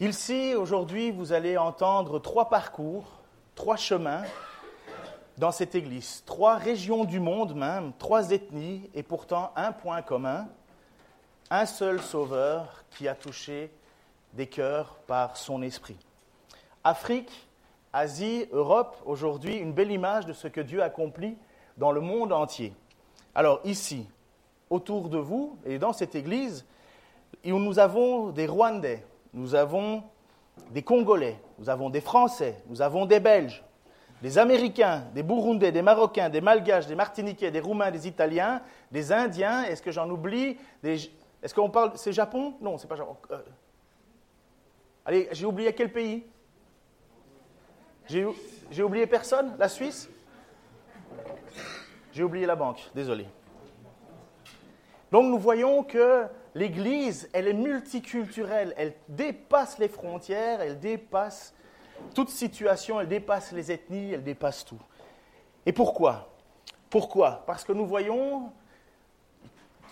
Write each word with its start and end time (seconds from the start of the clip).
Ici, 0.00 0.54
aujourd'hui, 0.54 1.10
vous 1.10 1.32
allez 1.32 1.56
entendre 1.56 2.20
trois 2.20 2.48
parcours, 2.48 3.04
trois 3.56 3.74
chemins 3.74 4.22
dans 5.38 5.50
cette 5.50 5.74
église, 5.74 6.22
trois 6.24 6.54
régions 6.54 7.04
du 7.04 7.18
monde 7.18 7.56
même, 7.56 7.92
trois 7.98 8.30
ethnies, 8.30 8.88
et 8.94 9.02
pourtant 9.02 9.50
un 9.56 9.72
point 9.72 10.00
commun, 10.02 10.46
un 11.50 11.66
seul 11.66 12.00
sauveur 12.00 12.84
qui 12.90 13.08
a 13.08 13.16
touché 13.16 13.72
des 14.34 14.46
cœurs 14.46 14.94
par 15.08 15.36
son 15.36 15.62
esprit. 15.62 15.98
Afrique, 16.84 17.48
Asie, 17.92 18.46
Europe, 18.52 18.96
aujourd'hui, 19.04 19.56
une 19.56 19.72
belle 19.72 19.90
image 19.90 20.26
de 20.26 20.32
ce 20.32 20.46
que 20.46 20.60
Dieu 20.60 20.80
accomplit 20.80 21.36
dans 21.76 21.90
le 21.90 22.00
monde 22.00 22.32
entier. 22.32 22.72
Alors 23.34 23.60
ici, 23.64 24.08
autour 24.70 25.08
de 25.08 25.18
vous 25.18 25.58
et 25.66 25.80
dans 25.80 25.92
cette 25.92 26.14
église, 26.14 26.64
nous 27.44 27.80
avons 27.80 28.28
des 28.28 28.46
Rwandais, 28.46 29.04
nous 29.38 29.54
avons 29.54 30.02
des 30.70 30.82
Congolais, 30.82 31.36
nous 31.58 31.70
avons 31.70 31.90
des 31.90 32.00
Français, 32.00 32.56
nous 32.66 32.82
avons 32.82 33.06
des 33.06 33.20
Belges, 33.20 33.62
des 34.20 34.36
Américains, 34.36 35.04
des 35.14 35.22
Burundais, 35.22 35.70
des 35.70 35.80
Marocains, 35.80 36.28
des 36.28 36.40
Malgaches, 36.40 36.88
des 36.88 36.96
Martiniquais, 36.96 37.52
des 37.52 37.60
Roumains, 37.60 37.92
des 37.92 38.08
Italiens, 38.08 38.60
des 38.90 39.12
Indiens, 39.12 39.62
est-ce 39.62 39.80
que 39.80 39.92
j'en 39.92 40.10
oublie 40.10 40.58
Est-ce 40.82 41.54
qu'on 41.54 41.70
parle. 41.70 41.92
C'est 41.94 42.12
Japon? 42.12 42.54
Non, 42.60 42.78
c'est 42.78 42.88
pas 42.88 42.96
Japon. 42.96 43.16
Euh, 43.30 43.38
allez, 45.04 45.28
j'ai 45.30 45.46
oublié 45.46 45.72
quel 45.72 45.92
pays? 45.92 46.26
J'ai 48.08 48.82
oublié 48.82 49.06
personne? 49.06 49.54
La 49.56 49.68
Suisse? 49.68 50.10
J'ai 52.10 52.24
oublié 52.24 52.44
la 52.44 52.56
banque, 52.56 52.90
désolé. 52.92 53.26
Donc 55.12 55.26
nous 55.26 55.38
voyons 55.38 55.84
que 55.84 56.26
l'Église, 56.58 57.28
elle 57.32 57.46
est 57.46 57.54
multiculturelle, 57.54 58.74
elle 58.76 58.94
dépasse 59.08 59.78
les 59.78 59.88
frontières, 59.88 60.60
elle 60.60 60.80
dépasse 60.80 61.54
toute 62.14 62.30
situation, 62.30 63.00
elle 63.00 63.08
dépasse 63.08 63.52
les 63.52 63.70
ethnies, 63.70 64.12
elle 64.12 64.24
dépasse 64.24 64.64
tout. 64.64 64.80
Et 65.64 65.72
pourquoi? 65.72 66.34
Pourquoi? 66.90 67.44
Parce 67.46 67.64
que 67.64 67.72
nous 67.72 67.86
voyons 67.86 68.50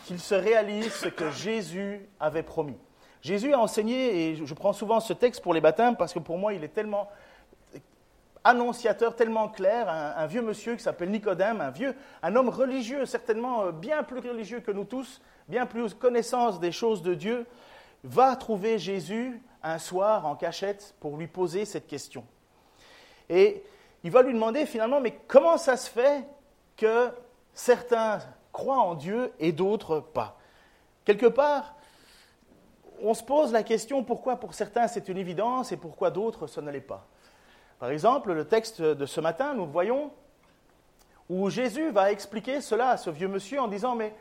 qu'il 0.07 0.19
se 0.19 0.35
réalise 0.35 0.93
ce 0.93 1.09
que 1.09 1.31
Jésus 1.31 2.09
avait 2.19 2.43
promis. 2.43 2.79
Jésus 3.23 3.53
a 3.53 3.61
enseigné, 3.61 4.31
et 4.31 4.37
je 4.37 4.55
prends 4.55 4.73
souvent 4.73 5.01
ce 5.01 5.13
texte 5.13 5.43
pour 5.43 5.55
les 5.55 5.61
baptêmes 5.61 5.97
parce 5.97 6.13
que 6.13 6.19
pour 6.19 6.39
moi 6.39 6.53
il 6.53 6.65
est 6.65 6.69
tellement 6.69 7.09
annonciateur 8.45 9.17
tellement 9.17 9.49
clair, 9.49 9.89
un, 9.89 10.27
vieux 10.27 10.43
monsieur 10.43 10.77
qui 10.77 10.83
s'appelle 10.83 11.11
Nicodème, 11.11 11.61
un 11.61 11.71
vieux, 11.71 11.97
un 12.23 12.37
homme 12.37 12.49
religieux, 12.49 13.05
certainement 13.05 13.65
euh, 13.65 13.73
bien 13.73 14.05
plus 14.05 14.21
religieux 14.21 14.61
que 14.61 14.71
nous 14.71 14.85
tous, 14.85 15.21
bien 15.49 15.67
plus 15.67 15.95
connaissance 15.95 16.61
des 16.61 16.73
choses 16.73 17.03
de 17.03 17.15
Dieu, 17.15 17.47
va 18.05 18.37
trouver 18.37 18.79
Jésus 18.79 19.41
un 19.63 19.79
soir 19.79 20.27
en 20.27 20.37
cachette 20.37 20.95
pour 21.01 21.17
lui 21.17 21.27
poser 21.27 21.65
cette 21.65 21.87
question. 21.87 22.25
Et 23.29 23.65
il 24.05 24.11
va 24.11 24.23
lui 24.23 24.33
demander 24.33 24.67
finalement, 24.67 25.01
mais 25.01 25.19
comment 25.27 25.59
ça 25.59 25.77
se 25.77 25.91
fait 25.91 26.25
que 26.77 27.11
certains 27.53 28.21
croient 28.53 28.79
en 28.79 28.95
Dieu 28.95 29.33
et 29.41 29.53
d'autres 29.53 30.01
pas? 30.01 30.39
Quelque 31.05 31.27
part, 31.27 31.75
on 33.03 33.15
se 33.15 33.23
pose 33.23 33.53
la 33.53 33.63
question 33.63 34.05
pourquoi 34.05 34.37
pour 34.37 34.55
certains 34.55 34.89
c'est 34.89 35.09
une 35.09 35.19
évidence 35.19 35.73
et 35.73 35.77
pourquoi 35.77 36.11
d'autres 36.11 36.47
ce 36.47 36.61
l'est 36.61 36.81
pas? 36.81 37.07
Par 37.79 37.91
exemple, 37.91 38.33
le 38.33 38.47
texte 38.47 38.81
de 38.81 39.07
ce 39.07 39.21
matin, 39.21 39.55
nous 39.55 39.67
voyons, 39.67 40.11
où 41.29 41.51
Jésus 41.51 41.91
va 41.91 42.11
expliquer 42.11 42.61
cela 42.61 42.91
à 42.91 42.97
ce 42.97 43.11
vieux 43.11 43.29
monsieur 43.29 43.61
en 43.61 43.69
disant, 43.69 43.95
mais 43.95 44.15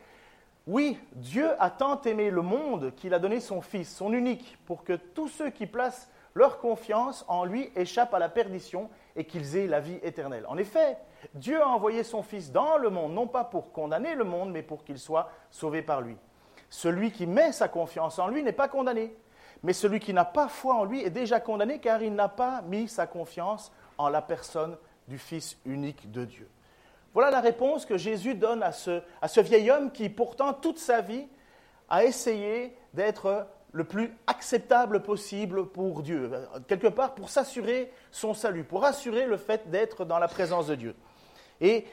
oui, 0.66 0.98
Dieu 1.12 1.48
a 1.60 1.70
tant 1.70 2.00
aimé 2.02 2.30
le 2.30 2.42
monde 2.42 2.92
qu'il 2.96 3.14
a 3.14 3.20
donné 3.20 3.38
son 3.38 3.60
Fils, 3.60 3.94
son 3.94 4.12
unique, 4.12 4.58
pour 4.66 4.82
que 4.82 4.94
tous 4.94 5.28
ceux 5.28 5.50
qui 5.50 5.66
placent 5.66 6.10
leur 6.34 6.58
confiance 6.58 7.24
en 7.28 7.44
lui 7.44 7.70
échappent 7.76 8.14
à 8.14 8.18
la 8.18 8.28
perdition 8.28 8.90
et 9.14 9.24
qu'ils 9.24 9.56
aient 9.56 9.68
la 9.68 9.78
vie 9.78 9.98
éternelle. 10.02 10.44
En 10.48 10.58
effet, 10.58 10.98
Dieu 11.34 11.62
a 11.62 11.68
envoyé 11.68 12.02
son 12.02 12.22
Fils 12.22 12.50
dans 12.50 12.78
le 12.78 12.90
monde, 12.90 13.14
non 13.14 13.28
pas 13.28 13.44
pour 13.44 13.72
condamner 13.72 14.16
le 14.16 14.24
monde, 14.24 14.50
mais 14.50 14.62
pour 14.62 14.82
qu'il 14.82 14.98
soit 14.98 15.30
sauvé 15.52 15.82
par 15.82 16.00
lui. 16.00 16.16
Celui 16.68 17.12
qui 17.12 17.26
met 17.26 17.52
sa 17.52 17.68
confiance 17.68 18.18
en 18.18 18.26
lui 18.26 18.42
n'est 18.42 18.52
pas 18.52 18.68
condamné, 18.68 19.16
mais 19.62 19.72
celui 19.72 20.00
qui 20.00 20.12
n'a 20.12 20.24
pas 20.24 20.48
foi 20.48 20.74
en 20.74 20.84
lui 20.84 21.00
est 21.00 21.10
déjà 21.10 21.38
condamné 21.38 21.78
car 21.78 22.02
il 22.02 22.14
n'a 22.14 22.28
pas 22.28 22.60
mis 22.62 22.88
sa 22.88 23.06
confiance 23.06 23.72
en 23.98 24.08
la 24.08 24.20
personne 24.20 24.76
du 25.06 25.16
Fils 25.16 25.56
unique 25.64 26.10
de 26.10 26.24
Dieu. 26.24 26.50
Voilà 27.16 27.30
la 27.30 27.40
réponse 27.40 27.86
que 27.86 27.96
Jésus 27.96 28.34
donne 28.34 28.62
à 28.62 28.72
ce, 28.72 29.00
à 29.22 29.28
ce 29.28 29.40
vieil 29.40 29.70
homme 29.70 29.90
qui, 29.90 30.10
pourtant, 30.10 30.52
toute 30.52 30.78
sa 30.78 31.00
vie, 31.00 31.26
a 31.88 32.04
essayé 32.04 32.76
d'être 32.92 33.46
le 33.72 33.84
plus 33.84 34.14
acceptable 34.26 35.02
possible 35.02 35.64
pour 35.64 36.02
Dieu, 36.02 36.30
quelque 36.68 36.88
part 36.88 37.14
pour 37.14 37.30
s'assurer 37.30 37.90
son 38.10 38.34
salut, 38.34 38.64
pour 38.64 38.84
assurer 38.84 39.24
le 39.24 39.38
fait 39.38 39.70
d'être 39.70 40.04
dans 40.04 40.18
la 40.18 40.28
présence 40.28 40.66
de 40.66 40.74
Dieu. 40.74 40.94
Et 41.62 41.86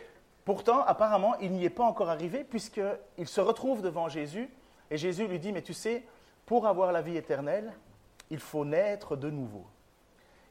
pourtant, 0.44 0.84
apparemment, 0.84 1.36
il 1.40 1.54
n'y 1.54 1.64
est 1.64 1.70
pas 1.70 1.86
encore 1.86 2.10
arrivé 2.10 2.44
puisqu'il 2.44 3.28
se 3.30 3.40
retrouve 3.40 3.82
devant 3.82 4.10
Jésus 4.10 4.50
et 4.92 4.98
Jésus 4.98 5.26
lui 5.26 5.40
dit, 5.40 5.54
mais 5.54 5.62
tu 5.62 5.74
sais, 5.74 6.04
pour 6.46 6.68
avoir 6.68 6.92
la 6.92 7.02
vie 7.02 7.16
éternelle, 7.16 7.72
il 8.30 8.40
faut 8.40 8.66
naître 8.66 9.16
de 9.16 9.30
nouveau. 9.30 9.64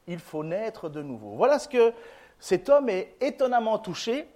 Il 0.06 0.19
faut 0.19 0.43
naître 0.44 0.89
de 0.89 1.03
nouveau. 1.03 1.33
Voilà 1.33 1.59
ce 1.59 1.69
que 1.69 1.93
cet 2.39 2.71
homme 2.71 2.89
est 2.89 3.16
étonnamment 3.21 3.78
touché. 3.78 4.27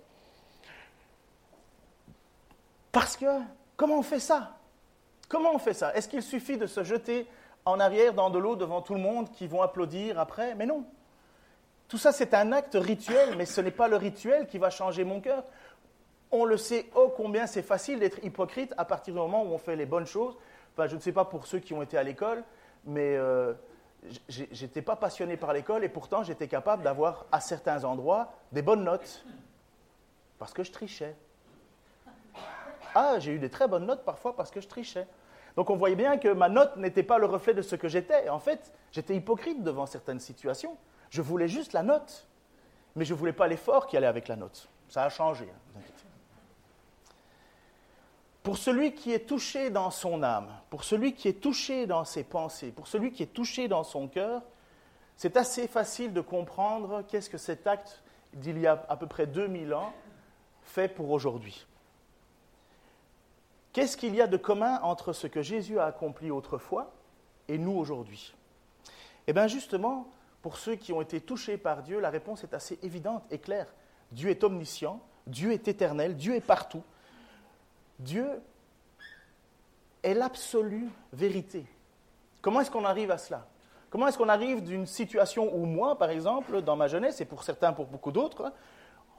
Parce 2.96 3.18
que, 3.18 3.26
comment 3.76 3.98
on 3.98 4.02
fait 4.02 4.20
ça? 4.20 4.56
Comment 5.28 5.54
on 5.54 5.58
fait 5.58 5.74
ça? 5.74 5.94
Est-ce 5.94 6.08
qu'il 6.08 6.22
suffit 6.22 6.56
de 6.56 6.66
se 6.66 6.82
jeter 6.82 7.26
en 7.66 7.78
arrière 7.78 8.14
dans 8.14 8.30
de 8.30 8.38
l'eau 8.38 8.56
devant 8.56 8.80
tout 8.80 8.94
le 8.94 9.00
monde 9.00 9.30
qui 9.32 9.46
vont 9.48 9.60
applaudir 9.60 10.18
après? 10.18 10.54
Mais 10.54 10.64
non. 10.64 10.82
Tout 11.88 11.98
ça, 11.98 12.10
c'est 12.10 12.32
un 12.32 12.52
acte 12.52 12.74
rituel, 12.74 13.36
mais 13.36 13.44
ce 13.44 13.60
n'est 13.60 13.70
pas 13.70 13.88
le 13.88 13.96
rituel 13.96 14.46
qui 14.46 14.56
va 14.56 14.70
changer 14.70 15.04
mon 15.04 15.20
cœur. 15.20 15.44
On 16.32 16.46
le 16.46 16.56
sait, 16.56 16.86
oh 16.94 17.12
combien 17.14 17.46
c'est 17.46 17.60
facile 17.60 17.98
d'être 17.98 18.24
hypocrite 18.24 18.72
à 18.78 18.86
partir 18.86 19.12
du 19.12 19.20
moment 19.20 19.42
où 19.42 19.48
on 19.48 19.58
fait 19.58 19.76
les 19.76 19.84
bonnes 19.84 20.06
choses, 20.06 20.34
je 20.78 20.94
ne 20.94 21.00
sais 21.00 21.12
pas 21.12 21.26
pour 21.26 21.46
ceux 21.46 21.58
qui 21.58 21.74
ont 21.74 21.82
été 21.82 21.98
à 21.98 22.02
l'école, 22.02 22.44
mais 22.86 23.14
euh, 23.14 23.52
je 24.30 24.44
n'étais 24.62 24.80
pas 24.80 24.96
passionné 24.96 25.36
par 25.36 25.52
l'école 25.52 25.84
et 25.84 25.90
pourtant 25.90 26.22
j'étais 26.22 26.48
capable 26.48 26.82
d'avoir 26.82 27.26
à 27.30 27.42
certains 27.42 27.84
endroits 27.84 28.32
des 28.52 28.62
bonnes 28.62 28.84
notes 28.84 29.22
parce 30.38 30.54
que 30.54 30.64
je 30.64 30.72
trichais. 30.72 31.14
Ah, 32.98 33.18
j'ai 33.18 33.32
eu 33.32 33.38
des 33.38 33.50
très 33.50 33.68
bonnes 33.68 33.84
notes 33.84 34.06
parfois 34.06 34.34
parce 34.34 34.50
que 34.50 34.62
je 34.62 34.68
trichais. 34.68 35.06
Donc 35.54 35.68
on 35.68 35.76
voyait 35.76 35.96
bien 35.96 36.16
que 36.16 36.28
ma 36.28 36.48
note 36.48 36.78
n'était 36.78 37.02
pas 37.02 37.18
le 37.18 37.26
reflet 37.26 37.52
de 37.52 37.60
ce 37.60 37.76
que 37.76 37.88
j'étais. 37.88 38.30
En 38.30 38.38
fait, 38.38 38.72
j'étais 38.90 39.14
hypocrite 39.14 39.62
devant 39.62 39.84
certaines 39.84 40.18
situations. 40.18 40.78
Je 41.10 41.20
voulais 41.20 41.46
juste 41.46 41.74
la 41.74 41.82
note, 41.82 42.26
mais 42.94 43.04
je 43.04 43.12
ne 43.12 43.18
voulais 43.18 43.34
pas 43.34 43.48
l'effort 43.48 43.86
qui 43.86 43.98
allait 43.98 44.06
avec 44.06 44.28
la 44.28 44.36
note. 44.36 44.70
Ça 44.88 45.04
a 45.04 45.10
changé. 45.10 45.44
Hein, 45.44 45.80
pour 48.42 48.56
celui 48.56 48.94
qui 48.94 49.12
est 49.12 49.28
touché 49.28 49.68
dans 49.68 49.90
son 49.90 50.22
âme, 50.22 50.48
pour 50.70 50.82
celui 50.82 51.12
qui 51.12 51.28
est 51.28 51.42
touché 51.42 51.86
dans 51.86 52.06
ses 52.06 52.24
pensées, 52.24 52.72
pour 52.72 52.88
celui 52.88 53.12
qui 53.12 53.24
est 53.24 53.34
touché 53.34 53.68
dans 53.68 53.84
son 53.84 54.08
cœur, 54.08 54.40
c'est 55.18 55.36
assez 55.36 55.68
facile 55.68 56.14
de 56.14 56.22
comprendre 56.22 57.02
qu'est-ce 57.08 57.28
que 57.28 57.36
cet 57.36 57.66
acte 57.66 58.02
d'il 58.32 58.58
y 58.58 58.66
a 58.66 58.86
à 58.88 58.96
peu 58.96 59.06
près 59.06 59.26
2000 59.26 59.74
ans 59.74 59.92
fait 60.62 60.88
pour 60.88 61.10
aujourd'hui. 61.10 61.66
Qu'est-ce 63.76 63.98
qu'il 63.98 64.14
y 64.14 64.22
a 64.22 64.26
de 64.26 64.38
commun 64.38 64.80
entre 64.80 65.12
ce 65.12 65.26
que 65.26 65.42
Jésus 65.42 65.78
a 65.78 65.84
accompli 65.84 66.30
autrefois 66.30 66.94
et 67.46 67.58
nous 67.58 67.76
aujourd'hui? 67.76 68.34
Eh 69.26 69.34
bien 69.34 69.48
justement, 69.48 70.08
pour 70.40 70.56
ceux 70.56 70.76
qui 70.76 70.94
ont 70.94 71.02
été 71.02 71.20
touchés 71.20 71.58
par 71.58 71.82
Dieu, 71.82 72.00
la 72.00 72.08
réponse 72.08 72.42
est 72.42 72.54
assez 72.54 72.78
évidente 72.82 73.22
et 73.30 73.38
claire. 73.38 73.66
Dieu 74.12 74.30
est 74.30 74.42
omniscient, 74.44 75.02
Dieu 75.26 75.52
est 75.52 75.68
éternel, 75.68 76.16
Dieu 76.16 76.34
est 76.34 76.40
partout. 76.40 76.82
Dieu 77.98 78.26
est 80.02 80.14
l'absolue 80.14 80.88
vérité. 81.12 81.66
Comment 82.40 82.62
est-ce 82.62 82.70
qu'on 82.70 82.86
arrive 82.86 83.10
à 83.10 83.18
cela? 83.18 83.46
Comment 83.90 84.06
est-ce 84.06 84.16
qu'on 84.16 84.30
arrive 84.30 84.62
d'une 84.62 84.86
situation 84.86 85.54
où 85.54 85.66
moi, 85.66 85.98
par 85.98 86.08
exemple, 86.08 86.62
dans 86.62 86.76
ma 86.76 86.88
jeunesse, 86.88 87.20
et 87.20 87.26
pour 87.26 87.44
certains, 87.44 87.74
pour 87.74 87.84
beaucoup 87.84 88.10
d'autres, 88.10 88.54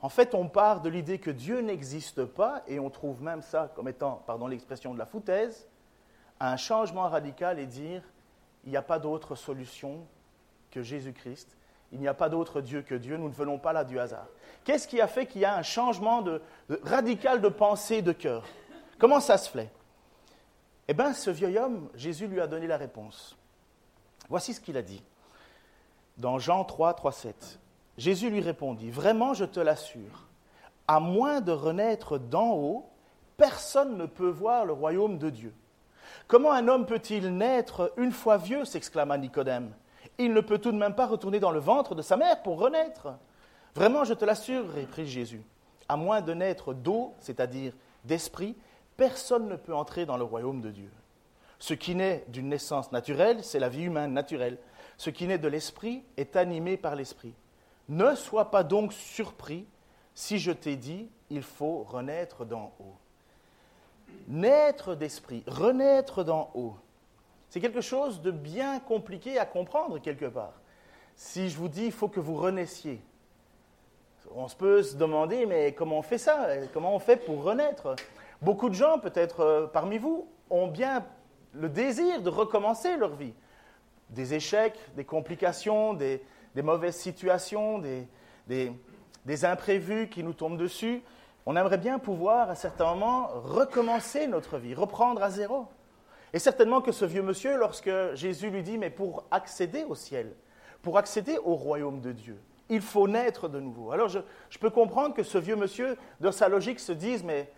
en 0.02 0.10
fait, 0.10 0.36
on 0.36 0.48
part 0.48 0.82
de 0.82 0.90
l'idée 0.90 1.20
que 1.20 1.32
Dieu 1.32 1.62
n'existe 1.62 2.24
pas, 2.26 2.64
et 2.68 2.80
on 2.80 2.90
trouve 2.90 3.24
même 3.24 3.42
ça 3.42 3.72
comme 3.76 3.88
étant, 3.88 4.24
pardon 4.28 4.48
l'expression 4.48 4.94
de 4.94 5.00
la 5.00 5.06
foutaise, 5.06 5.68
un 6.40 6.56
changement 6.56 7.10
radical 7.10 7.58
et 7.58 7.66
dire, 7.66 8.04
il 8.64 8.70
n'y 8.70 8.78
a 8.78 8.82
pas 8.82 9.00
d'autre 9.00 9.36
solution 9.36 10.06
que 10.70 10.84
Jésus-Christ, 10.84 11.58
Il 11.92 12.00
n'y 12.00 12.08
a 12.08 12.14
pas 12.14 12.30
d'autre 12.30 12.62
Dieu 12.62 12.82
que 12.82 12.96
Dieu, 12.96 13.18
nous 13.18 13.30
ne 13.30 13.34
venons 13.34 13.60
pas 13.60 13.72
là 13.72 13.84
du 13.84 14.00
hasard. 14.00 14.28
Qu'est-ce 14.66 14.88
qui 14.88 15.00
a 15.00 15.08
fait 15.08 15.26
qu'il 15.26 15.42
y 15.42 15.46
a 15.46 15.56
un 15.56 15.64
changement 15.64 16.24
radical 16.84 17.42
de 17.42 17.48
pensée, 17.48 18.02
de 18.02 18.12
cœur? 18.12 18.44
Comment 19.00 19.22
ça 19.22 19.38
se 19.38 19.50
fait? 19.50 19.72
Eh 20.90 20.94
bien, 20.94 21.14
ce 21.14 21.30
vieil 21.30 21.58
homme, 21.58 21.90
Jésus 21.96 22.28
lui 22.28 22.42
a 22.42 22.48
donné 22.48 22.68
la 22.68 22.78
réponse. 22.78 23.38
Voici 24.30 24.54
ce 24.54 24.60
qu'il 24.60 24.76
a 24.76 24.82
dit. 24.82 25.04
Dans 26.18 26.40
Jean 26.40 26.66
3, 26.66 26.94
3, 26.94 27.12
7. 27.12 27.60
Jésus 27.98 28.30
lui 28.30 28.42
répondit, 28.42 28.92
Vraiment, 28.92 29.34
je 29.34 29.46
te 29.46 29.60
l'assure, 29.60 30.28
à 30.88 31.00
moins 31.00 31.42
de 31.42 31.52
renaître 31.52 32.18
d'en 32.18 32.54
haut, 32.54 32.90
personne 33.38 33.98
ne 33.98 34.06
peut 34.06 34.30
voir 34.30 34.66
le 34.66 34.74
royaume 34.74 35.18
de 35.18 35.30
Dieu. 35.30 35.54
Comment 36.28 36.52
un 36.52 36.68
homme 36.68 36.86
peut-il 36.86 37.36
naître 37.36 37.94
une 37.98 38.12
fois 38.12 38.38
vieux 38.38 38.66
s'exclama 38.66 39.18
Nicodème. 39.18 39.72
Il 40.18 40.34
ne 40.34 40.42
peut 40.42 40.58
tout 40.58 40.72
de 40.72 40.78
même 40.78 40.96
pas 40.96 41.06
retourner 41.06 41.40
dans 41.40 41.52
le 41.52 41.60
ventre 41.60 41.96
de 41.96 42.02
sa 42.02 42.18
mère 42.18 42.42
pour 42.42 42.60
renaître. 42.60 43.10
Vraiment, 43.76 44.04
je 44.04 44.14
te 44.14 44.26
l'assure, 44.26 44.66
reprit 44.74 45.08
Jésus, 45.08 45.44
à 45.88 45.96
moins 45.96 46.22
de 46.22 46.34
naître 46.34 46.74
d'eau, 46.74 47.14
c'est-à-dire 47.20 47.74
d'esprit, 48.04 48.56
personne 48.96 49.48
ne 49.48 49.56
peut 49.56 49.76
entrer 49.76 50.06
dans 50.06 50.18
le 50.18 50.24
royaume 50.24 50.62
de 50.62 50.72
Dieu. 50.72 50.90
Ce 51.60 51.74
qui 51.74 51.96
naît 51.96 52.26
d'une 52.28 52.50
naissance 52.50 52.92
naturelle, 52.92 53.44
c'est 53.44 53.60
la 53.60 53.70
vie 53.70 53.84
humaine 53.84 54.14
naturelle. 54.14 54.58
Ce 54.98 55.10
qui 55.10 55.28
naît 55.28 55.38
de 55.38 55.48
l'esprit 55.48 56.04
est 56.16 56.36
animé 56.36 56.78
par 56.78 56.96
l'esprit. 56.96 57.34
Ne 57.90 58.16
sois 58.16 58.52
pas 58.52 58.64
donc 58.64 58.94
surpris 58.94 59.66
si 60.14 60.40
je 60.40 60.52
t'ai 60.52 60.76
dit, 60.76 61.10
il 61.30 61.44
faut 61.44 61.84
renaître 61.84 62.46
d'en 62.46 62.74
haut. 62.80 62.96
Naître 64.28 64.96
d'esprit, 64.96 65.44
renaître 65.48 66.24
d'en 66.24 66.50
haut, 66.54 66.76
c'est 67.50 67.62
quelque 67.62 67.82
chose 67.82 68.22
de 68.22 68.32
bien 68.32 68.80
compliqué 68.80 69.38
à 69.38 69.46
comprendre 69.46 70.00
quelque 70.00 70.26
part. 70.26 70.54
Si 71.16 71.50
je 71.50 71.58
vous 71.58 71.70
dis, 71.70 71.86
il 71.86 71.92
faut 71.92 72.08
que 72.08 72.20
vous 72.20 72.36
renaissiez, 72.36 73.02
on 74.36 74.48
se 74.48 74.56
peut 74.56 74.84
se 74.84 74.96
demander, 74.96 75.46
mais 75.46 75.74
comment 75.74 76.00
on 76.00 76.02
fait 76.02 76.18
ça? 76.18 76.48
Comment 76.74 76.94
on 76.94 77.00
fait 77.00 77.18
pour 77.18 77.44
renaître? 77.44 77.96
Beaucoup 78.42 78.70
de 78.70 78.76
gens, 78.76 79.00
peut-être 79.00 79.40
euh, 79.40 79.68
parmi 79.68 79.98
vous, 79.98 80.28
ont 80.50 80.68
bien 80.68 81.06
le 81.54 81.70
désir 81.70 82.22
de 82.22 82.30
recommencer 82.30 82.98
leur 82.98 83.16
vie. 83.16 83.34
Des 84.10 84.34
échecs, 84.34 84.78
des 84.96 85.06
complications, 85.06 85.94
des, 85.94 86.22
des 86.58 86.64
mauvaises 86.64 86.96
situations, 86.96 87.78
des, 88.48 89.46
imprévus 89.46 90.10
qui 90.10 90.24
nous 90.24 90.34
tombent 90.34 90.58
dessus. 90.58 91.04
On 91.46 91.56
aimerait 91.56 91.78
bien 91.78 92.00
pouvoir, 92.00 92.50
à 92.50 92.56
certains 92.56 92.96
moments, 92.96 93.28
recommencer 93.28 94.26
notre 94.26 94.58
vie, 94.58 94.74
reprendre 94.74 95.22
à 95.22 95.30
zéro. 95.30 95.68
Et 96.34 96.40
certainement 96.40 96.82
que 96.82 96.92
ce 96.92 97.06
vieux 97.06 97.22
monsieur, 97.22 97.58
lorsque 97.58 97.92
Jésus 98.16 98.50
lui 98.50 98.64
dit, 98.64 98.80
mais 98.80 98.90
pour 98.90 99.26
accéder 99.30 99.84
au 99.84 99.94
ciel, 99.94 100.34
pour 100.82 100.98
accéder 100.98 101.38
au 101.38 101.54
royaume 101.54 102.02
de 102.02 102.12
Dieu, 102.12 102.42
il 102.70 102.82
faut 102.82 103.08
naître 103.08 103.48
de 103.48 103.60
nouveau. 103.60 103.92
Alors 103.92 104.10
je, 104.10 104.18
je 104.50 104.58
peux 104.58 104.72
comprendre 104.72 105.14
que 105.14 105.22
ce 105.22 105.38
vieux 105.38 105.56
monsieur, 105.56 105.96
dans 106.22 106.32
sa 106.32 106.50
logique, 106.50 106.80
se 106.80 106.92
dise, 106.92 107.24
mais 107.24 107.52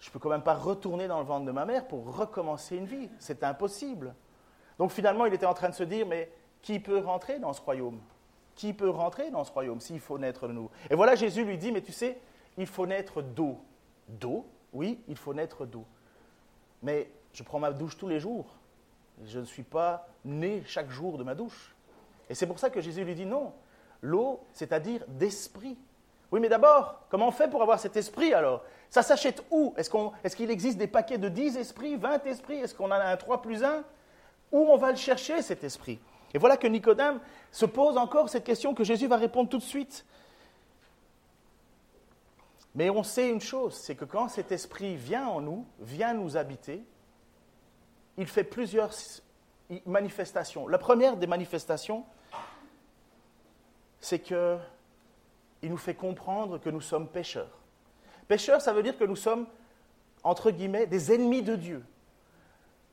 je 0.00 0.10
ne 0.10 0.12
peux 0.12 0.18
quand 0.18 0.28
même 0.28 0.42
pas 0.42 0.54
retourner 0.54 1.08
dans 1.08 1.20
le 1.20 1.24
ventre 1.24 1.46
de 1.46 1.52
ma 1.52 1.64
mère 1.64 1.88
pour 1.88 2.14
recommencer 2.14 2.76
une 2.76 2.84
vie. 2.84 3.08
C'est 3.20 3.42
impossible. 3.42 4.14
Donc 4.78 4.90
finalement, 4.90 5.24
il 5.24 5.32
était 5.32 5.46
en 5.46 5.54
train 5.54 5.70
de 5.70 5.74
se 5.74 5.82
dire, 5.82 6.06
mais 6.06 6.30
qui 6.62 6.80
peut 6.80 6.98
rentrer 6.98 7.38
dans 7.38 7.52
ce 7.52 7.60
royaume? 7.60 8.00
Qui 8.58 8.72
peut 8.72 8.90
rentrer 8.90 9.30
dans 9.30 9.44
ce 9.44 9.52
royaume 9.52 9.80
s'il 9.80 10.00
faut 10.00 10.18
naître 10.18 10.48
de 10.48 10.52
nouveau? 10.52 10.70
Et 10.90 10.96
voilà, 10.96 11.14
Jésus 11.14 11.44
lui 11.44 11.56
dit, 11.56 11.70
mais 11.70 11.80
tu 11.80 11.92
sais, 11.92 12.18
il 12.58 12.66
faut 12.66 12.86
naître 12.86 13.22
d'eau. 13.22 13.56
D'eau? 14.08 14.44
Oui, 14.72 15.00
il 15.06 15.16
faut 15.16 15.32
naître 15.32 15.64
d'eau. 15.64 15.84
Mais 16.82 17.08
je 17.32 17.44
prends 17.44 17.60
ma 17.60 17.70
douche 17.70 17.96
tous 17.96 18.08
les 18.08 18.18
jours. 18.18 18.46
Je 19.24 19.38
ne 19.38 19.44
suis 19.44 19.62
pas 19.62 20.08
né 20.24 20.62
chaque 20.66 20.90
jour 20.90 21.18
de 21.18 21.22
ma 21.22 21.36
douche. 21.36 21.74
Et 22.28 22.34
c'est 22.34 22.48
pour 22.48 22.58
ça 22.58 22.68
que 22.68 22.80
Jésus 22.80 23.04
lui 23.04 23.14
dit 23.14 23.26
non. 23.26 23.52
L'eau, 24.02 24.40
c'est-à-dire 24.52 25.04
d'esprit. 25.06 25.78
Oui, 26.32 26.40
mais 26.40 26.48
d'abord, 26.48 27.00
comment 27.10 27.28
on 27.28 27.32
fait 27.32 27.48
pour 27.48 27.62
avoir 27.62 27.78
cet 27.78 27.96
esprit 27.96 28.34
alors? 28.34 28.64
Ça 28.90 29.02
s'achète 29.02 29.44
où? 29.52 29.72
Est-ce 29.76 30.34
qu'il 30.34 30.50
existe 30.50 30.78
des 30.78 30.88
paquets 30.88 31.18
de 31.18 31.28
10 31.28 31.56
esprits, 31.58 31.96
20 31.96 32.26
esprits? 32.26 32.58
Est-ce 32.58 32.74
qu'on 32.74 32.86
en 32.86 32.90
a 32.90 33.04
un 33.04 33.16
3 33.16 33.40
plus 33.40 33.62
1 33.62 33.84
Où 34.50 34.58
on 34.58 34.76
va 34.76 34.90
le 34.90 34.96
chercher 34.96 35.42
cet 35.42 35.62
esprit? 35.62 36.00
Et 36.34 36.38
voilà 36.38 36.56
que 36.56 36.66
Nicodème 36.66 37.20
se 37.50 37.66
pose 37.66 37.96
encore 37.96 38.28
cette 38.28 38.44
question 38.44 38.74
que 38.74 38.84
Jésus 38.84 39.06
va 39.06 39.16
répondre 39.16 39.48
tout 39.48 39.58
de 39.58 39.62
suite. 39.62 40.04
Mais 42.74 42.90
on 42.90 43.02
sait 43.02 43.30
une 43.30 43.40
chose, 43.40 43.74
c'est 43.74 43.94
que 43.94 44.04
quand 44.04 44.28
cet 44.28 44.52
esprit 44.52 44.96
vient 44.96 45.26
en 45.26 45.40
nous, 45.40 45.66
vient 45.80 46.12
nous 46.12 46.36
habiter, 46.36 46.84
il 48.18 48.26
fait 48.26 48.44
plusieurs 48.44 48.92
manifestations. 49.86 50.68
La 50.68 50.78
première 50.78 51.16
des 51.16 51.26
manifestations, 51.26 52.04
c'est 54.00 54.20
qu'il 54.20 54.58
nous 55.62 55.76
fait 55.76 55.94
comprendre 55.94 56.58
que 56.58 56.70
nous 56.70 56.80
sommes 56.80 57.08
pécheurs. 57.08 57.58
Pécheurs, 58.28 58.60
ça 58.60 58.72
veut 58.72 58.82
dire 58.82 58.96
que 58.98 59.04
nous 59.04 59.16
sommes, 59.16 59.46
entre 60.22 60.50
guillemets, 60.50 60.86
des 60.86 61.12
ennemis 61.12 61.42
de 61.42 61.56
Dieu. 61.56 61.84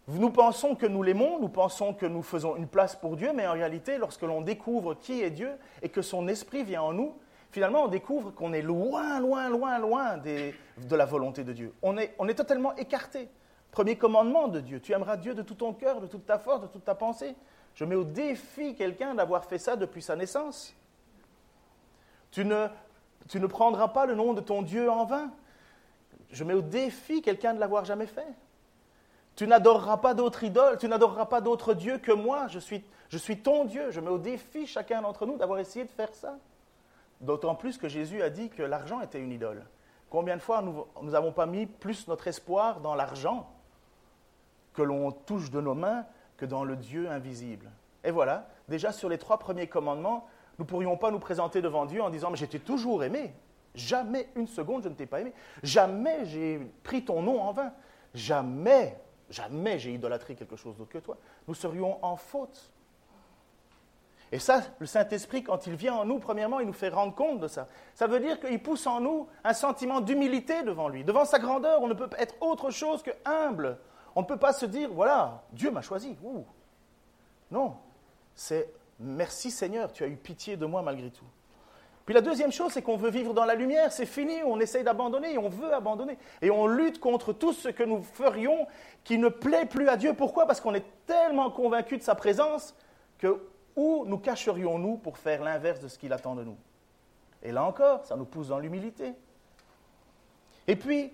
Nous 0.08 0.30
pensons 0.30 0.76
que 0.76 0.86
nous 0.86 1.02
l'aimons, 1.02 1.40
nous 1.40 1.50
pensons 1.50 1.94
que 1.94 2.06
nous 2.06 2.22
faisons 2.22 2.56
une 2.58 2.68
place 2.68 2.96
pour 2.96 3.16
Dieu, 3.16 3.32
mais 3.34 3.48
en 3.48 3.54
réalité, 3.54 3.98
lorsque 3.98 4.22
l'on 4.22 4.42
découvre 4.42 4.94
qui 4.94 5.22
est 5.22 5.32
Dieu 5.32 5.52
et 5.82 5.90
que 5.90 6.04
son 6.04 6.28
esprit 6.28 6.64
vient 6.64 6.84
en 6.84 6.94
nous, 6.94 7.16
finalement, 7.52 7.86
on 7.86 7.88
découvre 7.88 8.30
qu'on 8.30 8.54
est 8.54 8.62
loin, 8.62 9.20
loin, 9.20 9.50
loin, 9.50 9.80
loin 9.80 10.18
de 10.18 10.96
la 10.96 11.06
volonté 11.06 11.44
de 11.44 11.54
Dieu. 11.54 11.74
On 11.82 11.98
est, 11.98 12.34
totalement 12.36 12.76
écarté. 12.76 13.30
Premier 13.72 13.98
commandement 13.98 14.48
de 14.48 14.60
Dieu, 14.60 14.80
tu 14.80 14.94
aimeras 14.94 15.18
Dieu 15.18 15.34
de 15.34 15.42
tout 15.42 15.56
ton 15.56 15.74
cœur, 15.74 16.00
de 16.00 16.08
toute 16.08 16.26
ta 16.26 16.38
force, 16.38 16.62
de 16.62 16.68
toute 16.68 16.86
ta 16.86 16.96
pensée. 16.96 17.36
Je 17.74 17.84
mets 17.84 17.96
au 17.96 18.04
défi 18.04 18.76
quelqu'un 18.76 19.16
d'avoir 19.16 19.46
fait 19.46 19.58
ça 19.58 19.76
depuis 19.76 20.04
sa 20.04 20.16
naissance. 20.16 20.76
Tu 22.30 22.46
ne 22.46 23.48
prendras 23.48 23.88
pas 23.88 24.06
le 24.06 24.14
nom 24.14 24.34
de 24.34 24.42
ton 24.42 24.62
Dieu 24.62 24.90
en 24.90 25.06
vain. 25.06 25.32
Je 26.30 26.44
mets 26.44 26.54
au 26.54 26.62
défi 26.62 27.24
quelqu'un 27.24 27.56
de 27.56 27.60
l'avoir 27.60 27.86
jamais 27.86 28.08
fait. 28.08 28.28
Tu 29.36 29.48
n'adoreras 29.48 29.98
pas 29.98 30.14
d'autre 30.14 30.44
idole, 30.44 30.78
tu 30.78 30.88
n'adoreras 30.88 31.26
pas 31.26 31.42
d'autre 31.42 31.74
Dieu 31.74 31.98
que 31.98 32.12
moi. 32.12 32.48
Je 32.48 32.60
suis, 32.60 32.84
je 33.10 33.18
suis 33.18 33.40
ton 33.40 33.66
Dieu. 33.66 33.92
Je 33.92 34.00
mets 34.00 34.10
au 34.10 34.18
défi 34.18 34.66
chacun 34.66 35.02
d'entre 35.02 35.26
nous 35.26 35.38
d'avoir 35.38 35.60
essayé 35.60 35.86
de 35.86 35.92
faire 35.92 36.14
ça. 36.14 36.38
D'autant 37.22 37.56
plus 37.56 37.78
que 37.78 37.88
Jésus 37.88 38.22
a 38.22 38.30
dit 38.30 38.50
que 38.50 38.64
l'argent 38.64 39.02
était 39.02 39.20
une 39.20 39.32
idole. 39.32 39.66
Combien 40.10 40.38
de 40.38 40.42
fois 40.42 40.62
nous 40.62 40.86
n'avons 41.10 41.32
pas 41.32 41.46
mis 41.46 41.66
plus 41.66 42.08
notre 42.08 42.28
espoir 42.28 42.80
dans 42.80 42.96
l'argent 42.96 43.50
que 44.74 44.82
l'on 44.82 45.12
touche 45.12 45.52
de 45.52 45.60
nos 45.60 45.74
mains 45.74 46.06
que 46.38 46.46
dans 46.46 46.64
le 46.64 46.76
Dieu 46.76 47.10
invisible? 47.10 47.70
Et 48.04 48.12
voilà, 48.12 48.48
déjà 48.70 48.92
sur 48.92 49.10
les 49.10 49.18
trois 49.18 49.40
premiers 49.40 49.68
commandements, 49.68 50.28
nous 50.58 50.64
ne 50.64 50.70
pourrions 50.70 50.96
pas 50.96 51.12
nous 51.12 51.20
présenter 51.20 51.62
devant 51.62 51.86
Dieu 51.86 52.02
en 52.02 52.10
disant 52.10 52.30
Mais 52.30 52.38
j'étais 52.38 52.60
toujours 52.60 53.04
aimé. 53.04 53.34
Jamais 53.74 54.30
une 54.36 54.48
seconde 54.48 54.84
je 54.84 54.90
ne 54.90 54.94
t'ai 54.94 55.06
pas 55.06 55.20
aimé. 55.20 55.34
Jamais 55.64 56.26
j'ai 56.26 56.60
pris 56.84 57.04
ton 57.04 57.22
nom 57.22 57.42
en 57.42 57.52
vain. 57.52 57.74
Jamais 58.14 58.98
jamais 59.30 59.80
j'ai 59.80 59.94
idolâtré 59.94 60.36
quelque 60.36 60.56
chose 60.56 60.76
d'autre 60.78 60.92
que 60.92 61.00
toi, 61.00 61.18
nous 61.48 61.54
serions 61.54 62.04
en 62.04 62.16
faute. 62.16 62.72
Et 64.32 64.40
ça, 64.40 64.62
le 64.80 64.86
Saint-Esprit, 64.86 65.44
quand 65.44 65.68
il 65.68 65.76
vient 65.76 65.96
en 65.96 66.06
nous, 66.06 66.20
premièrement, 66.20 66.60
il 66.60 66.68
nous 66.68 66.74
fait 66.74 66.90
rendre 66.90 67.14
compte 67.14 67.40
de 67.40 67.48
ça. 67.48 67.68
Ça 67.94 68.08
veut 68.08 68.20
dire 68.20 68.40
qu'il 68.40 68.62
pousse 68.62 68.88
en 68.88 69.00
nous 69.00 69.28
un 69.44 69.54
sentiment 69.54 70.02
d'humilité 70.02 70.64
devant 70.64 70.90
lui. 70.90 71.04
Devant 71.04 71.26
sa 71.26 71.40
grandeur, 71.40 71.82
on 71.82 71.88
ne 71.88 71.94
peut 71.94 72.10
être 72.18 72.36
autre 72.42 72.72
chose 72.72 73.04
que 73.04 73.12
humble. 73.24 73.78
On 74.16 74.22
ne 74.22 74.26
peut 74.26 74.38
pas 74.38 74.54
se 74.54 74.66
dire, 74.66 74.90
voilà, 74.92 75.44
Dieu 75.52 75.72
m'a 75.72 75.82
choisi. 75.82 76.18
Non, 77.52 77.78
c'est 78.34 78.74
merci 79.00 79.52
Seigneur, 79.52 79.92
tu 79.92 80.04
as 80.04 80.08
eu 80.08 80.16
pitié 80.16 80.58
de 80.58 80.66
moi 80.66 80.82
malgré 80.82 81.12
tout. 81.12 81.26
Puis 82.06 82.14
la 82.14 82.22
deuxième 82.22 82.52
chose, 82.52 82.72
c'est 82.72 82.84
qu'on 82.84 82.98
veut 82.98 83.10
vivre 83.10 83.34
dans 83.34 83.46
la 83.46 83.56
lumière, 83.56 83.92
c'est 83.92 84.06
fini, 84.06 84.44
on 84.44 84.60
essaye 84.60 84.84
d'abandonner 84.84 85.38
on 85.40 85.50
veut 85.50 85.74
abandonner. 85.74 86.18
Et 86.42 86.52
on 86.52 86.68
lutte 86.68 87.00
contre 87.00 87.34
tout 87.34 87.52
ce 87.52 87.70
que 87.70 87.84
nous 87.84 88.04
ferions 88.04 88.68
qui 89.04 89.18
ne 89.18 89.28
plaît 89.28 89.66
plus 89.66 89.90
à 89.90 89.98
Dieu. 89.98 90.14
Pourquoi? 90.14 90.46
Parce 90.46 90.62
qu'on 90.62 90.76
est 90.76 90.86
tellement 91.08 91.50
convaincu 91.50 91.98
de 91.98 92.04
sa 92.04 92.14
présence 92.14 92.76
que 93.18 93.42
où 93.76 94.06
nous 94.06 94.20
cacherions-nous 94.20 94.98
pour 94.98 95.18
faire 95.18 95.44
l'inverse 95.44 95.80
de 95.80 95.88
ce 95.88 95.98
qu'il 95.98 96.14
attend 96.14 96.36
de 96.36 96.44
nous? 96.44 96.58
Et 97.42 97.52
là 97.52 97.64
encore, 97.64 98.06
ça 98.06 98.16
nous 98.16 98.26
pousse 98.26 98.50
dans 98.50 98.60
l'humilité. 98.60 99.14
Et 100.68 100.76
puis, 100.76 101.12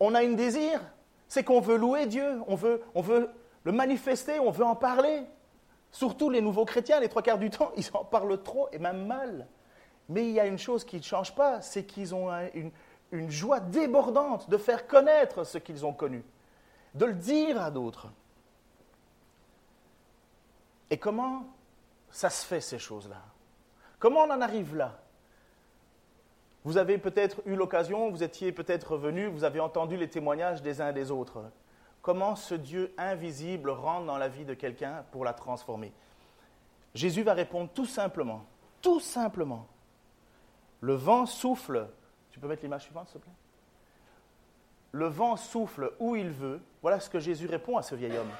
on 0.00 0.14
a 0.14 0.22
un 0.22 0.32
désir, 0.32 0.80
c'est 1.28 1.44
qu'on 1.44 1.60
veut 1.60 1.76
louer 1.76 2.06
Dieu, 2.06 2.40
on 2.46 2.54
veut 2.54 3.30
le 3.64 3.72
manifester, 3.72 4.38
on 4.38 4.50
veut 4.50 4.64
en 4.64 4.76
parler. 4.76 5.22
Surtout 5.90 6.28
les 6.28 6.42
nouveaux 6.42 6.66
chrétiens, 6.66 7.00
les 7.00 7.08
trois 7.08 7.22
quarts 7.22 7.38
du 7.38 7.50
temps, 7.50 7.72
ils 7.76 7.86
en 7.94 8.04
parlent 8.04 8.42
trop 8.42 8.68
et 8.70 8.78
même 8.78 9.06
mal. 9.06 9.46
Mais 10.08 10.26
il 10.28 10.32
y 10.32 10.40
a 10.40 10.46
une 10.46 10.58
chose 10.58 10.84
qui 10.84 10.96
ne 10.96 11.02
change 11.02 11.34
pas, 11.34 11.60
c'est 11.60 11.84
qu'ils 11.84 12.14
ont 12.14 12.30
une, 13.12 13.30
joie 13.30 13.60
débordante 13.60 14.48
de 14.50 14.56
faire 14.56 14.86
connaître 14.86 15.44
ce 15.44 15.58
qu'ils 15.58 15.84
ont 15.84 15.92
connu, 15.92 16.24
de 16.94 17.06
le 17.06 17.14
dire 17.14 17.60
à 17.60 17.70
d'autres. 17.70 18.08
Et 20.90 20.98
comment 20.98 21.46
ça 22.10 22.30
se 22.30 22.46
fait 22.46 22.60
ces 22.60 22.78
choses-là? 22.78 23.22
Comment 23.98 24.20
on 24.20 24.30
en 24.30 24.40
arrive 24.40 24.76
là? 24.76 25.00
Vous 26.64 26.78
avez 26.78 26.98
peut-être 26.98 27.42
eu 27.46 27.54
l'occasion, 27.54 28.10
vous 28.10 28.22
étiez 28.22 28.52
peut-être 28.52 28.96
venu, 28.96 29.26
vous 29.26 29.44
avez 29.44 29.60
entendu 29.60 29.96
les 29.96 30.08
témoignages 30.08 30.62
des 30.62 30.80
uns 30.80 30.90
et 30.90 30.92
des 30.92 31.10
autres. 31.10 31.44
Comment 32.02 32.36
ce 32.36 32.54
Dieu 32.54 32.92
invisible 32.98 33.70
rentre 33.70 34.06
dans 34.06 34.18
la 34.18 34.28
vie 34.28 34.44
de 34.44 34.54
quelqu'un 34.54 35.04
pour 35.10 35.24
la 35.24 35.32
transformer? 35.32 35.92
Jésus 36.94 37.22
va 37.22 37.34
répondre 37.34 37.70
tout 37.72 37.86
simplement 37.86 38.44
Tout 38.80 39.00
simplement. 39.00 39.66
Le 40.80 40.94
vent 40.94 41.26
souffle. 41.26 41.88
Tu 42.30 42.38
peux 42.38 42.48
mettre 42.48 42.62
l'image 42.62 42.82
suivante, 42.82 43.08
s'il 43.08 43.20
te 43.20 43.24
plaît? 43.24 43.34
Le 44.92 45.06
vent 45.06 45.36
souffle 45.36 45.92
où 45.98 46.16
il 46.16 46.30
veut. 46.30 46.60
Voilà 46.82 47.00
ce 47.00 47.10
que 47.10 47.20
Jésus 47.20 47.46
répond 47.46 47.76
à 47.76 47.82
ce 47.82 47.94
vieil 47.94 48.16
homme. 48.16 48.30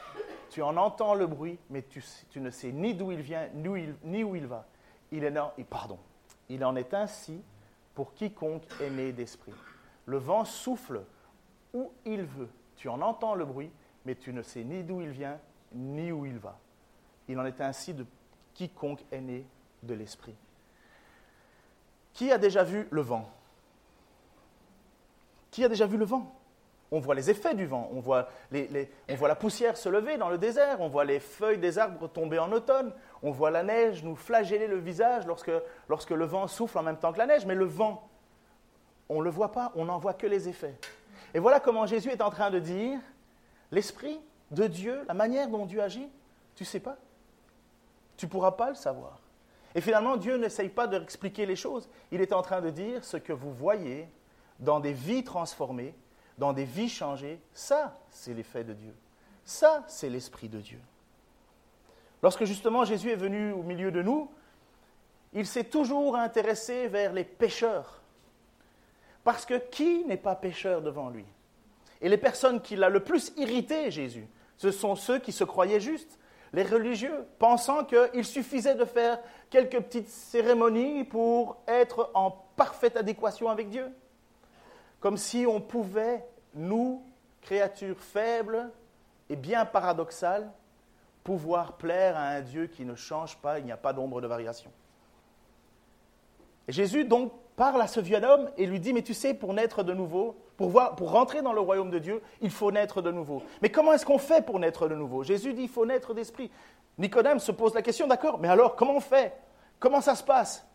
Tu 0.51 0.63
en 0.63 0.77
entends 0.77 1.15
le 1.15 1.27
bruit, 1.27 1.59
mais 1.71 1.83
tu, 1.83 2.03
ne 2.41 2.51
sais 2.51 2.73
ni 2.73 2.95
d'où 2.95 3.13
il 3.13 3.21
vient, 3.21 3.49
ni 4.05 4.25
où 4.25 4.37
il, 4.37 4.47
va. 4.47 4.67
Il 5.13 5.25
est, 5.25 5.65
pardon. 5.69 5.99
Il 6.49 6.65
en 6.65 6.77
est 6.77 6.95
ainsi 6.95 7.43
pour 7.95 8.15
quiconque 8.15 8.63
est 8.81 8.91
né 8.91 9.13
d'esprit. 9.13 9.53
Le 10.07 10.19
vent 10.19 10.45
souffle 10.45 11.03
où 11.75 11.91
il 12.05 12.23
veut. 12.23 12.49
Tu 12.77 12.89
en 12.89 13.03
entends 13.03 13.35
le 13.35 13.45
bruit, 13.45 13.71
mais 14.05 14.15
tu 14.15 14.33
ne 14.33 14.43
sais 14.43 14.63
ni 14.63 14.85
d'où 14.85 15.01
il 15.01 15.11
vient, 15.11 15.39
ni 15.75 16.13
où 16.13 16.25
il 16.25 16.39
va. 16.39 16.59
Il 17.29 17.39
en 17.41 17.45
est 17.45 17.61
ainsi 17.61 17.93
de 17.93 18.07
quiconque 18.55 19.05
est 19.11 19.21
né 19.21 19.47
de 19.83 19.95
l'esprit. 19.95 20.35
Qui 22.17 22.33
a 22.33 22.39
déjà 22.39 22.65
vu 22.65 22.89
le 22.91 23.03
vent? 23.03 23.29
Qui 25.51 25.63
a 25.65 25.69
déjà 25.69 25.87
vu 25.87 25.99
le 25.99 26.07
vent? 26.07 26.35
On 26.91 26.99
voit 26.99 27.15
les 27.15 27.29
effets 27.29 27.55
du 27.55 27.67
vent, 27.67 27.91
on 27.93 28.01
voit, 28.01 28.31
la 28.51 29.35
poussière 29.35 29.77
se 29.77 29.91
lever 29.91 30.17
dans 30.17 30.31
le 30.31 30.39
désert, 30.39 30.81
on 30.81 30.89
voit 30.89 31.05
les 31.05 31.21
feuilles 31.21 31.59
des 31.59 31.79
arbres 31.79 32.09
tomber 32.09 32.39
en 32.39 32.53
automne, 32.53 32.95
on 33.23 33.33
voit 33.33 33.51
la 33.51 33.63
neige 33.63 34.03
nous 34.03 34.17
flageller 34.17 34.67
le 34.67 34.79
visage 34.79 35.27
lorsque, 35.27 35.51
lorsque 35.89 36.11
le 36.11 36.25
vent 36.25 36.47
souffle 36.47 36.79
en 36.79 36.83
même 36.83 36.97
temps 36.97 37.13
que 37.13 37.19
la 37.19 37.27
neige, 37.27 37.45
mais 37.45 37.55
le 37.55 37.67
vent, 37.67 38.09
on 39.11 39.19
ne 39.19 39.25
le 39.25 39.31
voit 39.31 39.53
pas, 39.53 39.73
on 39.75 39.85
n'en 39.85 39.99
voit 39.99 40.15
que 40.15 40.27
les 40.27 40.49
effets. 40.49 40.79
Et 41.35 41.39
voilà 41.39 41.61
comment 41.61 41.85
Jésus 41.85 42.09
est 42.11 42.23
en 42.23 42.31
train 42.31 42.51
de 42.51 42.61
dire, 42.61 42.99
l'Esprit 43.73 44.19
de 44.53 44.67
Dieu, 44.67 45.05
la 45.07 45.15
manière 45.15 45.49
dont 45.49 45.67
Dieu 45.67 45.83
agit, 45.83 46.09
tu 46.55 46.63
ne 46.63 46.67
sais 46.67 46.81
pas? 46.81 46.97
Tu 48.17 48.25
ne 48.25 48.31
pourras 48.31 48.53
pas 48.53 48.71
le 48.71 48.75
savoir. 48.75 49.19
Et 49.77 49.83
finalement, 49.83 50.17
Dieu 50.17 50.39
n'essaye 50.39 50.71
pas 50.71 50.87
d'expliquer 50.87 51.45
les 51.45 51.55
choses. 51.55 51.89
Il 52.11 52.23
est 52.23 52.33
en 52.33 52.41
train 52.41 52.63
de 52.63 52.71
dire 52.71 53.05
ce 53.05 53.19
que 53.19 53.35
vous 53.35 53.53
voyez 53.53 54.09
dans 54.59 54.81
des 54.81 54.95
vies 54.95 55.23
transformées, 55.23 55.95
dans 56.39 56.55
des 56.55 56.65
vies 56.65 56.89
changées, 56.89 57.39
ça, 57.53 57.95
c'est 58.09 58.33
l'effet 58.33 58.65
de 58.65 58.73
Dieu. 58.73 58.95
Ça, 59.45 59.85
c'est 59.87 60.09
l'Esprit 60.09 60.49
de 60.49 60.61
Dieu. 60.61 60.81
Lorsque 62.23 62.45
justement 62.45 62.87
Jésus 62.87 63.11
est 63.11 63.17
venu 63.17 63.53
au 63.53 63.63
milieu 63.63 63.91
de 63.91 64.01
nous, 64.01 64.31
il 65.35 65.47
s'est 65.47 65.65
toujours 65.65 66.17
intéressé 66.17 66.89
vers 66.89 67.13
les 67.13 67.25
pécheurs. 67.25 68.01
Parce 69.25 69.45
que 69.45 69.59
qui 69.59 70.07
n'est 70.07 70.17
pas 70.17 70.37
pécheur 70.37 70.81
devant 70.81 71.11
lui? 71.11 71.27
Et 72.01 72.09
les 72.09 72.17
personnes 72.17 72.63
qui 72.63 72.77
l'ont 72.77 72.89
le 72.89 73.05
plus 73.05 73.35
irrité, 73.37 73.91
Jésus, 73.91 74.27
ce 74.57 74.71
sont 74.71 74.97
ceux 74.97 75.19
qui 75.19 75.33
se 75.33 75.45
croyaient 75.45 75.81
justes, 75.81 76.19
les 76.53 76.63
religieux, 76.63 77.27
pensant 77.39 77.85
qu'il 77.85 78.25
suffisait 78.25 78.75
de 78.75 78.85
faire 78.85 79.19
quelques 79.51 79.81
petites 79.81 80.09
cérémonies 80.09 81.05
pour 81.05 81.57
être 81.67 82.11
en 82.15 82.31
parfaite 82.57 82.97
adéquation 82.97 83.49
avec 83.49 83.69
Dieu. 83.69 83.89
Comme 85.01 85.17
si 85.17 85.47
on 85.47 85.61
pouvait, 85.61 86.25
nous, 86.55 87.03
créatures 87.43 88.01
faibles 88.01 88.71
et 89.31 89.37
bien 89.37 89.65
paradoxales, 89.65 90.51
pouvoir 91.23 91.75
plaire 91.75 92.17
à 92.17 92.29
un 92.29 92.41
Dieu 92.41 92.67
qui 92.67 92.85
ne 92.85 92.95
change 92.95 93.37
pas, 93.39 93.59
il 93.59 93.65
n'y 93.65 93.73
a 93.73 93.77
pas 93.77 93.93
d'ombre 93.93 94.21
de 94.21 94.27
variation. 94.27 94.71
Jésus 96.69 97.05
donc 97.05 97.33
parle 97.57 97.81
à 97.81 97.87
ce 97.87 98.01
vieux 98.01 98.23
homme 98.23 98.51
et 98.57 98.67
lui 98.67 98.81
dit, 98.81 98.93
mais 98.93 99.03
tu 99.03 99.15
sais, 99.15 99.35
pour 99.35 99.55
naître 99.55 99.83
de 99.83 99.93
nouveau, 99.93 100.37
pour, 100.57 100.69
voir, 100.69 100.97
pour 100.97 101.11
rentrer 101.11 101.43
dans 101.43 101.53
le 101.53 101.61
royaume 101.61 101.91
de 101.91 101.99
Dieu, 101.99 102.23
il 102.41 102.51
faut 102.51 102.71
naître 102.71 103.03
de 103.03 103.11
nouveau. 103.11 103.43
Mais 103.63 103.71
comment 103.71 103.93
est-ce 103.93 104.07
qu'on 104.07 104.19
fait 104.19 104.45
pour 104.45 104.59
naître 104.59 104.89
de 104.89 104.95
nouveau? 104.95 105.23
Jésus 105.23 105.53
dit, 105.55 105.63
il 105.63 105.69
faut 105.69 105.87
naître 105.87 106.15
d'esprit. 106.15 106.51
Nicodème 106.99 107.39
se 107.39 107.53
pose 107.53 107.75
la 107.75 107.83
question, 107.83 108.07
d'accord, 108.07 108.39
mais 108.39 108.49
alors 108.49 108.77
comment 108.77 108.97
on 108.97 109.01
fait? 109.01 109.35
Comment 109.79 110.01
ça 110.01 110.15
se 110.15 110.23
passe? 110.23 110.67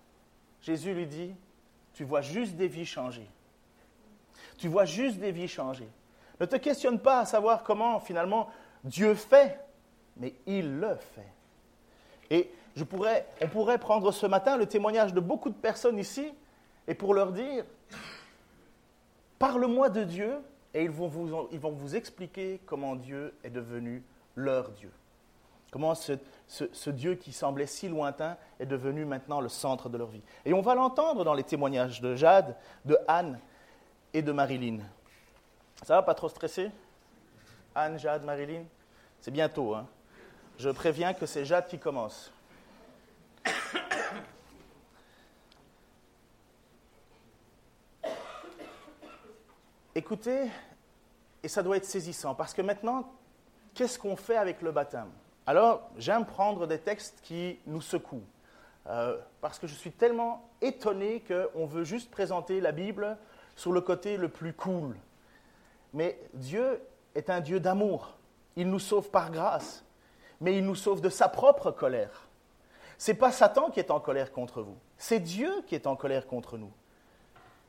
Jésus 0.62 0.94
lui 0.94 1.08
dit, 1.08 1.36
tu 1.94 2.04
vois 2.04 2.22
juste 2.22 2.56
des 2.56 2.68
vies 2.68 2.86
changer. 2.86 3.28
Tu 4.58 4.68
vois 4.68 4.86
juste 4.86 5.18
des 5.18 5.32
vies 5.32 5.48
changer. 5.48 5.88
Ne 6.40 6.46
te 6.46 6.56
questionne 6.56 7.00
pas 7.00 7.20
à 7.20 7.26
savoir 7.26 7.64
comment 7.64 8.00
finalement 8.00 8.50
Dieu 8.84 9.16
fait 9.16 9.60
mais 10.18 10.34
il 10.46 10.80
le 10.80 10.96
fait. 10.96 11.34
Et 12.30 12.52
je 12.76 12.84
pourrais, 12.84 13.26
on 13.42 13.48
pourrait 13.48 13.78
prendre 13.78 14.12
ce 14.12 14.26
matin 14.26 14.58
le 14.58 14.66
témoignage 14.66 15.14
de 15.14 15.20
beaucoup 15.20 15.50
de 15.50 15.56
personnes 15.56 15.98
ici 15.98 16.34
et 16.88 16.94
pour 16.94 17.14
leur 17.14 17.32
dire, 17.32 17.66
parle-moi 19.40 19.90
de 19.90 20.04
Dieu 20.04 20.38
et 20.74 20.84
ils 20.84 20.92
vont, 20.92 21.08
vous, 21.08 21.48
ils 21.52 21.60
vont 21.60 21.72
vous 21.72 21.96
expliquer 21.96 22.62
comment 22.66 22.96
Dieu 22.96 23.34
est 23.44 23.50
devenu 23.50 24.04
leur 24.36 24.70
Dieu. 24.72 24.92
Comment 25.72 25.96
ce, 25.96 26.90
Dieu 26.90 27.16
qui 27.16 27.32
semblait 27.32 27.66
si 27.66 27.88
lointain 27.88 28.38
est 28.60 28.66
devenu 28.66 29.06
maintenant 29.06 29.40
le 29.40 29.50
centre 29.50 29.88
de 29.88 29.98
leur 29.98 30.10
vie. 30.10 30.22
Et 30.44 30.54
on 30.54 30.62
va 30.62 30.76
l'entendre 30.76 31.24
dans 31.24 31.34
les 31.34 31.46
témoignages 31.46 32.02
de 32.02 32.16
Jade, 32.16 32.58
de 32.84 32.98
Anne 33.08 33.40
et 34.14 34.22
de 34.22 34.34
Marilyn. 34.34 34.80
Ça 35.84 35.96
va 35.96 36.04
pas 36.04 36.14
trop 36.14 36.28
stresser? 36.28 36.70
Anne, 37.74 37.98
Jade, 37.98 38.26
Marilyn? 38.26 38.64
C'est 39.22 39.32
bientôt, 39.32 39.74
hein 39.74 39.88
je 40.62 40.70
préviens 40.70 41.14
que 41.14 41.26
c'est 41.26 41.44
Jade 41.44 41.68
qui 41.68 41.80
commence. 41.80 42.32
Écoutez, 49.96 50.50
et 51.44 51.48
ça 51.48 51.64
doit 51.64 51.78
être 51.78 51.86
saisissant, 51.86 52.36
parce 52.36 52.54
que 52.54 52.62
maintenant, 52.62 53.12
qu'est-ce 53.74 53.98
qu'on 53.98 54.16
fait 54.16 54.38
avec 54.38 54.62
le 54.62 54.72
baptême? 54.72 55.10
Alors, 55.52 55.90
j'aime 55.98 56.26
prendre 56.26 56.66
des 56.66 56.80
textes 56.80 57.20
qui 57.24 57.60
nous 57.68 57.82
secouent, 57.82 58.24
euh, 58.88 59.18
parce 59.42 59.60
que 59.60 59.68
je 59.68 59.76
suis 59.76 59.92
tellement 59.92 60.50
étonné 60.62 61.22
qu'on 61.28 61.66
veut 61.66 61.84
juste 61.84 62.10
présenter 62.10 62.62
la 62.62 62.72
Bible 62.72 63.18
sur 63.58 63.74
le 63.74 63.82
côté 63.82 64.16
le 64.16 64.30
plus 64.30 64.54
cool. 64.54 64.96
Mais 65.92 66.18
Dieu 66.36 66.82
est 67.16 67.30
un 67.30 67.42
Dieu 67.42 67.60
d'amour. 67.60 68.18
Il 68.56 68.70
nous 68.70 68.80
sauve 68.80 69.10
par 69.10 69.30
grâce 69.30 69.84
mais 70.40 70.58
il 70.58 70.66
nous 70.66 70.74
sauve 70.74 71.02
de 71.02 71.10
sa 71.10 71.28
propre 71.28 71.70
colère. 71.70 72.28
Ce 72.98 73.12
n'est 73.12 73.18
pas 73.18 73.32
Satan 73.34 73.70
qui 73.70 73.82
est 73.82 73.92
en 73.92 74.00
colère 74.00 74.32
contre 74.32 74.62
vous, 74.62 74.78
c'est 74.98 75.20
Dieu 75.20 75.52
qui 75.68 75.76
est 75.76 75.86
en 75.86 75.98
colère 75.98 76.28
contre 76.28 76.58
nous. 76.58 76.72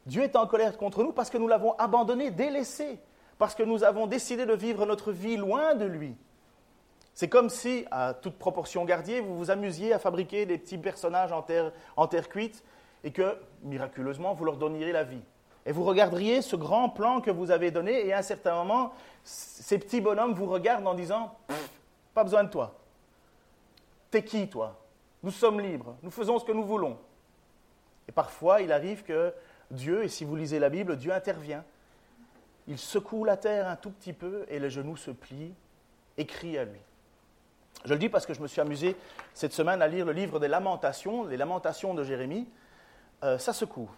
Dieu 0.06 0.22
est 0.22 0.36
en 0.36 0.46
colère 0.46 0.78
contre 0.78 1.02
nous 1.02 1.12
parce 1.12 1.30
que 1.30 1.38
nous 1.38 1.48
l'avons 1.48 1.72
abandonné, 1.78 2.30
délaissé, 2.30 3.00
parce 3.38 3.56
que 3.56 3.64
nous 3.64 3.82
avons 3.84 4.06
décidé 4.06 4.46
de 4.46 4.54
vivre 4.54 4.86
notre 4.86 5.10
vie 5.10 5.36
loin 5.36 5.74
de 5.74 5.84
lui. 5.84 6.16
C'est 7.14 7.28
comme 7.28 7.50
si, 7.50 7.84
à 7.90 8.14
toute 8.14 8.38
proportion 8.38 8.84
gardiée, 8.84 9.20
vous 9.20 9.36
vous 9.36 9.50
amusiez 9.50 9.92
à 9.92 9.98
fabriquer 9.98 10.46
des 10.46 10.58
petits 10.58 10.78
personnages 10.78 11.32
en 11.32 11.42
terre, 11.42 12.28
cuite 12.28 12.64
et 13.04 13.12
que, 13.12 13.36
miraculeusement, 13.62 14.32
vous 14.34 14.44
leur 14.44 14.56
donniez 14.56 14.92
la 14.92 15.04
vie. 15.04 15.22
Et 15.66 15.72
vous 15.72 15.84
regarderiez 15.84 16.42
ce 16.42 16.56
grand 16.56 16.88
plan 16.88 17.20
que 17.20 17.30
vous 17.30 17.50
avez 17.50 17.70
donné 17.70 18.06
et 18.06 18.12
à 18.12 18.18
un 18.18 18.22
certain 18.22 18.54
moment, 18.54 18.92
ces 19.22 19.78
petits 19.78 20.00
bonhommes 20.00 20.32
vous 20.32 20.46
regardent 20.46 20.86
en 20.86 20.94
disant 20.94 21.36
pas 22.14 22.24
besoin 22.24 22.44
de 22.44 22.50
toi. 22.50 22.74
T'es 24.10 24.24
qui, 24.24 24.48
toi? 24.48 24.78
Nous 25.22 25.30
sommes 25.30 25.60
libres, 25.60 25.96
nous 26.02 26.10
faisons 26.10 26.38
ce 26.38 26.44
que 26.44 26.52
nous 26.52 26.64
voulons. 26.64 26.98
Et 28.08 28.12
parfois, 28.12 28.60
il 28.60 28.72
arrive 28.72 29.04
que 29.04 29.32
Dieu, 29.70 30.02
et 30.02 30.08
si 30.08 30.24
vous 30.24 30.34
lisez 30.34 30.58
la 30.58 30.68
Bible, 30.68 30.96
Dieu 30.96 31.12
intervient. 31.12 31.64
Il 32.66 32.78
secoue 32.78 33.24
la 33.24 33.36
terre 33.36 33.68
un 33.68 33.76
tout 33.76 33.90
petit 33.90 34.12
peu 34.12 34.44
et 34.48 34.58
les 34.58 34.70
genoux 34.70 34.96
se 34.96 35.10
plient 35.10 35.54
et 36.16 36.26
crient 36.26 36.58
à 36.58 36.64
lui. 36.64 36.80
Je 37.84 37.92
le 37.92 37.98
dis 37.98 38.08
parce 38.08 38.26
que 38.26 38.34
je 38.34 38.40
me 38.40 38.46
suis 38.46 38.60
amusé 38.60 38.96
cette 39.34 39.52
semaine 39.52 39.82
à 39.82 39.88
lire 39.88 40.06
le 40.06 40.12
livre 40.12 40.38
des 40.38 40.48
Lamentations, 40.48 41.24
les 41.24 41.36
Lamentations 41.36 41.94
de 41.94 42.04
Jérémie. 42.04 42.48
Euh, 43.24 43.38
ça 43.38 43.52
secoue, 43.52 43.90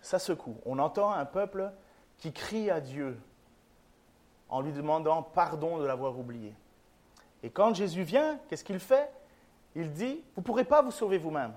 ça 0.00 0.18
secoue. 0.18 0.56
On 0.64 0.78
entend 0.78 1.12
un 1.12 1.24
peuple 1.24 1.70
qui 2.18 2.32
crie 2.32 2.70
à 2.70 2.80
Dieu 2.80 3.18
en 4.48 4.60
lui 4.60 4.72
demandant 4.72 5.22
pardon 5.22 5.78
de 5.78 5.84
l'avoir 5.84 6.18
oublié. 6.18 6.54
Et 7.42 7.50
quand 7.50 7.74
Jésus 7.74 8.02
vient, 8.02 8.38
qu'est-ce 8.48 8.64
qu'il 8.64 8.78
fait? 8.78 9.10
Il 9.74 9.92
dit, 9.92 10.22
vous 10.34 10.42
ne 10.42 10.44
pourrez 10.44 10.64
pas 10.64 10.82
vous 10.82 10.90
sauver 10.90 11.18
vous-même. 11.18 11.52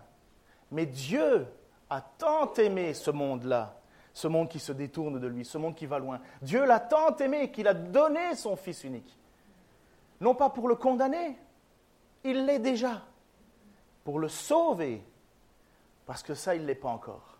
Mais 0.72 0.86
Dieu 0.86 1.46
a 1.90 2.02
tant 2.02 2.54
aimé 2.54 2.94
ce 2.94 3.12
monde-là, 3.12 3.76
ce 4.14 4.28
monde 4.28 4.50
qui 4.50 4.60
se 4.60 4.72
détourne 4.72 5.20
de 5.20 5.28
lui, 5.28 5.46
ce 5.46 5.58
monde 5.58 5.76
qui 5.76 5.86
va 5.86 6.00
loin. 6.00 6.20
Dieu 6.42 6.66
l'a 6.66 6.80
tant 6.80 7.16
aimé 7.18 7.52
qu'il 7.52 7.68
a 7.68 7.74
donné 7.74 8.36
son 8.36 8.56
Fils 8.56 8.84
unique. 8.84 9.18
Non 10.22 10.34
pas 10.34 10.50
pour 10.50 10.68
le 10.68 10.76
condamner, 10.76 11.38
il 12.26 12.46
l'est 12.46 12.60
déjà. 12.60 13.04
Pour 14.04 14.20
le 14.20 14.28
sauver, 14.28 15.02
parce 16.06 16.22
que 16.22 16.34
ça, 16.34 16.56
il 16.56 16.64
ne 16.64 16.68
l'est 16.68 16.76
pas 16.76 16.90
encore. 16.90 17.38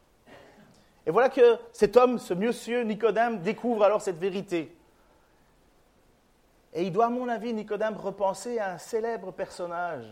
Et 1.06 1.12
voilà 1.12 1.30
que 1.30 1.58
cet 1.72 1.98
homme, 1.98 2.18
ce 2.18 2.34
monsieur 2.34 2.84
Nicodème, 2.84 3.42
découvre 3.42 3.84
alors 3.84 4.02
cette 4.02 4.18
vérité. 4.18 4.76
Et 6.74 6.84
il 6.84 6.92
doit, 6.92 7.06
à 7.06 7.10
mon 7.10 7.28
avis, 7.28 7.54
Nicodème, 7.54 7.96
repenser 7.96 8.60
à 8.60 8.74
un 8.74 8.78
célèbre 8.78 9.32
personnage, 9.32 10.06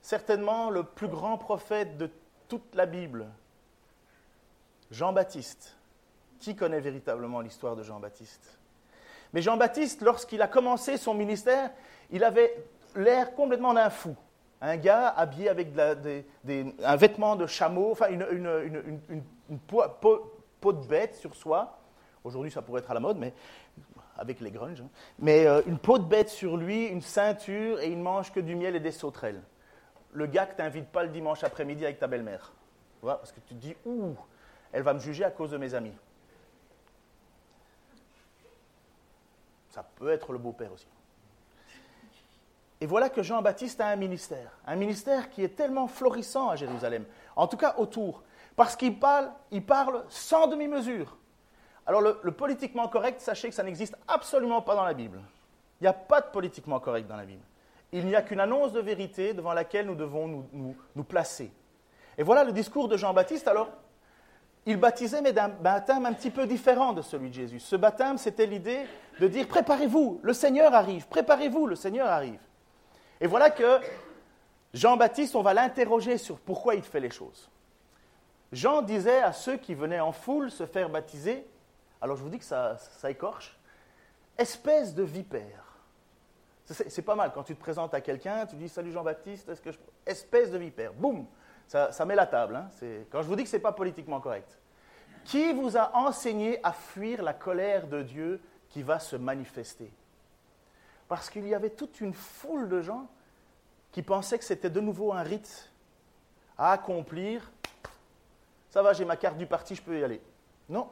certainement 0.00 0.70
le 0.70 0.82
plus 0.82 1.08
grand 1.08 1.38
prophète 1.38 1.96
de 1.96 2.10
toute 2.48 2.74
la 2.74 2.86
Bible, 2.86 3.26
Jean-Baptiste. 4.90 5.76
Qui 6.38 6.56
connaît 6.56 6.80
véritablement 6.80 7.40
l'histoire 7.40 7.76
de 7.76 7.82
Jean-Baptiste? 7.82 8.58
Mais 9.32 9.40
Jean-Baptiste, 9.40 10.02
lorsqu'il 10.02 10.42
a 10.42 10.48
commencé 10.48 10.96
son 10.96 11.14
ministère, 11.14 11.70
il 12.10 12.24
avait 12.24 12.62
l'air 12.96 13.34
complètement 13.34 13.74
d'un 13.74 13.90
fou. 13.90 14.16
un 14.60 14.76
gars 14.76 15.08
habillé 15.08 15.48
avec 15.48 15.68
un 15.76 16.96
vêtement 16.96 17.36
de 17.36 17.46
chameau, 17.46 17.92
enfin 17.92 18.08
une, 18.08 19.22
peau, 19.66 20.72
de 20.72 20.86
bête 20.86 21.16
sur 21.16 21.34
soi. 21.34 21.78
Aujourd'hui, 22.24 22.50
ça 22.50 22.62
pourrait 22.62 22.80
être 22.80 22.90
à 22.90 22.94
la 22.94 23.00
mode, 23.00 23.18
mais 23.18 23.34
avec 24.16 24.40
les 24.40 24.50
grunges. 24.50 24.80
Hein. 24.80 24.88
Mais 25.18 25.46
euh, 25.46 25.62
une 25.66 25.78
peau 25.78 25.98
de 25.98 26.04
bête 26.04 26.28
sur 26.28 26.56
lui, 26.56 26.86
une 26.86 27.00
ceinture, 27.00 27.80
et 27.80 27.88
il 27.88 27.98
mange 27.98 28.32
que 28.32 28.40
du 28.40 28.54
miel 28.54 28.76
et 28.76 28.80
des 28.80 28.92
sauterelles. 28.92 29.42
Le 30.12 30.26
gars 30.26 30.46
que 30.46 30.54
tu 30.54 30.62
n'invites 30.62 30.88
pas 30.88 31.02
le 31.02 31.08
dimanche 31.08 31.42
après-midi 31.42 31.84
avec 31.84 31.98
ta 31.98 32.06
belle-mère. 32.06 32.52
Parce 33.00 33.32
que 33.32 33.40
tu 33.40 33.54
te 33.54 33.60
dis, 33.60 33.74
ouh, 33.84 34.14
elle 34.70 34.82
va 34.82 34.94
me 34.94 35.00
juger 35.00 35.24
à 35.24 35.30
cause 35.30 35.50
de 35.50 35.56
mes 35.56 35.74
amis. 35.74 35.94
Ça 39.70 39.82
peut 39.96 40.10
être 40.10 40.32
le 40.32 40.38
beau-père 40.38 40.72
aussi. 40.72 40.86
Et 42.82 42.86
voilà 42.86 43.10
que 43.10 43.22
Jean-Baptiste 43.22 43.80
a 43.80 43.86
un 43.86 43.94
ministère, 43.94 44.58
un 44.66 44.74
ministère 44.74 45.30
qui 45.30 45.44
est 45.44 45.54
tellement 45.54 45.86
florissant 45.86 46.48
à 46.48 46.56
Jérusalem, 46.56 47.04
en 47.36 47.46
tout 47.46 47.56
cas 47.56 47.76
autour, 47.78 48.24
parce 48.56 48.74
qu'il 48.74 48.98
parle, 48.98 49.30
il 49.52 49.64
parle 49.64 50.02
sans 50.08 50.48
demi-mesure. 50.48 51.16
Alors 51.86 52.00
le, 52.00 52.32
politiquement 52.32 52.88
correct, 52.88 53.20
sachez 53.20 53.48
que 53.50 53.54
ça 53.54 53.62
n'existe 53.62 53.96
absolument 54.08 54.62
pas 54.62 54.74
dans 54.74 54.84
la 54.84 54.94
Bible. 54.94 55.20
Il 55.80 55.84
n'y 55.84 55.88
a 55.88 55.92
pas 55.92 56.22
de 56.22 56.26
politiquement 56.32 56.80
correct 56.80 57.06
dans 57.06 57.14
la 57.14 57.24
Bible. 57.24 57.44
Il 57.92 58.04
n'y 58.04 58.16
a 58.16 58.22
qu'une 58.22 58.40
annonce 58.40 58.72
de 58.72 58.80
vérité 58.80 59.32
devant 59.32 59.52
laquelle 59.52 59.86
nous 59.86 59.94
devons 59.94 60.26
nous, 60.26 60.76
nous 60.96 61.04
placer. 61.04 61.52
Et 62.18 62.24
voilà 62.24 62.42
le 62.42 62.50
discours 62.50 62.88
de 62.88 62.96
Jean-Baptiste. 62.96 63.46
Alors, 63.46 63.68
il 64.66 64.76
baptisait, 64.76 65.22
mais 65.22 65.32
d'un 65.32 65.50
baptême 65.50 66.04
un 66.04 66.12
petit 66.14 66.30
peu 66.30 66.48
différent 66.48 66.92
de 66.92 67.02
celui 67.02 67.28
de 67.28 67.34
Jésus. 67.34 67.60
Ce 67.60 67.76
baptême, 67.76 68.18
c'était 68.18 68.46
l'idée 68.46 68.80
de 69.20 69.28
dire, 69.28 69.46
préparez-vous, 69.46 70.18
le 70.20 70.32
Seigneur 70.32 70.74
arrive, 70.74 71.06
préparez-vous, 71.06 71.68
le 71.68 71.76
Seigneur 71.76 72.08
arrive. 72.08 72.40
Et 73.22 73.28
voilà 73.28 73.50
que 73.50 73.78
Jean-Baptiste, 74.74 75.36
on 75.36 75.42
va 75.42 75.54
l'interroger 75.54 76.18
sur 76.18 76.40
pourquoi 76.40 76.74
il 76.74 76.82
fait 76.82 76.98
les 76.98 77.10
choses. 77.10 77.48
Jean 78.50 78.82
disait 78.82 79.22
à 79.22 79.32
ceux 79.32 79.56
qui 79.56 79.74
venaient 79.74 80.00
en 80.00 80.10
foule 80.10 80.50
se 80.50 80.66
faire 80.66 80.90
baptiser, 80.90 81.46
alors 82.00 82.16
je 82.16 82.22
vous 82.22 82.28
dis 82.28 82.40
que 82.40 82.44
ça, 82.44 82.76
écorche, 83.08 83.56
espèce 84.36 84.92
de 84.92 85.04
vipère. 85.04 85.78
C'est 86.64 87.02
pas 87.02 87.14
mal, 87.14 87.30
quand 87.32 87.44
tu 87.44 87.54
te 87.54 87.60
présentes 87.60 87.94
à 87.94 88.00
quelqu'un, 88.00 88.44
tu 88.44 88.56
dis 88.56 88.68
Salut 88.68 88.90
Jean-Baptiste, 88.90 89.48
est-ce 89.48 89.60
que 89.60 89.70
je... 89.70 89.78
espèce 90.04 90.50
de 90.50 90.58
vipère, 90.58 90.92
boum, 90.92 91.24
ça, 91.68 92.04
met 92.04 92.16
la 92.16 92.26
table. 92.26 92.56
Hein. 92.56 92.70
Quand 93.08 93.22
je 93.22 93.28
vous 93.28 93.36
dis 93.36 93.44
que 93.44 93.48
ce 93.48 93.56
n'est 93.56 93.62
pas 93.62 93.72
politiquement 93.72 94.20
correct. 94.20 94.58
Qui 95.24 95.52
vous 95.52 95.76
a 95.76 95.96
enseigné 95.96 96.58
à 96.64 96.72
fuir 96.72 97.22
la 97.22 97.34
colère 97.34 97.86
de 97.86 98.02
Dieu 98.02 98.40
qui 98.68 98.82
va 98.82 98.98
se 98.98 99.14
manifester? 99.14 99.92
Parce 101.12 101.28
qu'il 101.28 101.46
y 101.46 101.54
avait 101.54 101.68
toute 101.68 102.00
une 102.00 102.14
foule 102.14 102.70
de 102.70 102.80
gens 102.80 103.06
qui 103.90 104.00
pensaient 104.00 104.38
que 104.38 104.46
c'était 104.46 104.70
de 104.70 104.80
nouveau 104.80 105.12
un 105.12 105.22
rite 105.22 105.70
à 106.56 106.72
accomplir. 106.72 107.52
Ça 108.70 108.80
va, 108.80 108.94
j'ai 108.94 109.04
ma 109.04 109.16
carte 109.16 109.36
du 109.36 109.44
parti, 109.44 109.74
je 109.74 109.82
peux 109.82 110.00
y 110.00 110.02
aller. 110.02 110.22
Non. 110.70 110.88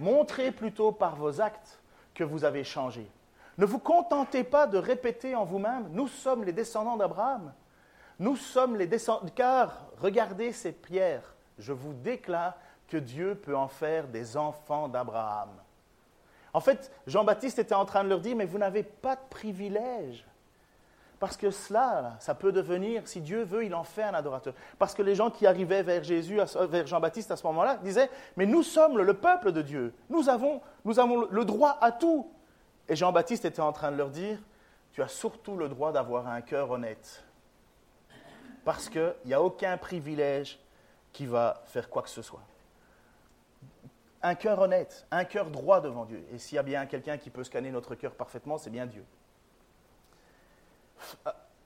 Montrez 0.00 0.50
plutôt 0.50 0.90
par 0.90 1.14
vos 1.14 1.40
actes 1.40 1.78
que 2.12 2.24
vous 2.24 2.42
avez 2.42 2.64
changé. 2.64 3.08
Ne 3.56 3.66
vous 3.66 3.78
contentez 3.78 4.42
pas 4.42 4.66
de 4.66 4.78
répéter 4.78 5.36
en 5.36 5.44
vous-même, 5.44 5.90
nous 5.92 6.08
sommes 6.08 6.42
les 6.42 6.52
descendants 6.52 6.96
d'Abraham. 6.96 7.54
Nous 8.18 8.34
sommes 8.34 8.74
les 8.74 8.88
descendants, 8.88 9.28
car 9.32 9.86
regardez 9.98 10.52
ces 10.52 10.72
pierres. 10.72 11.36
Je 11.56 11.72
vous 11.72 11.92
déclare 11.92 12.54
que 12.88 12.96
Dieu 12.96 13.36
peut 13.36 13.56
en 13.56 13.68
faire 13.68 14.08
des 14.08 14.36
enfants 14.36 14.88
d'Abraham. 14.88 15.50
En 16.52 16.60
fait, 16.60 16.90
Jean-Baptiste 17.06 17.58
était 17.58 17.74
en 17.74 17.84
train 17.84 18.04
de 18.04 18.08
leur 18.08 18.20
dire, 18.20 18.36
mais 18.36 18.46
vous 18.46 18.58
n'avez 18.58 18.82
pas 18.82 19.16
de 19.16 19.20
privilège. 19.30 20.24
Parce 21.18 21.36
que 21.36 21.50
cela, 21.50 22.16
ça 22.20 22.34
peut 22.34 22.52
devenir, 22.52 23.08
si 23.08 23.20
Dieu 23.20 23.42
veut, 23.42 23.64
il 23.64 23.74
en 23.74 23.84
fait 23.84 24.02
un 24.02 24.12
adorateur. 24.12 24.52
Parce 24.78 24.94
que 24.94 25.02
les 25.02 25.14
gens 25.14 25.30
qui 25.30 25.46
arrivaient 25.46 25.82
vers 25.82 26.04
Jésus, 26.04 26.38
vers 26.68 26.86
Jean-Baptiste 26.86 27.30
à 27.30 27.36
ce 27.36 27.46
moment-là, 27.46 27.76
disaient, 27.82 28.10
mais 28.36 28.44
nous 28.44 28.62
sommes 28.62 28.98
le 28.98 29.14
peuple 29.14 29.52
de 29.52 29.62
Dieu. 29.62 29.94
Nous 30.10 30.28
avons, 30.28 30.60
nous 30.84 31.00
avons 31.00 31.26
le 31.30 31.44
droit 31.44 31.78
à 31.80 31.90
tout. 31.90 32.30
Et 32.88 32.96
Jean-Baptiste 32.96 33.46
était 33.46 33.62
en 33.62 33.72
train 33.72 33.90
de 33.90 33.96
leur 33.96 34.10
dire, 34.10 34.38
tu 34.92 35.02
as 35.02 35.08
surtout 35.08 35.56
le 35.56 35.68
droit 35.68 35.90
d'avoir 35.90 36.28
un 36.28 36.42
cœur 36.42 36.70
honnête. 36.70 37.24
Parce 38.64 38.88
qu'il 38.90 39.14
n'y 39.24 39.34
a 39.34 39.42
aucun 39.42 39.78
privilège 39.78 40.58
qui 41.12 41.24
va 41.24 41.62
faire 41.66 41.88
quoi 41.88 42.02
que 42.02 42.10
ce 42.10 42.20
soit 42.20 42.42
un 44.26 44.34
cœur 44.34 44.58
honnête, 44.58 45.06
un 45.12 45.24
cœur 45.24 45.50
droit 45.50 45.80
devant 45.80 46.04
Dieu. 46.04 46.26
Et 46.32 46.38
s'il 46.38 46.56
y 46.56 46.58
a 46.58 46.64
bien 46.64 46.86
quelqu'un 46.86 47.16
qui 47.16 47.30
peut 47.30 47.44
scanner 47.44 47.70
notre 47.70 47.94
cœur 47.94 48.12
parfaitement, 48.12 48.58
c'est 48.58 48.70
bien 48.70 48.86
Dieu. 48.86 49.04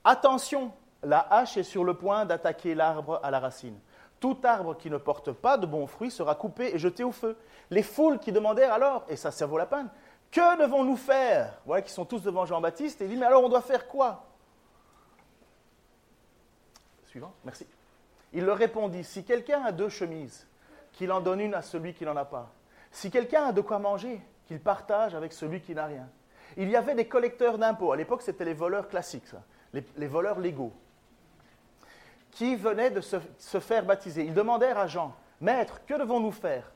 Attention, 0.05 0.73
la 1.03 1.21
hache 1.21 1.57
est 1.57 1.63
sur 1.63 1.85
le 1.85 1.95
point 1.95 2.27
d'attaquer 2.27 2.75
l'arbre 2.75 3.19
à 3.23 3.31
la 3.31 3.41
racine. 3.41 3.79
Tout 4.19 4.37
arbre 4.45 4.77
qui 4.77 4.91
ne 4.91 4.99
porte 4.99 5.33
pas 5.33 5.57
de 5.57 5.65
bons 5.65 5.87
fruits 5.87 6.11
sera 6.11 6.35
coupé 6.35 6.75
et 6.75 6.79
jeté 6.79 7.03
au 7.03 7.13
feu. 7.13 7.39
Les 7.71 7.83
foules 7.83 8.19
qui 8.19 8.31
demandèrent 8.31 8.75
alors, 8.75 9.07
et 9.09 9.17
ça, 9.17 9.31
ça 9.31 9.47
vaut 9.47 9.57
la 9.57 9.65
peine, 9.65 9.89
que 10.31 10.61
devons-nous 10.61 10.97
faire? 10.97 11.59
Voilà, 11.65 11.81
qui 11.81 11.91
sont 11.91 12.05
tous 12.05 12.23
devant 12.23 12.45
Jean-Baptiste, 12.45 13.01
et 13.01 13.05
il 13.05 13.11
dit, 13.11 13.17
mais 13.17 13.27
alors 13.27 13.43
on 13.43 13.49
doit 13.49 13.63
faire 13.63 13.89
quoi? 13.89 14.27
Suivant, 17.07 17.33
merci. 17.43 17.67
Il 18.35 18.45
leur 18.45 18.59
répondit, 18.59 19.03
si 19.03 19.25
quelqu'un 19.25 19.65
a 19.65 19.73
deux 19.73 19.89
chemises, 19.89 20.47
qu'il 20.93 21.13
en 21.13 21.21
donne 21.21 21.41
une 21.41 21.55
à 21.55 21.63
celui 21.63 21.95
qui 21.95 22.05
n'en 22.05 22.17
a 22.17 22.25
pas. 22.25 22.53
Si 22.91 23.11
quelqu'un 23.11 23.47
a 23.47 23.53
de 23.53 23.61
quoi 23.61 23.79
manger, 23.79 24.21
qu'il 24.47 24.61
partage 24.61 25.15
avec 25.15 25.33
celui 25.33 25.61
qui 25.61 25.75
n'a 25.75 25.87
rien. 25.87 26.09
Il 26.57 26.69
y 26.69 26.77
avait 26.77 26.95
des 26.95 27.07
collecteurs 27.07 27.59
d'impôts. 27.59 27.93
À 27.93 27.97
l'époque, 27.97 28.23
c'était 28.23 28.45
les 28.45 28.55
voleurs 28.55 28.89
classiques, 28.89 29.31
les, 29.73 30.07
voleurs 30.09 30.41
légaux, 30.41 30.73
qui 32.33 32.57
venaient 32.57 32.91
de 32.91 33.01
se, 33.01 33.17
se 33.39 33.61
faire 33.61 33.85
baptiser. 33.85 34.25
Ils 34.25 34.35
demandèrent 34.35 34.79
à 34.79 34.89
Jean, 34.89 35.15
Maître, 35.41 35.81
que 35.87 35.95
devons-nous 35.95 36.33
faire? 36.33 36.73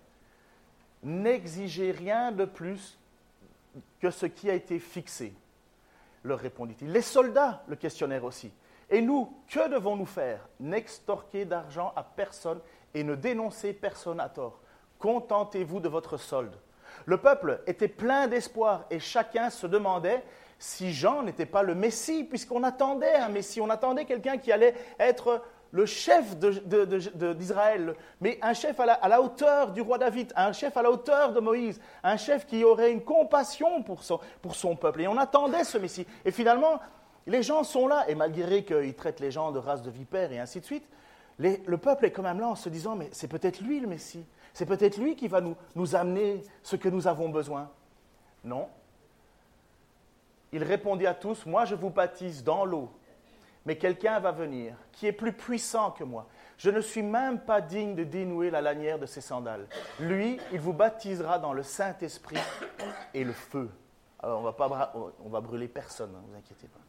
N'exigez 1.03 1.91
rien 1.91 2.31
de 2.33 2.45
plus 2.45 2.99
que 4.01 4.11
ce 4.11 4.27
qui 4.27 4.49
a 4.49 4.55
été 4.55 4.79
fixé, 4.79 5.35
leur 6.23 6.39
répondit-il. 6.39 6.91
Les 6.91 7.03
soldats 7.03 7.63
le 7.67 7.77
questionnèrent 7.77 8.25
aussi. 8.25 8.53
Et 8.89 9.01
nous, 9.01 9.37
que 9.49 9.69
devons-nous 9.69 10.07
faire? 10.07 10.49
N'extorquer 10.61 11.45
d'argent 11.45 11.93
à 11.97 12.03
personne 12.03 12.61
et 12.95 13.05
ne 13.05 13.15
dénoncez 13.15 13.73
personne 13.73 14.21
à 14.21 14.29
tort. 14.29 14.61
Contentez-vous 14.99 15.81
de 15.81 15.89
votre 15.89 16.17
solde. 16.17 16.55
Le 17.07 17.19
peuple 17.19 17.61
était 17.67 17.89
plein 17.89 18.29
d'espoir 18.29 18.85
et 18.91 19.01
chacun 19.01 19.51
se 19.51 19.67
demandait 19.67 20.23
si 20.59 20.93
Jean 20.93 21.23
n'était 21.23 21.47
pas 21.47 21.63
le 21.63 21.75
Messie, 21.75 22.25
puisqu'on 22.25 22.63
attendait 22.63 23.17
un 23.17 23.29
Messie, 23.29 23.61
on 23.61 23.69
attendait 23.69 24.05
quelqu'un 24.05 24.39
qui 24.39 24.53
allait 24.53 24.75
être 24.99 25.43
le 25.73 25.87
chef 25.87 26.37
d'Israël, 26.39 27.97
mais 28.21 28.39
un 28.41 28.55
chef 28.55 28.79
à 28.79 29.09
la, 29.09 29.21
hauteur 29.21 29.73
du 29.73 29.81
roi 29.81 29.99
David, 29.99 30.33
un 30.37 30.53
chef 30.53 30.77
à 30.77 30.83
la 30.83 30.91
hauteur 30.91 31.33
de 31.33 31.41
Moïse, 31.41 31.81
un 32.05 32.17
chef 32.17 32.47
qui 32.47 32.63
aurait 32.63 32.93
une 32.93 33.03
compassion 33.03 33.83
pour 33.83 34.05
son, 34.05 34.21
pour 34.41 34.55
son 34.55 34.77
peuple. 34.77 35.01
Et 35.01 35.09
on 35.09 35.19
attendait 35.19 35.65
ce 35.65 35.77
Messie. 35.77 36.07
Et 36.25 36.31
finalement, 36.31 36.79
les 37.27 37.43
gens 37.43 37.65
sont 37.65 37.89
là, 37.89 38.05
et 38.09 38.15
malgré 38.15 38.65
qu'ils 38.65 38.95
traitent 38.95 39.19
les 39.19 39.33
gens 39.33 39.51
de 39.51 39.59
race 39.59 39.83
de 39.83 39.91
vipères 39.91 40.31
et 40.31 40.39
ainsi 40.39 40.61
de 40.61 40.65
suite, 40.65 40.87
le 41.39 41.77
peuple 41.77 42.07
est 42.07 42.11
quand 42.11 42.23
même 42.23 42.41
là 42.41 42.49
en 42.49 42.55
se 42.55 42.69
disant, 42.69 42.97
mais 42.97 43.09
c'est 43.13 43.29
peut-être 43.29 43.61
lui 43.61 43.81
le 43.81 43.87
Messie, 43.87 44.25
c'est 44.53 44.67
peut-être 44.67 44.99
lui 44.99 45.17
qui 45.17 45.29
va 45.29 45.41
nous, 45.41 45.97
amener 45.97 46.43
ce 46.63 46.77
que 46.77 46.89
nous 46.89 47.09
avons 47.09 47.29
besoin. 47.29 47.71
Non. 48.45 48.69
Il 50.53 50.63
répondit 50.63 51.07
à 51.07 51.15
tous, 51.15 51.45
moi 51.47 51.65
je 51.65 51.75
vous 51.75 51.91
baptise 51.91 52.45
dans 52.45 52.65
l'eau, 52.65 52.89
mais 53.67 53.77
quelqu'un 53.77 54.21
va 54.21 54.31
venir 54.31 54.77
qui 54.93 55.07
est 55.07 55.13
plus 55.13 55.33
puissant 55.33 55.91
que 55.91 56.05
moi. 56.05 56.29
Je 56.57 56.71
ne 56.71 56.81
suis 56.81 57.03
même 57.03 57.41
pas 57.41 57.61
digne 57.61 57.97
de 57.97 58.05
dénouer 58.05 58.51
la 58.51 58.61
lanière 58.61 59.01
de 59.01 59.07
ses 59.07 59.21
sandales. 59.21 59.67
Lui, 59.99 60.39
il 60.53 60.61
vous 60.61 60.73
baptisera 60.73 61.41
dans 61.41 61.53
le 61.53 61.65
Saint-Esprit 61.65 62.39
et 63.13 63.25
le 63.25 63.33
feu. 63.33 63.69
Alors 64.21 64.41
on 64.41 64.43
va, 64.45 64.93
va 65.31 65.41
brûler 65.41 65.67
personne, 65.67 66.13
ne 66.13 66.19
vous 66.19 66.37
inquiétez 66.37 66.69
pas 66.69 66.84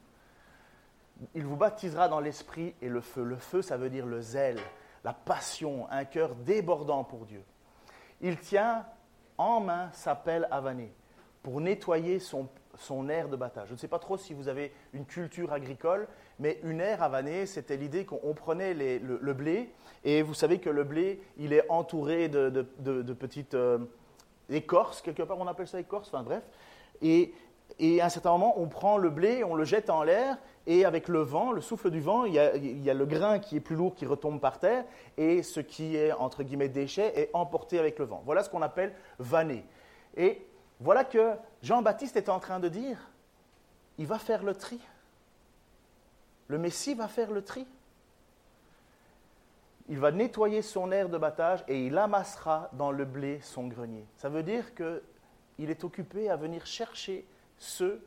il 1.34 1.46
vous 1.46 1.56
baptisera 1.56 2.08
dans 2.08 2.20
l'esprit 2.20 2.74
et 2.82 2.90
le 2.90 3.02
feu. 3.02 3.24
Le 3.24 3.38
feu, 3.38 3.62
ça 3.62 3.78
veut 3.78 3.90
dire 3.90 4.06
le 4.06 4.22
zèle, 4.22 4.60
la 5.04 5.14
passion, 5.14 5.88
un 5.90 6.06
cœur 6.06 6.36
débordant 6.36 7.04
pour 7.04 7.26
Dieu. 7.26 7.44
Il 8.22 8.38
tient 8.38 8.86
en 9.38 9.60
main 9.60 9.90
sa 9.94 10.16
pelle 10.16 10.48
avanée 10.52 10.94
pour 11.44 11.62
nettoyer 11.62 12.20
son, 12.20 12.50
son 12.78 13.10
air 13.10 13.30
de 13.30 13.36
battage. 13.36 13.68
Je 13.68 13.74
ne 13.74 13.78
sais 13.78 13.88
pas 13.88 14.00
trop 14.00 14.18
si 14.18 14.34
vous 14.34 14.48
avez 14.48 14.74
une 14.94 15.06
culture 15.06 15.54
agricole, 15.54 16.08
mais 16.40 16.60
une 16.64 16.82
aire 16.82 17.04
avanée, 17.04 17.46
c'était 17.46 17.78
l'idée 17.78 18.06
qu'on 18.06 18.34
prenait 18.34 18.74
le, 18.74 19.34
blé, 19.34 19.72
et 20.04 20.22
vous 20.22 20.34
savez 20.34 20.60
que 20.60 20.70
le 20.70 20.84
blé, 20.84 21.22
il 21.38 21.54
est 21.54 21.70
entouré 21.70 22.30
de, 22.30 22.62
petites 23.14 23.54
euh, 23.54 23.80
écorces, 24.50 25.02
quelque 25.02 25.24
part 25.24 25.38
on 25.38 25.48
appelle 25.48 25.68
ça 25.68 25.80
écorce, 25.80 26.10
enfin 26.10 26.24
bref, 26.24 26.44
et, 27.02 27.34
et 27.80 28.02
à 28.02 28.06
un 28.06 28.10
certain 28.10 28.32
moment, 28.32 28.54
on 28.58 28.68
prend 28.68 28.98
le 28.98 29.10
blé, 29.10 29.44
on 29.44 29.56
le 29.56 29.66
jette 29.66 29.90
en 29.90 30.04
l'air, 30.04 30.38
et 30.68 30.86
avec 30.86 31.08
le 31.08 31.20
vent, 31.20 31.52
le 31.52 31.62
souffle 31.62 31.92
du 31.92 32.00
vent, 32.00 32.26
il 32.26 32.34
y, 32.34 32.40
a, 32.40 32.94
le 32.94 33.06
grain 33.06 33.40
qui 33.40 33.58
est 33.58 33.62
plus 33.62 33.76
lourd 33.76 33.96
qui 33.96 34.06
retombe 34.06 34.40
par 34.40 34.60
terre, 34.60 34.86
et 35.18 35.44
ce 35.44 35.60
qui 35.60 35.96
est, 35.96 36.12
entre 36.14 36.44
guillemets, 36.44 36.70
déchet 36.70 37.12
est 37.20 37.30
emporté 37.34 37.78
avec 37.78 38.00
le 38.00 38.06
vent. 38.06 38.24
Voilà 38.26 38.44
ce 38.44 38.50
qu'on 38.50 38.62
appelle 38.62 38.94
vanner. 39.20 39.66
Et 40.16 40.46
voilà 40.80 41.04
que 41.04 41.34
Jean-Baptiste 41.62 42.16
est 42.16 42.30
en 42.30 42.40
train 42.40 42.60
de 42.60 42.70
dire, 42.70 42.98
il 43.98 44.08
va 44.08 44.20
faire 44.20 44.44
le 44.44 44.56
tri. 44.56 44.80
le 46.48 46.58
Messie 46.58 46.96
va 46.96 47.08
faire 47.08 47.32
le 47.32 47.44
tri. 47.44 47.68
Il 49.88 50.00
va 50.00 50.12
nettoyer 50.12 50.64
son 50.64 50.92
air 50.92 51.10
de 51.10 51.18
battage 51.18 51.64
et 51.68 51.86
il 51.86 51.98
amassera 51.98 52.70
dans 52.74 52.92
le 52.92 53.06
blé 53.06 53.40
son 53.42 53.68
grenier. 53.68 54.06
Ça 54.18 54.30
veut 54.30 54.42
dire 54.42 54.74
qu'il 54.74 55.70
est 55.70 55.84
occupé 55.84 56.30
à 56.30 56.36
venir 56.36 56.66
chercher 56.66 57.26
ceux 57.58 58.02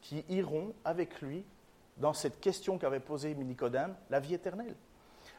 qui 0.00 0.24
iront 0.28 0.74
avec 0.84 1.20
lui 1.20 1.44
dans 1.96 2.12
cette 2.12 2.40
question 2.40 2.78
qu'avait 2.78 3.00
posée 3.00 3.34
Nicodème, 3.34 3.94
la 4.10 4.20
vie 4.20 4.34
éternelle. 4.34 4.74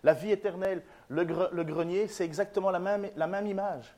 La 0.04 0.14
vie 0.14 0.32
éternelle, 0.32 0.84
le, 1.10 1.24
grenier, 1.64 2.08
c'est 2.08 2.26
exactement 2.26 2.72
la 2.72 2.80
même, 2.80 3.48
image. 3.48 3.96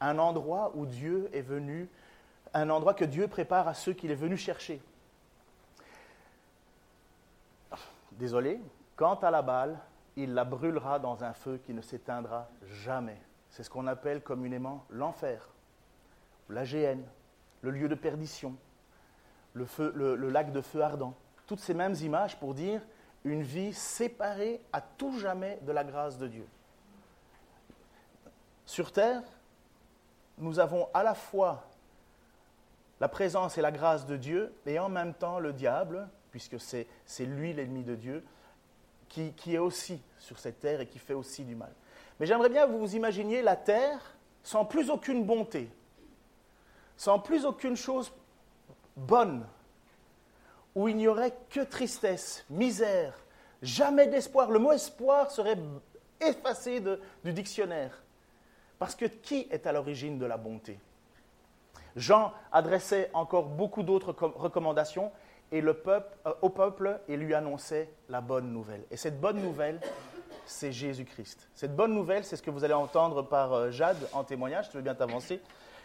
Un 0.00 0.18
endroit 0.18 0.72
où 0.74 0.86
Dieu 0.86 1.28
est 1.32 1.42
venu, 1.42 1.88
un 2.54 2.70
endroit 2.70 2.94
que 2.94 3.04
Dieu 3.04 3.28
prépare 3.28 3.68
à 3.68 3.74
ceux 3.74 3.92
qu'il 3.92 4.10
est 4.10 4.16
venu 4.16 4.36
chercher. 4.36 4.80
Désolé, 8.12 8.60
quant 8.96 9.14
à 9.16 9.30
la 9.30 9.42
balle, 9.42 9.78
il 10.16 10.34
la 10.34 10.44
brûlera 10.44 10.98
dans 10.98 11.24
un 11.24 11.32
feu 11.32 11.60
qui 11.64 11.72
ne 11.72 11.80
s'éteindra 11.80 12.48
jamais. 12.64 13.20
C'est 13.50 13.62
ce 13.62 13.70
qu'on 13.70 13.86
appelle 13.86 14.22
communément 14.22 14.84
l'enfer, 14.90 15.48
la 16.48 16.64
géhenne, 16.64 17.04
le 17.62 17.70
lieu 17.70 17.88
de 17.88 17.94
perdition, 17.94 18.54
le, 19.54 20.28
lac 20.30 20.52
de 20.52 20.60
feu 20.60 20.82
ardent. 20.82 21.14
Toutes 21.46 21.60
ces 21.60 21.74
mêmes 21.74 21.94
images 22.02 22.38
pour 22.38 22.54
dire 22.54 22.80
une 23.24 23.42
vie 23.42 23.72
séparée 23.72 24.60
à 24.72 24.80
tout 24.80 25.18
jamais 25.18 25.58
de 25.62 25.72
la 25.72 25.84
grâce 25.84 26.18
de 26.18 26.28
Dieu. 26.28 26.46
Sur 28.64 28.92
terre, 28.92 29.22
nous 30.38 30.58
avons 30.58 30.88
à 30.94 31.02
la 31.02 31.14
fois 31.14 31.66
la 33.00 33.08
présence 33.08 33.58
et 33.58 33.62
la 33.62 33.72
grâce 33.72 34.06
de 34.06 34.16
Dieu 34.16 34.52
et 34.66 34.78
en 34.78 34.88
même 34.88 35.14
temps 35.14 35.38
le 35.38 35.52
diable, 35.52 36.08
puisque 36.30 36.60
c'est 36.60 36.86
lui 37.20 37.52
l'ennemi 37.52 37.82
de 37.82 37.96
Dieu, 37.96 38.24
qui, 39.08 39.54
est 39.54 39.58
aussi 39.58 40.00
sur 40.18 40.38
cette 40.38 40.60
terre 40.60 40.80
et 40.80 40.86
qui 40.86 40.98
fait 40.98 41.14
aussi 41.14 41.44
du 41.44 41.56
mal. 41.56 41.72
Mais 42.18 42.26
j'aimerais 42.26 42.48
bien 42.48 42.66
que 42.66 42.72
vous 42.72 42.78
vous 42.78 42.94
imaginiez 42.94 43.42
la 43.42 43.56
terre 43.56 43.98
sans 44.42 44.64
plus 44.64 44.88
aucune 44.88 45.24
bonté, 45.24 45.68
sans 46.96 47.18
plus 47.18 47.44
aucune 47.44 47.76
chose 47.76 48.12
bonne, 48.96 49.46
où 50.74 50.88
il 50.88 50.96
n'y 50.96 51.08
aurait 51.08 51.36
que 51.50 51.60
tristesse, 51.60 52.44
misère, 52.50 53.14
jamais 53.62 54.06
d'espoir. 54.06 54.50
Le 54.50 54.58
mot 54.58 54.72
espoir 54.72 55.30
serait 55.30 55.58
effacé 56.20 56.82
du 57.24 57.32
dictionnaire. 57.32 58.02
Parce 58.78 58.94
que 58.94 59.04
qui 59.04 59.46
est 59.50 59.66
à 59.66 59.72
l'origine 59.72 60.18
de 60.18 60.26
la 60.26 60.36
bonté? 60.36 60.78
Jean 61.96 62.32
adressait 62.52 63.10
encore 63.12 63.46
beaucoup 63.46 63.82
d'autres 63.82 64.12
recommandations 64.12 65.10
et 65.52 65.60
le 65.60 65.74
peuple, 65.74 66.16
euh, 66.26 66.32
au 66.42 66.48
peuple 66.48 67.00
et 67.08 67.16
lui 67.16 67.34
annonçait 67.34 67.90
la 68.08 68.20
bonne 68.20 68.52
nouvelle. 68.52 68.84
Et 68.90 68.96
cette 68.96 69.20
bonne 69.20 69.40
nouvelle, 69.42 69.80
c'est 70.46 70.72
Jésus-Christ. 70.72 71.48
Cette 71.54 71.74
bonne 71.74 71.92
nouvelle, 71.92 72.24
c'est 72.24 72.36
ce 72.36 72.42
que 72.42 72.50
vous 72.50 72.64
allez 72.64 72.74
entendre 72.74 73.22
par 73.22 73.52
euh, 73.52 73.70
Jade 73.70 74.08
en 74.12 74.24
témoignage, 74.24 74.70
tu 74.70 74.76
veux 74.76 74.82
bien 74.82 74.94
t'avancer? 74.94 75.40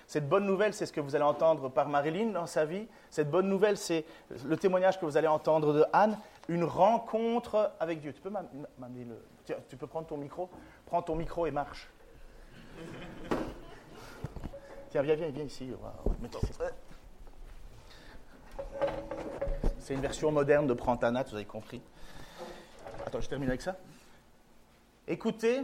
Cette 0.08 0.30
bonne 0.30 0.46
nouvelle, 0.46 0.74
c'est 0.74 0.86
ce 0.86 0.94
que 0.94 1.02
vous 1.02 1.16
allez 1.16 1.24
entendre 1.24 1.70
par 1.70 1.90
Marilyn 1.90 2.28
dans 2.28 2.46
sa 2.46 2.66
vie. 2.66 2.88
Cette 3.10 3.32
bonne 3.32 3.50
nouvelle, 3.50 3.78
c'est 3.78 4.06
le 4.46 4.56
témoignage 4.56 5.00
que 5.00 5.06
vous 5.06 5.18
allez 5.18 5.28
entendre 5.28 5.74
de 5.74 5.84
Anne, 5.94 6.18
une 6.48 6.64
rencontre 6.64 7.72
avec 7.80 8.02
Dieu. 8.02 8.14
Tu 8.14 9.78
peux 9.78 9.88
prendre 9.88 10.08
ton 10.08 10.18
micro 10.18 10.50
Prends 10.86 11.02
ton 11.02 11.16
micro 11.16 11.48
et 11.48 11.52
marche. 11.52 11.90
Tiens, 14.92 15.02
viens, 15.02 15.16
viens, 15.16 15.30
viens 15.30 15.44
ici. 15.44 15.74
C'est 19.80 19.94
une 19.94 20.02
version 20.02 20.32
moderne 20.32 20.68
de 20.68 20.74
Prantanat, 20.74 21.24
vous 21.24 21.36
avez 21.36 21.46
compris. 21.46 21.82
Attends, 23.06 23.22
je 23.22 23.30
termine 23.30 23.50
avec 23.50 23.62
ça. 23.62 23.76
Écoutez, 25.08 25.62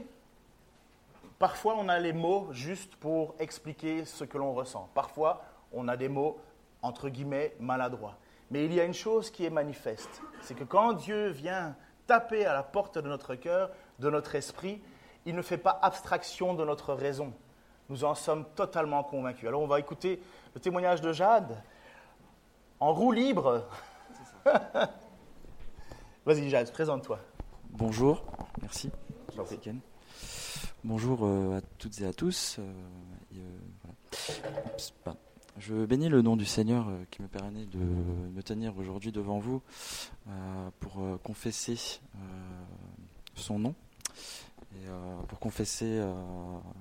parfois 1.41 1.75
on 1.75 1.89
a 1.89 1.97
les 1.97 2.13
mots 2.13 2.49
juste 2.51 2.95
pour 2.97 3.33
expliquer 3.39 4.05
ce 4.05 4.23
que 4.23 4.37
l'on 4.37 4.53
ressent. 4.53 4.89
Parfois, 4.93 5.41
on 5.73 5.87
a 5.87 5.97
des 5.97 6.07
mots, 6.07 6.39
entre 6.83 7.09
guillemets, 7.09 7.55
maladroits. 7.59 8.15
Mais 8.51 8.65
il 8.65 8.73
y 8.73 8.79
a 8.79 8.83
une 8.83 8.93
chose 8.93 9.31
qui 9.31 9.43
est 9.43 9.49
manifeste, 9.49 10.21
c'est 10.41 10.53
que 10.53 10.63
quand 10.63 10.93
Dieu 10.93 11.29
vient 11.29 11.75
taper 12.05 12.45
à 12.45 12.53
la 12.53 12.61
porte 12.61 12.99
de 12.99 13.07
notre 13.07 13.33
cœur, 13.33 13.71
de 13.97 14.09
notre 14.11 14.35
esprit, 14.35 14.81
il 15.25 15.35
ne 15.35 15.41
fait 15.41 15.57
pas 15.57 15.79
abstraction 15.81 16.53
de 16.53 16.63
notre 16.63 16.93
raison. 16.93 17.33
Nous 17.89 18.03
en 18.03 18.13
sommes 18.13 18.45
totalement 18.53 19.03
convaincus. 19.03 19.47
Alors 19.47 19.61
on 19.61 19.67
va 19.67 19.79
écouter 19.79 20.21
le 20.53 20.61
témoignage 20.61 21.01
de 21.01 21.11
Jade 21.11 21.59
en 22.79 22.93
roue 22.93 23.13
libre. 23.13 23.65
Vas-y, 26.25 26.49
Jade, 26.49 26.71
présente-toi. 26.71 27.17
Bonjour, 27.71 28.23
merci. 28.61 28.91
Bonjour 30.83 31.25
euh, 31.25 31.59
à 31.59 31.61
toutes 31.77 32.01
et 32.01 32.07
à 32.07 32.13
tous. 32.13 32.57
Euh, 32.57 32.73
euh, 33.37 35.13
je 35.59 35.85
bénis 35.85 36.09
le 36.09 36.23
nom 36.23 36.35
du 36.35 36.45
Seigneur 36.45 36.87
qui 37.11 37.21
me 37.21 37.27
permet 37.27 37.67
de 37.67 37.77
me 37.77 38.41
tenir 38.41 38.75
aujourd'hui 38.79 39.11
devant 39.11 39.37
vous 39.37 39.61
pour 40.79 41.21
confesser 41.21 41.99
son 43.35 43.59
nom 43.59 43.75
et 44.73 44.87
pour 45.27 45.37
confesser 45.37 46.01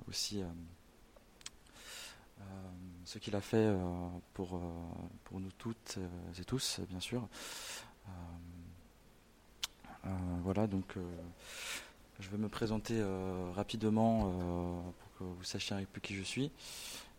aussi 0.07 0.41
ce 3.05 3.19
qu'il 3.19 3.35
a 3.35 3.41
fait 3.41 3.71
pour, 4.33 4.59
pour 5.25 5.39
nous 5.39 5.51
toutes 5.59 5.99
et 6.39 6.43
tous, 6.43 6.79
bien 6.89 6.99
sûr. 6.99 7.27
voilà, 10.43 10.65
donc 10.65 10.97
je 12.21 12.29
vais 12.29 12.37
me 12.37 12.47
présenter 12.47 13.01
rapidement 13.55 14.31
pour 14.99 15.17
que 15.17 15.23
vous 15.23 15.43
sachiez 15.43 15.75
un 15.75 15.83
peu 15.91 15.99
qui 15.99 16.15
je 16.15 16.23
suis 16.23 16.51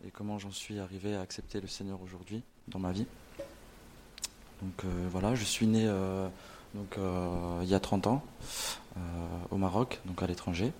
et 0.05 0.11
comment 0.11 0.39
j'en 0.39 0.51
suis 0.51 0.79
arrivé 0.79 1.15
à 1.15 1.21
accepter 1.21 1.61
le 1.61 1.67
Seigneur 1.67 2.01
aujourd'hui 2.01 2.41
dans 2.67 2.79
ma 2.79 2.91
vie. 2.91 3.05
Donc 4.61 4.85
voilà, 5.11 5.35
je 5.35 5.43
suis 5.43 5.67
né 5.67 5.81
il 6.75 7.69
y 7.69 7.75
a 7.75 7.79
30 7.79 8.07
ans 8.07 8.23
au 9.51 9.57
Maroc, 9.57 9.99
donc 10.05 10.23
à 10.23 10.27
l'étranger, 10.27 10.71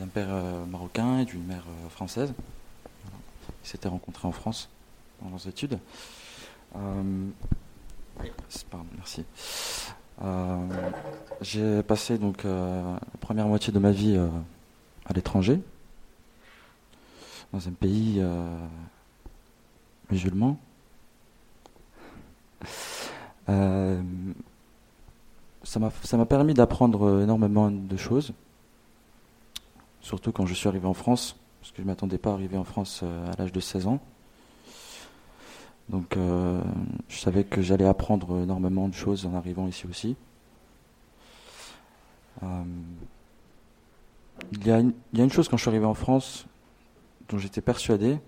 d'un 0.00 0.08
père 0.08 0.28
marocain 0.66 1.18
et 1.20 1.24
d'une 1.24 1.44
mère 1.44 1.64
française. 1.90 2.32
Ils 3.64 3.68
s'étaient 3.68 3.88
rencontrés 3.88 4.26
en 4.26 4.32
France 4.32 4.68
dans 5.22 5.30
leurs 5.30 5.46
études. 5.46 5.78
Euh, 6.76 7.28
pardon, 8.70 8.86
merci. 8.96 9.24
Euh, 10.22 10.68
j'ai 11.40 11.82
passé 11.82 12.18
donc 12.18 12.44
euh, 12.44 12.92
la 12.94 13.18
première 13.20 13.46
moitié 13.46 13.72
de 13.72 13.78
ma 13.78 13.90
vie 13.90 14.16
à 15.06 15.12
l'étranger, 15.12 15.60
dans 17.52 17.66
un 17.66 17.72
pays 17.72 18.22
musulman. 20.10 20.58
ça 25.64 26.16
m'a 26.16 26.26
permis 26.26 26.54
d'apprendre 26.54 27.22
énormément 27.22 27.70
de 27.70 27.96
choses, 27.96 28.32
surtout 30.00 30.32
quand 30.32 30.46
je 30.46 30.54
suis 30.54 30.68
arrivé 30.68 30.86
en 30.86 30.94
France 30.94 31.36
parce 31.62 31.70
que 31.70 31.76
je 31.76 31.82
ne 31.82 31.86
m'attendais 31.86 32.18
pas 32.18 32.30
à 32.30 32.32
arriver 32.32 32.56
en 32.56 32.64
France 32.64 33.02
euh, 33.04 33.32
à 33.32 33.36
l'âge 33.38 33.52
de 33.52 33.60
16 33.60 33.86
ans. 33.86 34.00
Donc 35.92 36.16
euh, 36.16 36.60
je 37.08 37.18
savais 37.18 37.44
que 37.44 37.60
j'allais 37.60 37.84
apprendre 37.84 38.40
énormément 38.40 38.88
de 38.88 38.94
choses 38.94 39.26
en 39.26 39.34
arrivant 39.34 39.68
ici 39.68 39.86
aussi. 39.86 40.16
Euh, 42.42 42.64
il, 44.52 44.66
y 44.66 44.70
a 44.72 44.78
une, 44.78 45.30
chose 45.30 45.48
quand 45.48 45.58
je 45.58 45.62
suis 45.62 45.68
arrivé 45.68 45.84
en 45.84 45.94
France 45.94 46.46
dont 47.28 47.36
j'étais 47.36 47.60
persuadé, 47.60 48.18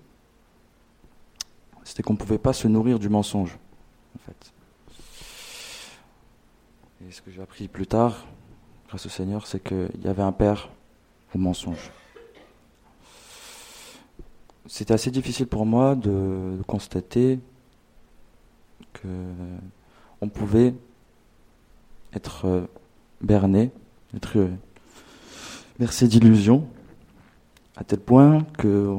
c'était 1.82 2.02
qu'on 2.02 2.12
ne 2.12 2.18
pouvait 2.18 2.38
pas 2.38 2.52
se 2.52 2.68
nourrir 2.68 2.98
du 2.98 3.08
mensonge, 3.08 3.58
en 4.14 4.18
fait. 4.18 4.52
Et 7.06 7.10
ce 7.10 7.22
que 7.22 7.30
j'ai 7.30 7.42
appris 7.42 7.66
plus 7.66 7.86
tard, 7.86 8.26
grâce 8.88 9.06
au 9.06 9.08
Seigneur, 9.08 9.46
c'est 9.46 9.60
qu'il 9.60 9.90
y 10.04 10.08
avait 10.08 10.22
un 10.22 10.32
père 10.32 10.68
au 11.34 11.38
mensonge 11.38 11.90
c'était 14.66 14.94
assez 14.94 15.10
difficile 15.10 15.46
pour 15.46 15.66
moi 15.66 15.94
de, 15.94 16.58
constater 16.66 17.38
que 18.94 19.08
on 20.20 20.28
pouvait 20.28 20.74
être 22.14 22.46
euh, 22.46 22.62
berné, 23.20 23.70
être 24.16 24.38
euh, 24.38 24.48
bercé 25.78 26.08
d'illusions, 26.08 26.66
à 27.76 27.84
tel 27.84 27.98
point 27.98 28.46
que 28.56 28.90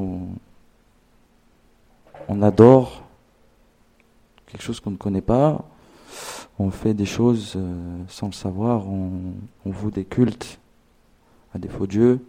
on, 2.27 2.41
adore 2.41 3.03
quelque 4.47 4.61
chose 4.61 4.79
qu'on 4.79 4.91
ne 4.91 4.97
connaît 4.97 5.21
pas, 5.21 5.63
on 6.59 6.69
fait 6.69 6.93
des 6.93 7.05
choses 7.05 7.53
euh, 7.55 7.97
sans 8.07 8.27
le 8.27 8.33
savoir, 8.33 8.87
on, 8.87 9.33
on 9.65 9.71
voue 9.71 9.91
des 9.91 10.05
cultes 10.05 10.59
à 11.53 11.57
des 11.57 11.69
faux 11.69 11.87
dieux. 11.87 12.19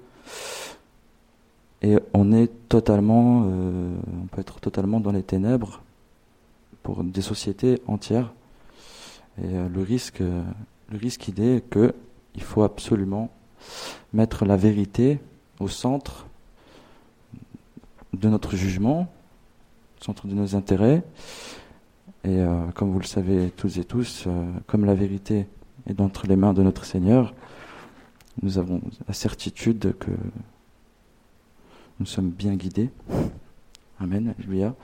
Et 1.83 1.99
on 2.15 2.33
est 2.33 2.51
totalement, 2.69 3.43
on 3.43 4.27
peut 4.33 4.41
être 4.41 4.61
totalement 4.61 4.99
dans 4.99 5.13
les 5.13 5.23
ténèbres 5.23 5.83
pour 6.87 7.03
des 7.03 7.21
sociétés 7.21 7.83
entières. 7.89 8.33
Et 9.43 9.57
euh, 9.57 9.69
le 9.69 9.83
risque 9.83 10.21
euh, 10.21 10.45
le 10.89 10.99
risque 10.99 11.27
il 11.27 11.41
est 11.41 11.69
que 11.69 11.93
il 12.37 12.43
faut 12.45 12.63
absolument 12.63 13.29
mettre 14.13 14.45
la 14.45 14.57
vérité 14.57 15.19
au 15.59 15.67
centre 15.67 16.29
de 18.13 18.29
notre 18.29 18.55
jugement, 18.55 19.13
au 20.01 20.05
centre 20.05 20.29
de 20.29 20.35
nos 20.35 20.55
intérêts. 20.55 21.03
Et 22.23 22.39
euh, 22.39 22.69
comme 22.77 22.93
vous 22.93 23.01
le 23.01 23.05
savez 23.07 23.51
tous 23.57 23.79
et 23.79 23.85
tous, 23.85 24.29
comme 24.69 24.85
la 24.85 24.95
vérité 24.95 25.49
est 25.89 26.01
entre 26.01 26.29
les 26.29 26.37
mains 26.37 26.55
de 26.55 26.63
notre 26.63 26.85
Seigneur, 26.85 27.35
nous 28.43 28.59
avons 28.59 28.81
la 29.09 29.15
certitude 29.15 29.97
que 29.99 30.13
nous 31.99 32.07
sommes 32.07 32.31
bien 32.31 32.55
guidés. 32.55 32.91
Amen, 33.99 34.35
Alléluia. 34.39 34.77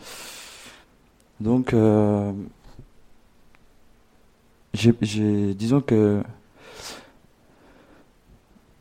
Donc, 1.42 1.74
euh, 1.74 2.32
disons 4.72 5.80
que 5.80 6.22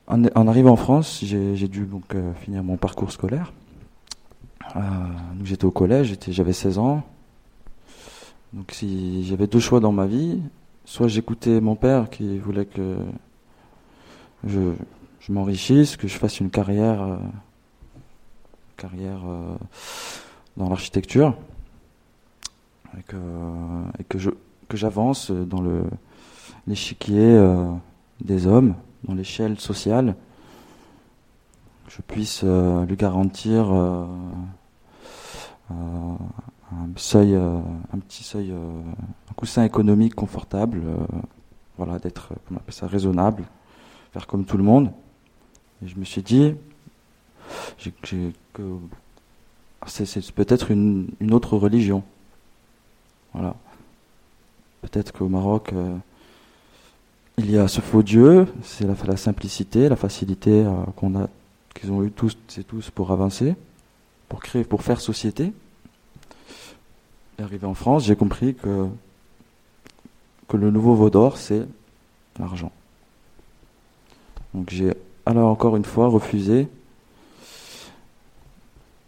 en, 0.05 0.47
arrivant 0.47 0.73
en 0.73 0.75
France, 0.75 1.21
j'ai, 1.23 1.67
dû 1.67 1.85
donc 1.85 2.13
euh, 2.13 2.33
finir 2.35 2.63
mon 2.63 2.77
parcours 2.77 3.11
scolaire. 3.11 3.51
Euh, 4.75 4.79
j'étais 5.43 5.65
au 5.65 5.71
collège, 5.71 6.15
j'avais 6.27 6.53
16 6.53 6.77
ans. 6.77 7.01
Donc 8.53 8.71
si 8.73 9.25
j'avais 9.25 9.47
deux 9.47 9.59
choix 9.59 9.79
dans 9.79 9.91
ma 9.91 10.05
vie, 10.05 10.39
soit 10.85 11.07
j'écoutais 11.07 11.61
mon 11.61 11.75
père 11.75 12.11
qui 12.11 12.37
voulait 12.37 12.65
que 12.67 12.97
je, 14.45 14.73
m'enrichisse, 15.29 15.97
que 15.97 16.07
je 16.07 16.15
fasse 16.15 16.39
une 16.39 16.51
carrière, 16.51 17.17
carrière 18.77 19.21
dans 20.57 20.69
l'architecture, 20.69 21.35
et 22.97 23.03
que, 23.03 23.17
et 23.99 24.03
que 24.03 24.17
je 24.17 24.29
que 24.67 24.77
j'avance 24.77 25.31
dans 25.31 25.61
le 25.61 25.83
l'échiquier 26.67 27.19
euh, 27.19 27.71
des 28.21 28.47
hommes, 28.47 28.75
dans 29.03 29.13
l'échelle 29.13 29.59
sociale, 29.59 30.15
je 31.89 32.01
puisse 32.01 32.43
lui 32.43 32.95
garantir 32.95 33.69
un 35.69 36.17
seuil, 36.95 37.35
un 37.35 37.99
petit 37.99 38.23
seuil, 38.23 38.53
un 38.53 39.33
coussin 39.35 39.65
économique 39.65 40.15
confortable, 40.15 40.83
voilà, 41.77 41.99
d'être, 41.99 42.29
on 42.49 42.55
appelle 42.55 42.73
ça, 42.73 42.87
raisonnable 42.87 43.43
faire 44.11 44.27
comme 44.27 44.45
tout 44.45 44.57
le 44.57 44.63
monde. 44.63 44.91
Et 45.83 45.87
je 45.87 45.97
me 45.97 46.03
suis 46.03 46.21
dit 46.21 46.53
que 48.01 48.67
c'est 49.87 50.31
peut-être 50.33 50.71
une, 50.71 51.09
autre 51.31 51.57
religion. 51.57 52.03
Voilà. 53.33 53.55
Peut-être 54.81 55.11
qu'au 55.13 55.27
Maroc, 55.27 55.71
euh, 55.73 55.95
il 57.37 57.51
y 57.51 57.57
a 57.57 57.67
ce 57.67 57.81
faux 57.81 58.03
Dieu, 58.03 58.47
c'est 58.63 58.85
la, 58.85 59.17
simplicité, 59.17 59.89
la 59.89 59.95
facilité 59.95 60.65
euh, 60.65 60.71
qu'on 60.95 61.15
a, 61.19 61.29
qu'ils 61.73 61.91
ont 61.91 62.03
eu 62.03 62.11
tous 62.11 62.37
et 62.57 62.63
tous 62.63 62.89
pour 62.89 63.11
avancer, 63.11 63.55
pour 64.27 64.39
créer, 64.41 64.63
pour 64.63 64.83
faire 64.83 65.01
société. 65.01 65.53
Et 67.39 67.43
arrivé 67.43 67.65
en 67.67 67.73
France, 67.73 68.05
j'ai 68.05 68.15
compris 68.15 68.55
que 68.55 68.87
que 70.51 70.57
le 70.57 70.69
nouveau 70.69 70.95
Vaudor, 70.95 71.37
c'est 71.37 71.65
l'argent. 72.37 72.73
Donc 74.53 74.69
j'ai 74.69 74.93
alors 75.25 75.49
encore 75.49 75.77
une 75.77 75.85
fois 75.85 76.09
refusé 76.09 76.67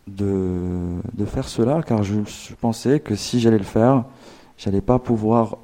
de, 0.07 0.99
de 1.13 1.25
faire 1.25 1.47
cela 1.47 1.81
car 1.83 2.03
je, 2.03 2.19
pensais 2.59 2.99
que 2.99 3.15
si 3.15 3.39
j'allais 3.39 3.57
le 3.57 3.63
faire, 3.63 4.05
j'allais 4.57 4.81
pas 4.81 4.99
pouvoir 4.99 5.57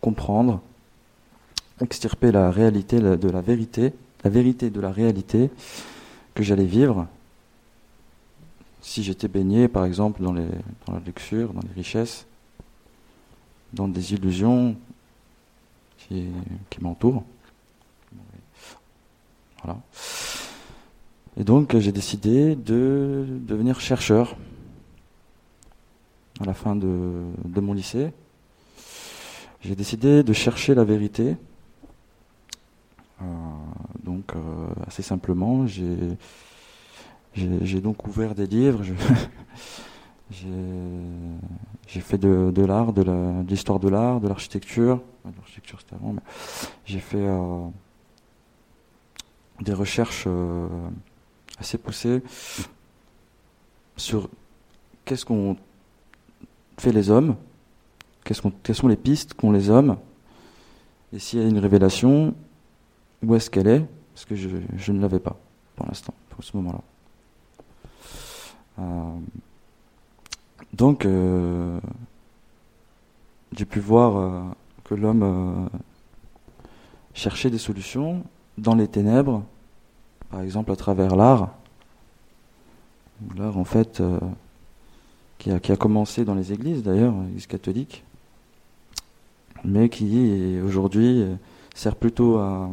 comprendre, 0.00 0.60
extirper 1.80 2.32
la 2.32 2.50
réalité 2.50 2.98
de 3.00 3.28
la 3.28 3.40
vérité, 3.40 3.92
la 4.24 4.30
vérité 4.30 4.70
de 4.70 4.80
la 4.80 4.90
réalité 4.90 5.50
que 6.34 6.42
j'allais 6.42 6.64
vivre 6.64 7.06
si 8.80 9.02
j'étais 9.02 9.28
baigné 9.28 9.66
par 9.68 9.84
exemple 9.84 10.22
dans, 10.22 10.32
les, 10.32 10.46
dans 10.86 10.92
la 10.92 11.00
luxure, 11.00 11.52
dans 11.52 11.62
les 11.62 11.74
richesses, 11.74 12.24
dans 13.72 13.88
des 13.88 14.14
illusions 14.14 14.76
qui, 15.98 16.28
qui 16.70 16.82
m'entourent. 16.82 17.24
Et 21.38 21.44
donc 21.44 21.76
j'ai 21.76 21.92
décidé 21.92 22.56
de 22.56 23.26
devenir 23.28 23.78
chercheur 23.80 24.36
à 26.40 26.44
la 26.46 26.54
fin 26.54 26.74
de, 26.76 27.26
mon 27.56 27.74
lycée. 27.74 28.12
J'ai 29.60 29.76
décidé 29.76 30.22
de 30.22 30.32
chercher 30.32 30.74
la 30.74 30.84
vérité. 30.84 31.36
Euh, 33.20 33.24
donc 34.02 34.32
euh, 34.34 34.38
assez 34.86 35.02
simplement, 35.02 35.66
j'ai 35.66 36.16
donc 37.80 38.06
ouvert 38.06 38.34
des 38.34 38.46
livres. 38.46 38.82
j'ai 40.30 42.00
fait 42.00 42.18
de, 42.18 42.64
l'art, 42.64 42.94
de 42.94 43.42
l'histoire 43.48 43.78
de 43.78 43.88
l'art, 43.90 44.20
de 44.20 44.28
l'architecture. 44.28 45.02
L'architecture 45.36 45.80
c'était 45.80 45.96
avant, 45.96 46.14
mais 46.14 46.22
j'ai 46.86 47.00
fait 47.00 47.26
euh, 47.26 47.68
des 49.60 49.74
recherches 49.74 50.26
assez 51.58 51.78
poussées 51.78 52.22
sur 53.96 54.28
qu'est-ce 55.04 55.24
qu'on 55.24 55.56
fait 56.78 56.92
les 56.92 57.10
hommes, 57.10 57.36
quelles 58.24 58.76
sont 58.76 58.88
les 58.88 58.96
pistes 58.96 59.34
qu'ont 59.34 59.52
les 59.52 59.70
hommes, 59.70 59.96
et 61.12 61.18
s'il 61.18 61.40
y 61.40 61.44
a 61.44 61.48
une 61.48 61.58
révélation, 61.58 62.34
où 63.22 63.34
est-ce 63.34 63.48
qu'elle 63.48 63.68
est 63.68 63.86
Parce 64.14 64.24
que 64.24 64.36
je, 64.36 64.48
je 64.76 64.92
ne 64.92 65.00
l'avais 65.00 65.20
pas 65.20 65.36
pour 65.76 65.86
l'instant, 65.86 66.14
pour 66.30 66.44
ce 66.44 66.56
moment-là. 66.56 66.80
Euh, 68.78 69.18
donc, 70.72 71.06
euh, 71.06 71.80
j'ai 73.56 73.64
pu 73.64 73.80
voir 73.80 74.54
que 74.84 74.94
l'homme 74.94 75.70
cherchait 77.14 77.50
des 77.50 77.58
solutions 77.58 78.22
dans 78.58 78.74
les 78.74 78.88
ténèbres, 78.88 79.42
par 80.30 80.40
exemple 80.40 80.70
à 80.72 80.76
travers 80.76 81.16
l'art. 81.16 81.50
L'art, 83.36 83.56
en 83.56 83.64
fait, 83.64 84.00
euh, 84.00 84.18
qui, 85.38 85.50
a, 85.50 85.76
commencé 85.76 86.24
dans 86.24 86.34
les 86.34 86.52
églises, 86.52 86.82
d'ailleurs, 86.82 87.14
l'église 87.22 87.46
catholique, 87.46 88.04
mais 89.64 89.88
qui 89.88 90.58
aujourd'hui 90.64 91.22
euh, 91.22 91.34
sert 91.74 91.96
plutôt 91.96 92.38
à, 92.38 92.70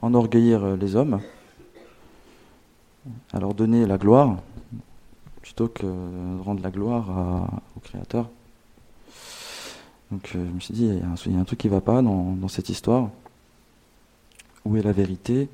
enorgueillir 0.00 0.76
les 0.76 0.96
hommes, 0.96 1.20
à 3.32 3.38
leur 3.38 3.54
donner 3.54 3.86
la 3.86 3.98
gloire, 3.98 4.38
plutôt 5.42 5.68
que 5.68 5.84
de 5.84 6.42
rendre 6.42 6.62
la 6.62 6.70
gloire 6.70 7.50
au 7.76 7.80
Créateur. 7.80 8.28
Donc 10.10 10.32
euh, 10.34 10.46
je 10.46 10.52
me 10.52 10.60
suis 10.60 10.74
dit, 10.74 10.86
il 10.86 11.32
y, 11.32 11.36
a 11.36 11.40
un, 11.40 11.44
truc 11.44 11.58
qui 11.60 11.68
ne 11.68 11.72
va 11.72 11.80
pas 11.80 12.02
dans 12.02 12.48
cette 12.48 12.70
histoire 12.70 13.10
où 14.64 14.76
est 14.76 14.82
la 14.82 14.92
vérité 14.92 15.48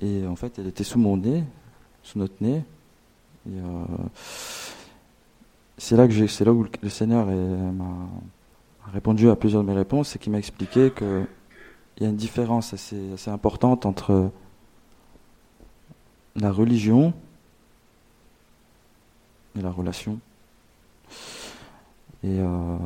Et 0.00 0.26
en 0.26 0.36
fait, 0.36 0.58
elle 0.58 0.66
était 0.66 0.84
sous 0.84 0.98
mon 0.98 1.16
nez, 1.16 1.44
sous 2.02 2.18
notre 2.18 2.34
nez. 2.40 2.62
Euh, 3.48 3.84
c'est 5.78 5.96
là 5.96 6.06
que 6.06 6.26
c'est 6.26 6.44
là 6.44 6.52
où 6.52 6.66
le 6.82 6.88
Seigneur 6.88 7.26
m'a 7.26 8.08
répondu 8.92 9.30
à 9.30 9.36
plusieurs 9.36 9.62
de 9.62 9.68
mes 9.68 9.74
réponses, 9.74 10.16
et 10.16 10.18
qu'il 10.18 10.32
m'a 10.32 10.38
expliqué 10.38 10.90
qu'il 10.90 11.26
y 12.00 12.04
a 12.04 12.08
une 12.08 12.16
différence 12.16 12.74
assez, 12.74 13.12
assez 13.12 13.30
importante 13.30 13.86
entre 13.86 14.30
la 16.36 16.52
religion 16.52 17.12
et 19.58 19.62
la 19.62 19.70
relation. 19.70 20.18
Et, 22.22 22.38
euh, 22.38 22.76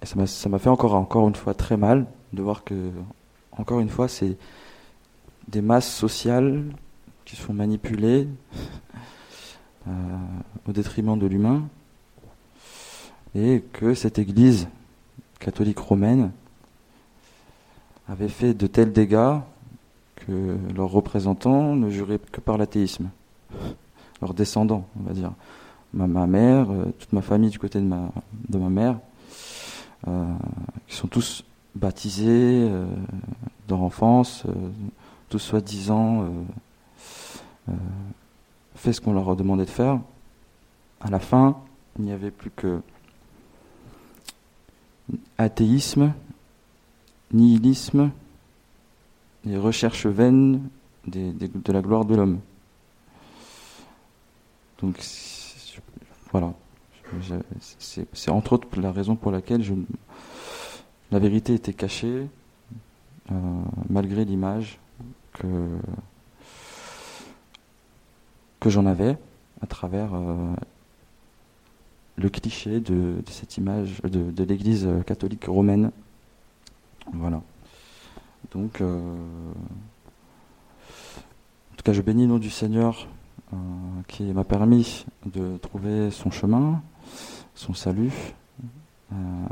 et 0.00 0.06
ça 0.06 0.48
m'a 0.48 0.58
fait 0.58 0.68
encore, 0.68 0.94
encore 0.94 1.28
une 1.28 1.34
fois 1.34 1.54
très 1.54 1.76
mal 1.76 2.06
de 2.32 2.42
voir 2.42 2.64
que, 2.64 2.90
encore 3.52 3.80
une 3.80 3.88
fois, 3.88 4.08
c'est 4.08 4.36
des 5.48 5.60
masses 5.62 5.92
sociales 5.92 6.64
qui 7.24 7.36
sont 7.36 7.52
manipulées 7.52 8.28
euh, 9.88 9.90
au 10.68 10.72
détriment 10.72 11.18
de 11.18 11.26
l'humain, 11.26 11.68
et 13.34 13.62
que 13.72 13.94
cette 13.94 14.18
Église 14.18 14.68
catholique 15.38 15.78
romaine 15.78 16.32
avait 18.08 18.28
fait 18.28 18.54
de 18.54 18.66
tels 18.66 18.92
dégâts 18.92 19.38
que 20.16 20.56
leurs 20.74 20.90
représentants 20.90 21.74
ne 21.74 21.88
juraient 21.90 22.18
que 22.18 22.40
par 22.40 22.58
l'athéisme, 22.58 23.10
leurs 24.22 24.34
descendants, 24.34 24.86
on 25.00 25.04
va 25.04 25.12
dire. 25.12 25.32
Ma, 25.94 26.06
ma 26.06 26.26
mère, 26.26 26.70
euh, 26.70 26.84
toute 26.98 27.12
ma 27.12 27.20
famille 27.20 27.50
du 27.50 27.58
côté 27.58 27.78
de 27.78 27.84
ma, 27.84 28.10
de 28.48 28.58
ma 28.58 28.70
mère, 28.70 28.98
euh, 30.08 30.24
qui 30.86 30.96
sont 30.96 31.06
tous 31.06 31.44
baptisés 31.74 32.68
euh, 32.68 32.86
dans 33.68 33.78
l'enfance, 33.78 34.44
euh, 34.46 34.52
tous 35.28 35.38
soi-disant 35.38 36.28
euh, 37.68 37.72
fait 38.76 38.92
ce 38.92 39.00
qu'on 39.00 39.12
leur 39.12 39.30
a 39.30 39.34
demandé 39.34 39.64
de 39.64 39.70
faire. 39.70 40.00
À 41.00 41.10
la 41.10 41.18
fin, 41.18 41.56
il 41.98 42.04
n'y 42.04 42.12
avait 42.12 42.30
plus 42.30 42.50
que 42.50 42.80
athéisme, 45.38 46.12
nihilisme 47.32 48.10
et 49.46 49.56
recherche 49.56 50.06
vaine 50.06 50.68
de 51.06 51.72
la 51.72 51.82
gloire 51.82 52.04
de 52.04 52.14
l'homme. 52.14 52.40
Donc 54.80 55.00
voilà, 56.30 56.52
c'est 57.78 58.30
entre 58.30 58.54
autres 58.54 58.80
la 58.80 58.92
raison 58.92 59.16
pour 59.16 59.30
laquelle 59.30 59.62
je, 59.62 59.74
la 61.12 61.18
vérité 61.18 61.52
était 61.52 61.74
cachée, 61.74 62.26
euh, 63.30 63.34
malgré 63.90 64.24
l'image 64.24 64.78
que, 65.34 65.46
que 68.58 68.70
j'en 68.70 68.86
avais 68.86 69.18
à 69.60 69.66
travers 69.66 70.14
euh, 70.14 70.54
le 72.16 72.28
cliché 72.30 72.80
de, 72.80 73.22
cette 73.28 73.58
image 73.58 74.00
de, 74.02 74.42
l'Église 74.42 74.88
catholique 75.06 75.44
romaine. 75.44 75.92
Voilà. 77.12 77.42
Donc, 78.52 78.80
euh, 78.80 78.98
en 81.72 81.76
tout 81.76 81.82
cas, 81.84 81.92
je 81.92 82.00
bénis 82.00 82.22
le 82.22 82.28
nom 82.28 82.38
du 82.38 82.50
Seigneur 82.50 83.06
qui 84.08 84.22
m'a 84.32 84.44
permis 84.44 85.04
de 85.26 85.58
trouver 85.58 86.10
son 86.10 86.30
chemin, 86.30 86.82
son 87.54 87.74
salut 87.74 88.34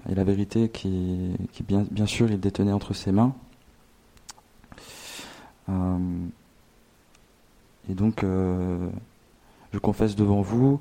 et 0.08 0.14
la 0.14 0.24
vérité 0.24 0.68
qui, 0.68 1.32
bien, 1.62 2.06
sûr, 2.06 2.30
il 2.30 2.40
détenait 2.40 2.72
entre 2.72 2.94
ses 2.94 3.12
mains. 3.12 3.34
et 5.68 5.72
donc, 7.94 8.22
je 8.22 9.78
confesse 9.78 10.16
devant 10.16 10.42
vous 10.42 10.80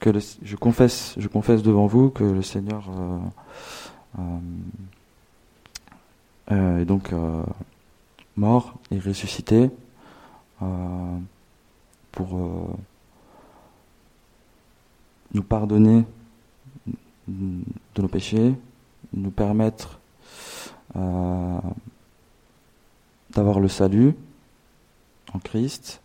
que 0.00 0.10
je 0.42 0.56
confesse, 0.56 1.14
je 1.18 1.28
confesse 1.28 1.62
devant 1.62 1.86
vous 1.86 2.10
que 2.10 2.24
le 2.24 2.42
Seigneur 2.42 2.84
euh, 2.90 3.18
euh, 4.18 4.38
euh, 6.52 6.80
est 6.80 6.84
donc 6.84 7.14
mort 8.36 8.74
et 8.90 8.98
ressuscité 8.98 9.70
pour 12.12 12.38
nous 15.34 15.42
pardonner 15.42 16.04
de 17.28 18.02
nos 18.02 18.08
péchés, 18.08 18.54
nous 19.12 19.30
permettre 19.30 19.98
d'avoir 23.34 23.60
le 23.60 23.68
salut 23.68 24.14
en 25.34 25.38
Christ 25.38 26.00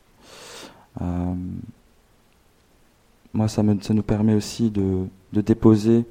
moi, 3.33 3.47
ça, 3.47 3.63
me, 3.63 3.77
nous 3.93 4.03
permet 4.03 4.33
aussi 4.33 4.69
de, 4.69 5.07
déposer, 5.31 6.05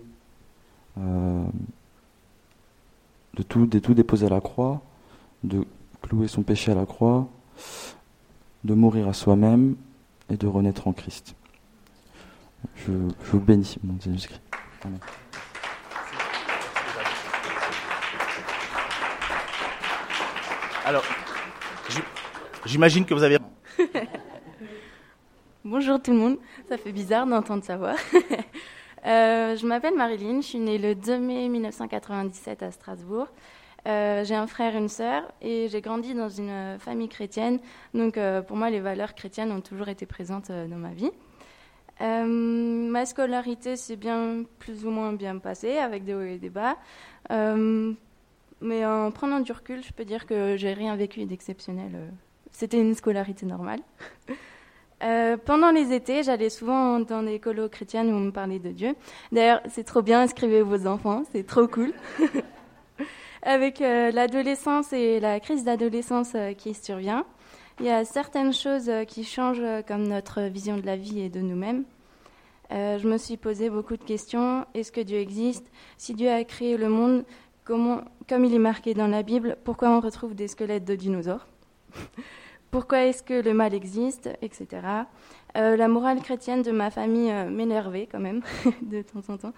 euh, 0.99 1.45
de, 3.35 3.43
tout, 3.43 3.67
de 3.67 3.79
tout 3.79 3.95
déposer 3.95 4.27
à 4.27 4.31
la 4.31 4.41
croix, 4.41 4.81
de 5.45 5.65
clouer 6.03 6.29
son 6.29 6.43
péché 6.43 6.73
à 6.73 6.75
la 6.75 6.87
croix, 6.87 7.29
de 8.65 8.75
mourir 8.75 9.09
à 9.09 9.13
soi-même 9.13 9.77
et 10.31 10.37
de 10.37 10.47
renaître 10.47 10.87
en 10.87 10.93
Christ. 10.93 11.35
Je, 12.77 12.93
je 13.25 13.31
vous 13.31 13.41
bénis, 13.41 13.77
mon 13.83 13.99
Jésus-Christ. 14.01 14.50
Alors, 20.87 21.05
j'imagine 22.65 23.05
que 23.05 23.15
vous 23.15 23.23
avez 23.23 23.39
Bonjour 25.65 26.01
tout 26.01 26.13
le 26.13 26.17
monde, 26.17 26.39
ça 26.69 26.79
fait 26.79 26.93
bizarre 26.93 27.27
d'entendre 27.27 27.65
sa 27.65 27.77
voix. 27.77 27.95
Euh, 29.07 29.57
je 29.57 29.67
m'appelle 29.67 29.95
Marilyn, 29.97 30.43
je 30.43 30.47
suis 30.47 30.59
née 30.59 30.77
le 30.77 30.95
2 30.95 31.17
mai 31.17 31.49
1997 31.49 32.63
à 32.63 32.71
Strasbourg. 32.71 33.29
Euh, 33.89 34.25
j'ai 34.25 34.35
un 34.35 34.47
frère 34.47 34.75
et 34.75 34.79
une 34.79 34.91
sœur 34.91 35.23
et 35.41 35.69
j'ai 35.71 35.81
grandi 35.81 36.13
dans 36.13 36.29
une 36.29 36.79
famille 36.79 37.09
chrétienne. 37.09 37.61
Donc 37.95 38.19
euh, 38.19 38.43
pour 38.43 38.59
moi, 38.59 38.69
les 38.69 38.81
valeurs 38.81 39.15
chrétiennes 39.15 39.53
ont 39.53 39.63
toujours 39.63 39.89
été 39.89 40.05
présentes 40.05 40.53
dans 40.53 40.77
ma 40.77 40.91
vie. 40.91 41.11
Ma 42.01 43.07
scolarité 43.07 43.77
s'est 43.77 43.97
bien 43.97 44.45
plus 44.59 44.85
ou 44.87 44.91
moins 44.91 45.13
bien 45.13 45.39
passée 45.39 45.79
avec 45.79 46.05
des 46.05 46.15
hauts 46.15 46.23
et 46.23 46.39
des 46.39 46.51
bas. 46.51 46.77
mais 47.29 48.87
en 48.87 49.11
prenant 49.11 49.41
du 49.41 49.53
recul, 49.53 49.83
je 49.83 49.93
peux 49.93 50.05
dire 50.05 50.27
que 50.27 50.57
j'ai 50.57 50.73
rien 50.73 50.97
vécu 50.97 51.25
d'exceptionnel. 51.25 52.11
C'était 52.53 52.81
une 52.81 52.95
scolarité 52.95 53.47
normale. 53.47 53.81
Euh, 55.03 55.39
pendant 55.43 55.71
les 55.71 55.95
étés, 55.95 56.23
j'allais 56.23 56.51
souvent 56.51 57.01
dans 57.01 57.23
des 57.23 57.39
colos 57.39 57.71
chrétiennes 57.71 58.13
où 58.13 58.17
on 58.17 58.21
me 58.21 58.33
parlait 58.33 58.59
de 58.59 58.71
Dieu. 58.71 58.95
D'ailleurs, 59.33 59.63
c'est 59.71 59.85
trop 59.85 60.03
bien, 60.03 60.21
inscrivez 60.21 60.61
vos 60.61 60.87
enfants, 60.87 61.23
c'est 61.33 61.47
trop 61.47 61.67
cool. 61.67 61.95
Avec 63.43 63.81
euh, 63.81 64.11
l'adolescence 64.11 64.93
et 64.93 65.19
la 65.19 65.41
crise 65.41 65.65
d'adolescence 65.65 66.33
euh, 66.35 66.53
qui 66.53 66.75
survient, 66.75 67.25
il 67.81 67.87
y 67.87 67.91
a 67.91 68.05
certaines 68.05 68.53
choses 68.53 68.91
qui 69.09 69.25
changent 69.25 69.63
comme 69.89 70.07
notre 70.07 70.43
vision 70.43 70.77
de 70.77 70.87
la 70.87 70.97
vie 70.97 71.21
et 71.21 71.29
de 71.29 71.41
nous-mêmes. 71.41 71.85
je 72.71 73.09
me 73.09 73.17
suis 73.17 73.37
posé 73.37 73.71
beaucoup 73.71 73.97
de 73.97 74.05
questions. 74.05 74.67
Est-ce 74.75 74.93
que 74.93 75.01
Dieu 75.01 75.19
existe? 75.19 75.67
Si 75.97 76.15
Dieu 76.15 76.31
a 76.31 76.45
créé 76.45 76.77
le 76.77 76.89
monde, 76.89 77.25
comment, 77.65 78.03
comme 78.29 78.45
il 78.45 78.55
est 78.55 78.59
marqué 78.59 78.95
dans 78.95 79.07
la 79.07 79.23
Bible, 79.23 79.57
pourquoi 79.65 79.91
on 79.91 80.01
retrouve 80.01 80.35
des 80.35 80.49
squelettes 80.49 80.85
de 80.85 80.95
dinosaures? 80.95 81.47
Pourquoi 82.71 83.05
est-ce 83.07 83.25
que 83.25 83.35
le 83.35 83.53
mal 83.53 83.75
existe, 83.75 84.29
etc. 84.43 84.69
Euh, 85.57 85.77
la 85.77 85.89
morale 85.89 86.21
chrétienne 86.21 86.63
de 86.63 86.71
ma 86.71 86.91
famille 86.91 87.31
euh, 87.33 87.51
m'énervait 87.51 88.07
quand 88.07 88.21
même 88.21 88.43
de 88.83 89.03
temps 89.03 89.33
en 89.33 89.37
temps. 89.37 89.53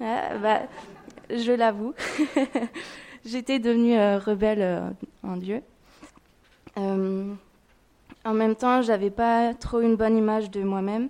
Ah, 0.00 0.36
bah, 0.38 0.62
je 1.30 1.52
l'avoue, 1.52 1.94
j'étais 3.24 3.60
devenue 3.60 3.96
euh, 3.96 4.18
rebelle 4.18 4.94
en 5.22 5.36
Dieu. 5.36 5.62
En 6.76 8.34
même 8.34 8.56
temps, 8.56 8.82
j'avais 8.82 9.10
pas 9.10 9.54
trop 9.54 9.80
une 9.80 9.96
bonne 9.96 10.16
image 10.16 10.50
de 10.50 10.62
moi-même. 10.62 11.08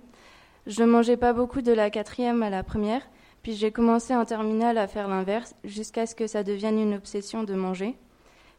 Je 0.67 0.83
mangeais 0.83 1.17
pas 1.17 1.33
beaucoup 1.33 1.61
de 1.61 1.71
la 1.71 1.89
quatrième 1.89 2.43
à 2.43 2.49
la 2.49 2.63
première, 2.63 3.01
puis 3.41 3.53
j'ai 3.53 3.71
commencé 3.71 4.15
en 4.15 4.25
terminale 4.25 4.77
à 4.77 4.87
faire 4.87 5.07
l'inverse 5.07 5.55
jusqu'à 5.63 6.05
ce 6.05 6.15
que 6.15 6.27
ça 6.27 6.43
devienne 6.43 6.79
une 6.79 6.93
obsession 6.93 7.43
de 7.43 7.53
manger 7.53 7.97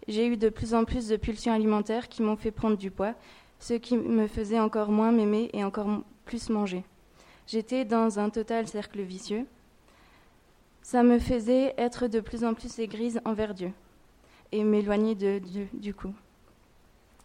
j'ai 0.08 0.26
eu 0.26 0.36
de 0.36 0.48
plus 0.48 0.74
en 0.74 0.84
plus 0.84 1.08
de 1.08 1.16
pulsions 1.16 1.52
alimentaires 1.52 2.08
qui 2.08 2.22
m'ont 2.22 2.36
fait 2.36 2.50
prendre 2.50 2.76
du 2.76 2.90
poids, 2.90 3.14
ce 3.58 3.74
qui 3.74 3.96
me 3.96 4.26
faisait 4.26 4.60
encore 4.60 4.90
moins 4.90 5.12
m'aimer 5.12 5.50
et 5.52 5.64
encore 5.64 6.02
plus 6.24 6.50
manger. 6.50 6.84
J'étais 7.46 7.84
dans 7.84 8.18
un 8.18 8.30
total 8.30 8.66
cercle 8.68 9.02
vicieux. 9.02 9.46
Ça 10.82 11.02
me 11.02 11.18
faisait 11.18 11.74
être 11.78 12.06
de 12.06 12.20
plus 12.20 12.44
en 12.44 12.54
plus 12.54 12.78
aigrise 12.78 13.20
envers 13.24 13.54
Dieu 13.54 13.72
et 14.52 14.62
m'éloigner 14.64 15.14
de 15.14 15.38
Dieu 15.38 15.68
du 15.72 15.94
coup. 15.94 16.14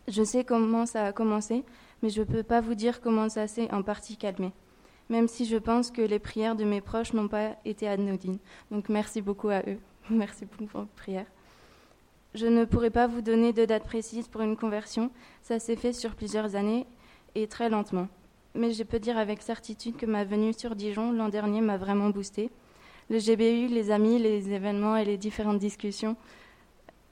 Je 0.07 0.23
sais 0.23 0.43
comment 0.43 0.85
ça 0.85 1.05
a 1.05 1.11
commencé, 1.11 1.63
mais 2.01 2.09
je 2.09 2.21
ne 2.21 2.25
peux 2.25 2.43
pas 2.43 2.61
vous 2.61 2.75
dire 2.75 3.01
comment 3.01 3.29
ça 3.29 3.47
s'est 3.47 3.71
en 3.71 3.83
partie 3.83 4.17
calmé, 4.17 4.51
même 5.09 5.27
si 5.27 5.45
je 5.45 5.57
pense 5.57 5.91
que 5.91 6.01
les 6.01 6.19
prières 6.19 6.55
de 6.55 6.63
mes 6.63 6.81
proches 6.81 7.13
n'ont 7.13 7.27
pas 7.27 7.57
été 7.65 7.87
anodines. 7.87 8.39
Donc 8.71 8.89
merci 8.89 9.21
beaucoup 9.21 9.49
à 9.49 9.61
eux. 9.67 9.77
Merci 10.09 10.45
pour 10.45 10.65
vos 10.67 10.87
prières. 10.95 11.27
Je 12.33 12.47
ne 12.47 12.65
pourrais 12.65 12.89
pas 12.89 13.05
vous 13.05 13.21
donner 13.21 13.53
de 13.53 13.65
date 13.65 13.83
précise 13.83 14.27
pour 14.27 14.41
une 14.41 14.57
conversion. 14.57 15.11
Ça 15.43 15.59
s'est 15.59 15.75
fait 15.75 15.93
sur 15.93 16.15
plusieurs 16.15 16.55
années 16.55 16.87
et 17.35 17.47
très 17.47 17.69
lentement. 17.69 18.07
Mais 18.55 18.71
je 18.71 18.83
peux 18.83 18.99
dire 18.99 19.17
avec 19.17 19.41
certitude 19.41 19.97
que 19.97 20.05
ma 20.05 20.23
venue 20.23 20.53
sur 20.53 20.75
Dijon 20.75 21.11
l'an 21.11 21.29
dernier 21.29 21.61
m'a 21.61 21.77
vraiment 21.77 22.09
boosté. 22.09 22.49
Le 23.09 23.17
GBU, 23.17 23.67
les 23.67 23.91
amis, 23.91 24.19
les 24.19 24.51
événements 24.51 24.95
et 24.95 25.05
les 25.05 25.17
différentes 25.17 25.59
discussions 25.59 26.15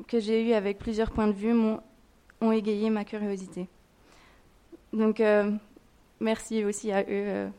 que 0.08 0.19
j'ai 0.19 0.47
eues 0.47 0.54
avec 0.54 0.78
plusieurs 0.78 1.12
points 1.12 1.28
de 1.28 1.34
vue 1.34 1.56
ont 2.41 2.52
égayé 2.52 2.89
ma 2.89 3.04
curiosité. 3.04 3.67
Donc, 4.93 5.19
euh, 5.19 5.52
merci 6.19 6.63
aussi 6.63 6.92
à 6.92 7.02
eux 7.02 7.50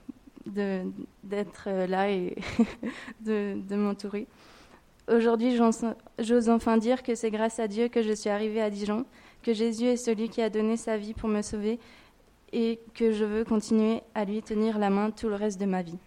euh, 0.46 0.84
d'être 1.22 1.64
euh, 1.66 1.86
là 1.86 2.10
et 2.10 2.36
de 3.20 3.76
m'entourer. 3.76 4.26
Aujourd'hui, 5.10 5.58
j'ose 6.18 6.48
enfin 6.50 6.76
dire 6.76 7.02
que 7.02 7.14
c'est 7.14 7.30
grâce 7.30 7.58
à 7.58 7.66
Dieu 7.66 7.88
que 7.88 8.02
je 8.02 8.12
suis 8.12 8.28
arrivée 8.28 8.60
à 8.60 8.68
Dijon, 8.68 9.06
que 9.42 9.54
Jésus 9.54 9.86
est 9.86 9.96
celui 9.96 10.28
qui 10.28 10.42
a 10.42 10.50
donné 10.50 10.76
sa 10.76 10.98
vie 10.98 11.14
pour 11.14 11.30
me 11.30 11.40
sauver 11.40 11.78
et 12.52 12.78
que 12.94 13.12
je 13.12 13.24
veux 13.24 13.44
continuer 13.44 14.02
à 14.14 14.26
lui 14.26 14.42
tenir 14.42 14.78
la 14.78 14.90
main 14.90 15.10
tout 15.10 15.28
le 15.28 15.34
reste 15.34 15.58
de 15.58 15.66
ma 15.66 15.80
vie. 15.80 15.98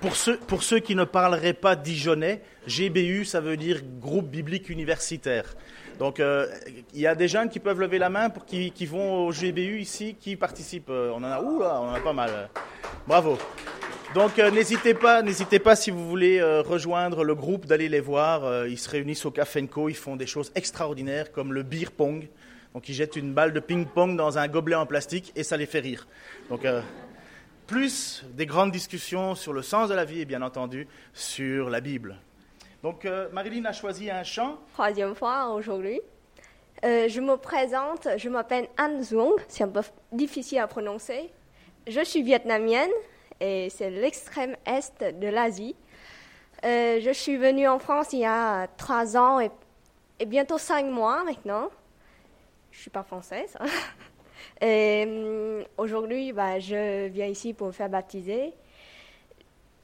Pour 0.00 0.16
ceux, 0.16 0.38
pour 0.38 0.62
ceux 0.62 0.78
qui 0.78 0.94
ne 0.94 1.04
parleraient 1.04 1.52
pas 1.52 1.76
dijonnais, 1.76 2.40
GBU, 2.66 3.26
ça 3.26 3.40
veut 3.40 3.58
dire 3.58 3.82
groupe 4.00 4.30
biblique 4.30 4.70
universitaire. 4.70 5.54
Donc, 5.98 6.18
euh, 6.18 6.46
il 6.94 7.00
y 7.00 7.06
a 7.06 7.14
des 7.14 7.28
jeunes 7.28 7.50
qui 7.50 7.60
peuvent 7.60 7.78
lever 7.78 7.98
la 7.98 8.08
main 8.08 8.30
pour 8.30 8.46
qui, 8.46 8.86
vont 8.86 9.26
au 9.26 9.32
GBU 9.32 9.80
ici, 9.80 10.16
qui 10.18 10.34
participent. 10.34 10.88
Euh, 10.88 11.12
on 11.14 11.18
en 11.18 11.24
a, 11.24 11.42
on 11.42 11.90
en 11.90 11.92
a 11.92 12.00
pas 12.00 12.14
mal. 12.14 12.48
Bravo. 13.06 13.36
Donc, 14.14 14.38
euh, 14.38 14.50
n'hésitez 14.50 14.94
pas, 14.94 15.20
n'hésitez 15.20 15.58
pas 15.58 15.76
si 15.76 15.90
vous 15.90 16.08
voulez 16.08 16.42
rejoindre 16.42 17.22
le 17.22 17.34
groupe, 17.34 17.66
d'aller 17.66 17.90
les 17.90 18.00
voir. 18.00 18.66
ils 18.66 18.78
se 18.78 18.88
réunissent 18.88 19.26
au 19.26 19.30
Café 19.30 19.68
ils 19.88 19.94
font 19.94 20.16
des 20.16 20.26
choses 20.26 20.50
extraordinaires 20.54 21.30
comme 21.30 21.52
le 21.52 21.62
beer 21.62 21.90
pong. 21.94 22.26
Donc 22.72 22.88
ils 22.88 22.94
jettent 22.94 23.16
une 23.16 23.34
balle 23.34 23.52
de 23.52 23.60
ping-pong 23.60 24.16
dans 24.16 24.38
un 24.38 24.48
gobelet 24.48 24.76
en 24.76 24.86
plastique 24.86 25.32
et 25.36 25.42
ça 25.42 25.58
les 25.58 25.66
fait 25.66 25.80
rire. 25.80 26.06
Donc 26.48 26.64
plus 27.70 28.24
des 28.32 28.46
grandes 28.46 28.72
discussions 28.72 29.36
sur 29.36 29.52
le 29.52 29.62
sens 29.62 29.88
de 29.88 29.94
la 29.94 30.04
vie 30.04 30.22
et 30.22 30.24
bien 30.24 30.42
entendu 30.42 30.88
sur 31.14 31.70
la 31.70 31.80
Bible. 31.80 32.16
Donc 32.82 33.04
euh, 33.04 33.28
Marilyn 33.30 33.64
a 33.64 33.72
choisi 33.72 34.10
un 34.10 34.24
chant. 34.24 34.58
Troisième 34.72 35.14
fois 35.14 35.50
aujourd'hui. 35.50 36.00
Euh, 36.84 37.08
je 37.08 37.20
me 37.20 37.36
présente, 37.36 38.08
je 38.16 38.28
m'appelle 38.28 38.66
Anne 38.76 39.04
Zong, 39.04 39.34
c'est 39.46 39.62
un 39.62 39.68
peu 39.68 39.82
difficile 40.10 40.58
à 40.58 40.66
prononcer. 40.66 41.30
Je 41.86 42.04
suis 42.04 42.22
vietnamienne 42.22 42.90
et 43.38 43.70
c'est 43.70 43.90
l'extrême 43.90 44.56
est 44.66 45.04
de 45.20 45.28
l'Asie. 45.28 45.76
Euh, 46.64 46.98
je 47.00 47.12
suis 47.12 47.36
venue 47.36 47.68
en 47.68 47.78
France 47.78 48.08
il 48.12 48.18
y 48.18 48.24
a 48.24 48.66
trois 48.66 49.16
ans 49.16 49.38
et, 49.38 49.52
et 50.18 50.26
bientôt 50.26 50.58
cinq 50.58 50.86
mois 50.86 51.22
maintenant. 51.22 51.70
Je 52.72 52.80
suis 52.80 52.90
pas 52.90 53.04
française. 53.04 53.56
Et 54.60 55.04
hum, 55.06 55.64
aujourd'hui, 55.78 56.32
bah, 56.32 56.58
je 56.58 57.08
viens 57.08 57.26
ici 57.26 57.54
pour 57.54 57.68
me 57.68 57.72
faire 57.72 57.88
baptiser. 57.88 58.52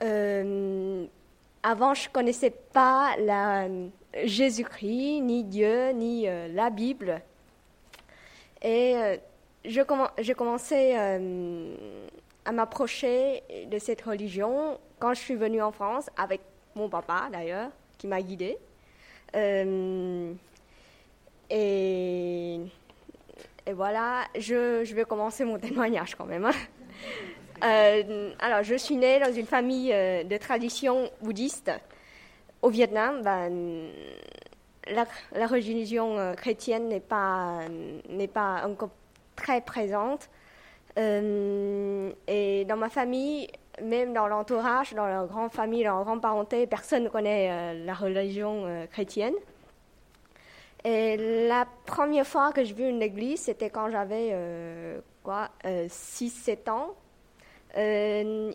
Euh, 0.02 1.06
avant, 1.62 1.94
je 1.94 2.08
connaissais 2.10 2.50
pas 2.50 3.16
la, 3.18 3.68
Jésus-Christ, 4.24 5.20
ni 5.22 5.44
Dieu, 5.44 5.90
ni 5.90 6.28
euh, 6.28 6.48
la 6.48 6.70
Bible. 6.70 7.20
Et 8.62 8.96
euh, 8.96 9.16
je 9.64 9.80
commen- 9.80 10.10
j'ai 10.18 10.34
commencé 10.34 10.94
euh, 10.96 11.74
à 12.44 12.52
m'approcher 12.52 13.42
de 13.70 13.78
cette 13.78 14.02
religion 14.02 14.78
quand 14.98 15.14
je 15.14 15.20
suis 15.20 15.34
venue 15.34 15.62
en 15.62 15.72
France, 15.72 16.08
avec 16.16 16.40
mon 16.74 16.88
papa 16.88 17.28
d'ailleurs, 17.32 17.70
qui 17.98 18.06
m'a 18.06 18.22
guidée. 18.22 18.58
Euh, 19.34 20.32
et, 21.50 22.60
et 23.66 23.72
voilà, 23.72 24.24
je, 24.38 24.94
vais 24.94 25.04
commencer 25.04 25.44
mon 25.44 25.58
témoignage 25.58 26.14
quand 26.14 26.26
même. 26.26 26.44
hein. 26.44 26.52
Euh, 27.64 28.32
alors, 28.38 28.62
je 28.62 28.74
suis 28.74 28.96
née 28.96 29.18
dans 29.18 29.32
une 29.32 29.46
famille 29.46 29.92
euh, 29.92 30.24
de 30.24 30.36
tradition 30.36 31.10
bouddhiste. 31.22 31.72
Au 32.62 32.68
Vietnam, 32.68 33.22
ben, 33.22 33.88
la, 34.88 35.46
religion 35.46 36.18
euh, 36.18 36.34
chrétienne 36.34 36.88
n'est 36.88 37.00
pas, 37.00 37.60
n'est 38.08 38.28
pas 38.28 38.66
encore 38.66 38.90
très 39.34 39.60
présente. 39.60 40.28
Et 40.98 42.64
dans 42.66 42.76
ma 42.76 42.88
famille, 42.88 43.48
même 43.82 44.14
dans 44.14 44.28
l'entourage, 44.28 44.94
dans 44.94 45.06
la 45.06 45.26
grande 45.26 45.52
famille, 45.52 45.84
dans 45.84 45.98
la 45.98 46.04
grande 46.04 46.22
parenté, 46.22 46.66
personne 46.66 47.04
ne 47.04 47.08
connaît 47.10 47.74
la 47.84 47.92
religion 47.92 48.86
chrétienne. 48.90 49.34
Et 50.86 51.48
la 51.48 51.66
première 51.84 52.24
fois 52.24 52.52
que 52.52 52.62
j'ai 52.62 52.72
vu 52.72 52.88
une 52.88 53.02
église, 53.02 53.40
c'était 53.40 53.70
quand 53.70 53.90
j'avais 53.90 54.28
euh, 54.32 55.00
quoi, 55.24 55.50
6-7 55.64 56.70
ans. 56.70 56.94
Euh, 57.76 58.52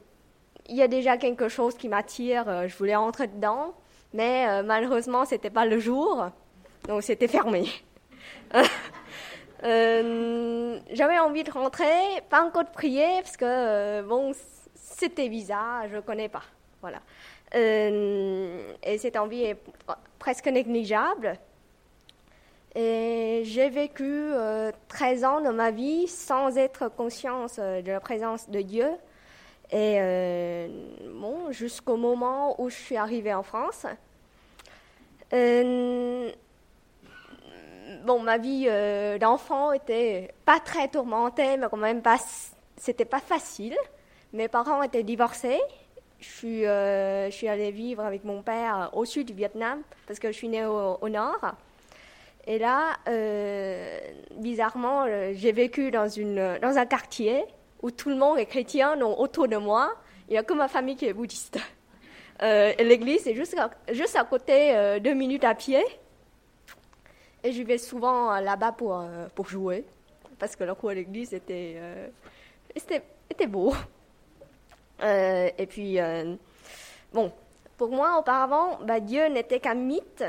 il 0.70 0.76
y 0.78 0.82
a 0.82 0.88
déjà 0.88 1.18
quelque 1.18 1.50
chose 1.50 1.76
qui 1.76 1.90
m'attire, 1.90 2.48
euh, 2.48 2.70
je 2.70 2.78
voulais 2.78 2.96
entrer 2.96 3.28
dedans, 3.28 3.74
mais 4.14 4.48
euh, 4.48 4.64
malheureusement, 4.64 5.26
c'était 5.26 5.50
pas 5.50 5.66
le 5.66 5.78
jour, 5.80 6.28
donc 6.88 7.04
c'était 7.04 7.28
fermé. 7.28 7.66
Euh, 9.64 10.80
J'avais 10.92 11.20
envie 11.20 11.44
de 11.44 11.52
rentrer, 11.52 11.94
pas 12.32 12.44
encore 12.44 12.64
de 12.64 12.72
prier, 12.72 13.22
parce 13.22 13.38
que 13.38 13.46
euh, 13.46 14.02
bon, 14.02 14.32
c'était 14.74 15.30
bizarre, 15.30 15.84
je 15.88 16.00
connais 16.00 16.30
pas, 16.30 16.42
voilà. 16.82 16.98
Euh, 17.54 18.74
et 18.82 18.98
cette 18.98 19.18
envie 19.18 19.44
est 19.44 19.58
presque 20.18 20.48
négligeable. 20.48 21.38
Et 22.74 23.42
j'ai 23.46 23.70
vécu 23.70 24.06
euh, 24.06 24.72
13 24.88 25.24
ans 25.26 25.42
de 25.42 25.50
ma 25.50 25.72
vie 25.72 26.08
sans 26.08 26.58
être 26.58 26.88
conscience 26.88 27.58
euh, 27.60 27.82
de 27.82 27.92
la 27.92 28.00
présence 28.00 28.50
de 28.50 28.62
Dieu. 28.62 28.88
Euh, 29.74 30.68
jusqu'au 31.50 31.98
moment 31.98 32.60
où 32.62 32.70
je 32.70 32.76
suis 32.76 32.98
arrivée 32.98 33.34
en 33.34 33.44
France. 33.44 33.86
Euh, 35.34 36.30
bon, 38.04 38.20
ma 38.22 38.38
vie 38.38 38.68
d'enfant 39.20 39.72
était 39.72 40.34
pas 40.44 40.60
très 40.60 40.90
tourmentée, 40.90 41.56
mais 41.56 41.68
quand 41.70 41.78
même 41.78 42.02
pas, 42.02 42.18
c'était 42.76 43.06
pas 43.06 43.22
facile. 43.22 43.78
Mes 44.34 44.50
parents 44.50 44.84
étaient 44.84 45.04
divorcés. 45.04 45.62
Je 46.20 47.30
suis, 47.32 47.48
allée 47.48 47.72
vivre 47.72 48.04
avec 48.04 48.26
mon 48.26 48.42
père 48.42 48.90
au 48.92 49.06
sud 49.06 49.28
du 49.28 49.34
Vietnam 49.34 49.82
parce 50.06 50.20
que 50.20 50.34
je 50.34 50.38
suis 50.38 50.50
née 50.50 50.66
au 50.66 51.08
nord. 51.08 51.56
Et 52.48 52.58
là, 52.58 52.98
euh, 53.08 54.00
bizarrement, 54.38 55.06
euh, 55.08 55.32
j'ai 55.36 55.52
vécu 55.52 55.92
dans, 55.92 56.10
une, 56.10 56.58
dans 56.62 56.78
un 56.78 56.86
quartier 56.86 57.44
où 57.82 57.92
tout 57.92 58.10
le 58.10 58.16
monde 58.16 58.40
est 58.40 58.46
chrétien, 58.46 58.98
donc 58.98 59.20
autour 59.20 59.48
de 59.48 59.58
moi, 59.58 59.94
il 60.28 60.32
n'y 60.32 60.38
a 60.38 60.44
que 60.44 60.54
ma 60.54 60.68
famille 60.68 60.96
qui 60.96 61.06
est 61.06 61.14
bouddhiste. 61.14 61.60
Euh, 62.44 62.74
l'église 62.80 63.28
est 63.28 63.36
juste 63.36 63.56
à, 64.16 64.24
côté, 64.24 64.76
euh, 64.76 65.00
deux 65.00 65.14
minutes 65.14 65.44
à 65.44 65.54
pied. 65.54 65.84
Et 67.44 67.52
je 67.52 67.62
vais 67.62 67.78
souvent 67.78 68.40
là-bas 68.40 68.72
pour, 68.72 69.00
pour 69.36 69.48
jouer, 69.48 69.86
parce 70.40 70.56
que 70.56 70.64
le 70.64 70.74
cours 70.74 70.90
à 70.90 70.96
l'église 70.96 71.36
était, 71.36 71.78
était, 72.74 73.04
était 73.30 73.46
beau. 73.46 73.76
Et 75.04 75.68
puis, 75.70 76.00
bon, 77.14 77.32
pour 77.78 77.92
moi, 77.92 78.18
auparavant, 78.18 78.80
bah, 78.86 79.00
Dieu 79.00 79.28
n'était 79.28 79.60
qu'un 79.60 79.76
mythe, 79.76 80.24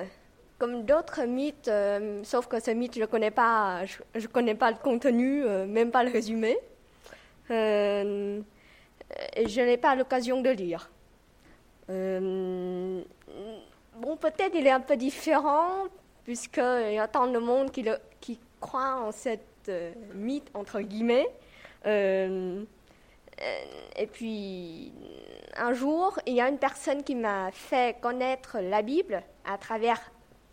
comme 0.63 0.85
d'autres 0.85 1.25
mythes, 1.25 1.67
euh, 1.67 2.23
sauf 2.23 2.47
que 2.47 2.61
ce 2.61 2.71
mythe, 2.71 2.95
je 2.95 3.01
ne 3.01 3.07
connais, 3.07 3.33
pas, 3.33 3.85
je, 3.85 4.29
connais 4.29 4.55
pas 4.55 4.71
le 4.71 4.77
contenu, 4.77 5.43
euh, 5.43 5.67
même 5.67 5.91
pas 5.91 6.05
le 6.05 6.13
résumé. 6.13 6.57
Euh, 7.51 8.41
je 9.45 9.61
n'ai 9.61 9.77
pas 9.77 9.97
l'occasion 9.97 10.41
de 10.41 10.51
lire. 10.51 10.89
Bon, 11.89 13.05
peut-être 14.17 14.55
il 14.55 14.65
est 14.65 14.71
un 14.71 14.79
peu 14.79 14.97
différent, 14.97 15.89
puisqu'il 16.23 16.93
y 16.93 16.99
a 17.01 17.09
tant 17.09 17.27
de 17.27 17.41
monde 17.41 17.73
qui, 17.73 17.83
le, 17.83 17.97
qui 18.21 18.39
croit 18.61 19.01
en 19.01 19.11
cette 19.11 19.69
mythe, 20.15 20.49
entre 20.55 20.81
guillemets. 20.81 21.27
Et 21.85 22.63
puis, 24.13 24.93
un 25.57 25.73
jour, 25.73 26.21
il 26.25 26.35
y 26.35 26.41
a 26.41 26.49
une 26.49 26.59
personne 26.59 27.03
qui 27.03 27.17
m'a 27.17 27.51
fait 27.51 28.01
connaître 28.01 28.59
la 28.61 28.83
Bible 28.83 29.25
à 29.45 29.59
travers 29.59 30.12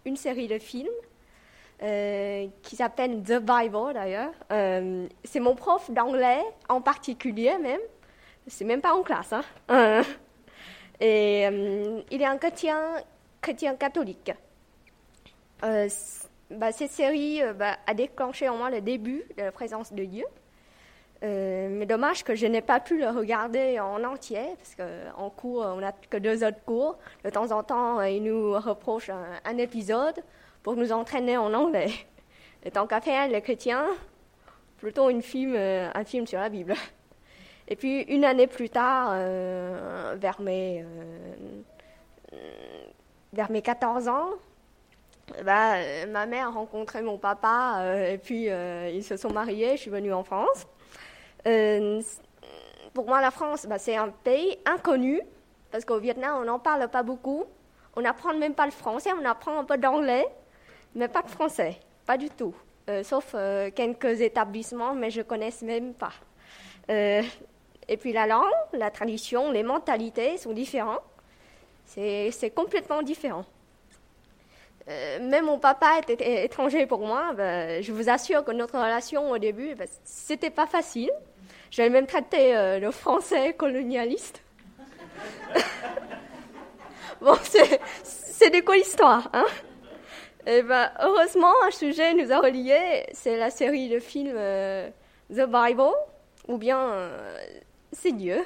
une 0.10 0.18
série 0.18 0.47
de 0.47 0.57
films 0.57 0.89
euh, 1.84 2.47
qui 2.64 2.76
s'appelle 2.76 3.22
The 3.24 3.39
Bible 3.39 3.93
d'ailleurs. 3.93 4.34
Euh, 4.51 5.07
c'est 5.24 5.39
mon 5.39 5.55
prof 5.55 5.89
d'anglais 5.91 6.41
en 6.68 6.82
particulier 6.82 7.57
même. 7.60 7.80
C'est 8.47 8.66
même 8.66 8.82
pas 8.82 8.93
en 8.93 9.03
classe. 9.03 9.34
Hein. 9.34 9.43
Et 10.99 11.47
euh, 11.47 12.01
il 12.12 12.22
est 12.22 12.26
un 12.26 12.38
chrétien, 12.38 12.95
chrétien 13.39 13.76
catholique. 13.76 14.32
Bah, 15.62 16.72
cette 16.72 16.91
série 16.91 17.41
bah, 17.55 17.78
a 17.86 17.93
déclenché 17.93 18.49
en 18.49 18.57
moi 18.57 18.72
le 18.72 18.82
début 18.82 19.24
de 19.38 19.43
la 19.43 19.51
présence 19.51 19.93
de 19.93 20.03
Dieu. 20.03 20.26
Euh, 21.22 21.67
mais 21.70 21.86
dommage 21.86 22.24
que 22.24 22.34
je 22.34 22.45
n'ai 22.45 22.61
pas 22.61 22.80
pu 22.80 22.97
le 22.97 23.09
regarder 23.09 23.80
en 23.80 24.03
entier, 24.05 24.55
parce 24.57 24.76
qu'en 24.76 25.30
cours, 25.30 25.65
on 25.65 25.82
n'a 25.82 25.91
que 25.91 26.17
deux 26.17 26.43
autres 26.45 26.63
cours. 26.65 26.97
De 27.26 27.30
temps 27.30 27.51
en 27.51 27.61
temps, 27.61 27.99
euh, 27.99 28.09
ils 28.09 28.24
nous 28.24 28.53
reprochent 28.53 29.09
un, 29.09 29.57
épisode 29.57 30.24
pour 30.63 30.76
nous 30.76 30.91
entraîner 30.93 31.38
en 31.38 31.53
anglais. 31.53 31.91
Et 32.63 32.72
tant 32.72 32.88
qu'à 32.88 33.01
faire, 33.01 33.28
les 33.28 33.41
chrétiens, 33.41 33.86
plutôt 34.78 35.09
une 35.09 35.22
film, 35.22 35.55
euh, 35.57 35.89
un 35.93 36.05
film 36.05 36.26
sur 36.26 36.39
la 36.39 36.47
Bible. 36.47 36.74
Et 37.67 37.76
puis, 37.76 38.01
une 38.03 38.24
année 38.24 38.47
plus 38.47 38.70
tard, 38.70 39.11
vers, 40.15 40.41
mes, 40.41 40.84
vers 43.32 43.51
mes 43.51 43.61
14 43.61 44.07
ans, 44.07 44.30
bah, 45.45 45.76
ma 46.07 46.26
mère 46.26 46.47
a 46.47 46.49
rencontré 46.49 47.03
mon 47.03 47.20
papa, 47.20 47.84
et 48.09 48.17
puis 48.17 48.45
ils 48.45 49.03
se 49.03 49.17
sont 49.17 49.32
mariés, 49.32 49.78
je 49.78 49.82
suis 49.82 49.91
venue 49.91 50.11
en 50.11 50.24
France. 50.24 50.65
Euh, 51.47 52.01
pour 52.93 53.05
moi, 53.05 53.21
la 53.21 53.31
France, 53.31 53.65
bah, 53.65 53.79
c'est 53.79 53.95
un 53.95 54.09
pays 54.09 54.57
inconnu, 54.65 55.21
parce 55.71 55.85
qu'au 55.85 55.99
Vietnam, 55.99 56.39
on 56.41 56.45
n'en 56.45 56.59
parle 56.59 56.87
pas 56.89 57.03
beaucoup. 57.03 57.45
On 57.95 58.01
n'apprend 58.01 58.33
même 58.33 58.53
pas 58.53 58.65
le 58.65 58.71
français, 58.71 59.11
on 59.19 59.25
apprend 59.25 59.59
un 59.59 59.63
peu 59.63 59.77
d'anglais, 59.77 60.27
mais 60.95 61.07
pas 61.07 61.21
de 61.21 61.29
français, 61.29 61.79
pas 62.05 62.17
du 62.17 62.29
tout. 62.29 62.53
Euh, 62.89 63.03
sauf 63.03 63.31
euh, 63.35 63.69
quelques 63.71 64.21
établissements, 64.21 64.93
mais 64.93 65.11
je 65.11 65.19
ne 65.19 65.23
connais 65.23 65.51
même 65.63 65.93
pas. 65.93 66.13
Et 66.87 67.97
puis 67.97 68.13
la 68.13 68.25
langue, 68.25 68.45
la 68.73 68.89
tradition, 68.89 69.51
les 69.51 69.63
mentalités 69.63 70.37
sont 70.37 70.53
différents. 70.53 70.99
C'est 71.85 72.53
complètement 72.55 73.01
différent. 73.01 73.45
Même 74.87 75.45
mon 75.45 75.59
papa 75.59 75.99
était 75.99 76.45
étranger 76.45 76.87
pour 76.87 76.99
moi. 76.99 77.33
ben, 77.33 77.83
je 77.83 77.91
vous 77.91 78.09
assure 78.09 78.43
que 78.43 78.51
notre 78.51 78.75
relation 78.75 79.29
au 79.29 79.37
début, 79.37 79.75
ben, 79.75 79.87
c'était 80.03 80.49
pas 80.49 80.65
facile. 80.65 81.11
J'avais 81.72 81.89
même 81.89 82.07
traité 82.07 82.55
euh, 82.55 82.80
le 82.80 82.91
français 82.91 83.53
colonialiste. 83.53 84.41
bon, 87.22 87.36
c'est 87.43 88.49
de 88.49 88.61
quoi 88.61 88.76
l'histoire, 88.76 89.30
hein? 89.34 89.45
Et 90.47 90.63
ben, 90.63 90.89
heureusement, 90.99 91.53
un 91.67 91.72
sujet 91.72 92.13
nous 92.15 92.32
a 92.32 92.39
reliés, 92.39 93.05
c'est 93.11 93.38
la 93.38 93.51
série 93.51 93.89
de 93.89 93.99
films 93.99 94.36
euh, 94.36 94.89
The 95.30 95.45
Bible, 95.45 95.93
ou 96.47 96.57
bien 96.57 96.80
euh, 96.80 97.38
C'est 97.91 98.13
Dieu. 98.13 98.43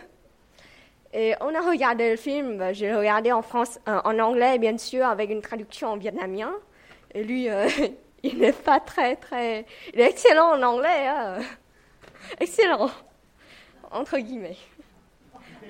Et 1.13 1.36
on 1.39 1.55
a 1.55 1.61
regardé 1.61 2.09
le 2.09 2.17
film, 2.17 2.57
ben, 2.57 2.74
j'ai 2.74 2.93
regardé 2.93 3.32
en, 3.32 3.41
France, 3.41 3.80
en 3.86 4.19
anglais, 4.19 4.57
bien 4.57 4.78
sûr, 4.78 5.05
avec 5.05 5.30
une 5.30 5.41
traduction 5.41 5.89
en 5.89 5.97
vietnamien. 5.97 6.53
Et 7.13 7.24
lui, 7.24 7.47
il 8.24 8.39
n'est 8.39 8.51
pas 8.51 8.82
très, 8.82 9.15
très... 9.15 9.65
Il 9.93 10.01
est 10.01 10.09
excellent 10.09 10.57
en 10.57 10.63
anglais, 10.63 11.07
hein. 11.07 11.38
excellent, 12.39 12.89
entre 13.93 14.17
guillemets. 14.17 14.57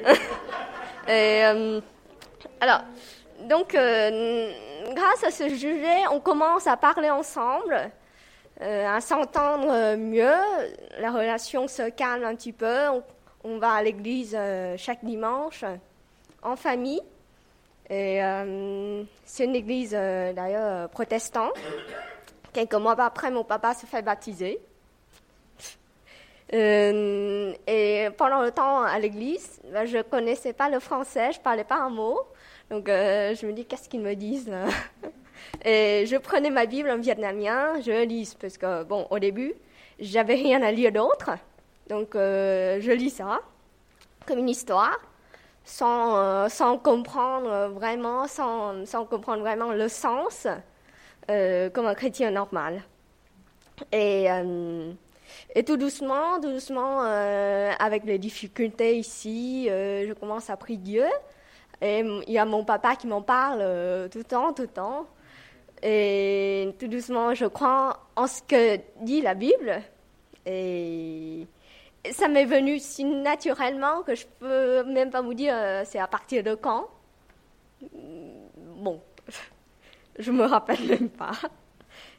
Et, 1.07 1.43
alors, 2.61 2.81
donc, 3.41 3.75
grâce 4.93 5.23
à 5.23 5.31
ce 5.31 5.49
sujet, 5.49 6.07
on 6.11 6.19
commence 6.19 6.67
à 6.67 6.77
parler 6.77 7.09
ensemble, 7.09 7.91
euh, 8.61 8.87
à 8.87 9.01
s'entendre 9.01 9.95
mieux. 9.95 10.33
La 10.99 11.11
relation 11.11 11.67
se 11.67 11.89
calme 11.89 12.23
un 12.23 12.35
petit 12.35 12.53
peu. 12.53 12.87
On, 13.43 13.57
va 13.57 13.73
à 13.73 13.83
l'église 13.83 14.35
euh, 14.37 14.75
chaque 14.77 15.03
dimanche 15.03 15.65
en 16.41 16.55
famille. 16.55 17.01
Et 17.89 18.23
euh, 18.23 19.03
c'est 19.25 19.45
une 19.45 19.55
église 19.55 19.91
d'ailleurs 19.91 20.89
protestante. 20.89 21.53
Quelques 22.53 22.75
mois 22.75 22.99
après, 22.99 23.31
mon 23.31 23.43
papa 23.43 23.73
se 23.73 23.85
fait 23.85 24.01
baptiser. 24.01 24.59
Et 26.53 28.09
pendant 28.15 28.41
le 28.43 28.51
temps 28.51 28.83
à 28.83 28.99
l'église, 28.99 29.59
ben, 29.71 29.85
je 29.85 29.97
ne 29.97 30.01
connaissais 30.03 30.53
pas 30.53 30.69
le 30.69 30.79
français, 30.79 31.31
je 31.31 31.39
ne 31.39 31.43
parlais 31.43 31.63
pas 31.63 31.77
un 31.77 31.89
mot. 31.89 32.19
Donc 32.69 32.89
euh, 32.89 33.35
je 33.35 33.45
me 33.45 33.53
dis, 33.53 33.65
qu'est-ce 33.65 33.89
qu'ils 33.89 34.01
me 34.01 34.13
disent 34.13 34.51
Et 35.65 36.05
je 36.05 36.15
prenais 36.17 36.49
ma 36.49 36.65
Bible 36.65 36.89
en 36.89 36.99
vietnamien, 36.99 37.79
je 37.81 38.05
lis, 38.05 38.35
parce 38.39 38.57
que, 38.57 38.83
bon, 38.83 39.07
au 39.09 39.19
début, 39.19 39.53
j'avais 39.99 40.35
rien 40.35 40.61
à 40.61 40.71
lire 40.71 40.91
d'autre. 40.91 41.31
Donc 41.89 42.15
euh, 42.15 42.79
je 42.81 42.91
lis 42.91 43.09
ça, 43.09 43.39
comme 44.27 44.39
une 44.39 44.49
histoire, 44.49 44.99
sans, 45.63 46.17
euh, 46.17 46.77
comprendre 46.83 47.69
vraiment, 47.69 48.27
sans, 48.27 49.05
comprendre 49.09 49.41
vraiment 49.41 49.71
le 49.71 49.87
sens, 49.87 50.47
comme 51.27 51.85
un 51.87 51.95
chrétien 51.95 52.31
normal. 52.31 52.83
Et, 53.91 54.27
et 55.53 55.63
tout 55.63 55.77
doucement, 55.77 56.39
tout 56.41 56.51
doucement, 56.51 57.01
avec 57.01 58.05
les 58.05 58.17
difficultés 58.17 58.97
ici, 58.97 59.65
je 59.67 60.13
commence 60.13 60.49
à 60.49 60.57
prier 60.57 60.77
Dieu. 60.77 61.05
Et 61.83 61.99
il 61.99 62.33
y 62.33 62.37
a 62.37 62.45
mon 62.45 62.63
papa 62.63 62.95
qui 62.95 63.07
m'en 63.07 63.21
parle 63.21 63.59
euh, 63.61 64.07
tout 64.07 64.19
le 64.19 64.23
temps, 64.23 64.53
tout 64.53 64.61
le 64.61 64.67
temps. 64.69 65.05
Et 65.81 66.73
tout 66.79 66.87
doucement, 66.87 67.33
je 67.33 67.45
crois 67.45 67.99
en 68.15 68.25
ce 68.25 68.41
que 68.41 68.79
dit 69.01 69.21
la 69.21 69.33
Bible. 69.33 69.81
Et 70.45 71.45
ça 72.11 72.29
m'est 72.29 72.45
venu 72.45 72.79
si 72.79 73.03
naturellement 73.03 74.01
que 74.03 74.15
je 74.15 74.25
peux 74.39 74.83
même 74.83 75.09
pas 75.09 75.21
vous 75.21 75.33
dire 75.33 75.53
euh, 75.55 75.83
c'est 75.85 75.99
à 75.99 76.07
partir 76.07 76.41
de 76.41 76.55
quand. 76.55 76.87
Bon, 78.77 79.01
je 80.19 80.31
me 80.31 80.45
rappelle 80.45 80.87
même 80.87 81.09
pas. 81.09 81.33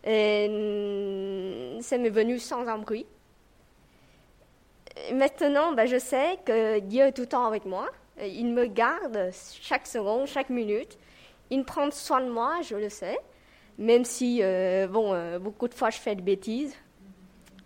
Et 0.06 1.78
ça 1.80 1.96
m'est 1.96 2.10
venu 2.10 2.38
sans 2.38 2.68
un 2.68 2.76
bruit. 2.76 3.06
Maintenant, 5.12 5.72
ben, 5.72 5.86
je 5.86 5.98
sais 5.98 6.38
que 6.44 6.78
Dieu 6.80 7.04
est 7.04 7.12
tout 7.12 7.22
le 7.22 7.28
temps 7.28 7.46
avec 7.46 7.64
moi. 7.64 7.88
Euh, 8.20 8.26
il 8.26 8.46
me 8.46 8.66
garde 8.66 9.30
chaque 9.60 9.86
seconde, 9.86 10.26
chaque 10.26 10.50
minute. 10.50 10.98
Il 11.50 11.64
prend 11.64 11.90
soin 11.90 12.20
de 12.20 12.30
moi, 12.30 12.60
je 12.62 12.76
le 12.76 12.88
sais. 12.88 13.18
Même 13.78 14.04
si, 14.04 14.40
euh, 14.42 14.86
bon, 14.86 15.12
euh, 15.12 15.38
beaucoup 15.38 15.68
de 15.68 15.74
fois 15.74 15.90
je 15.90 15.98
fais 15.98 16.14
des 16.14 16.22
bêtises. 16.22 16.74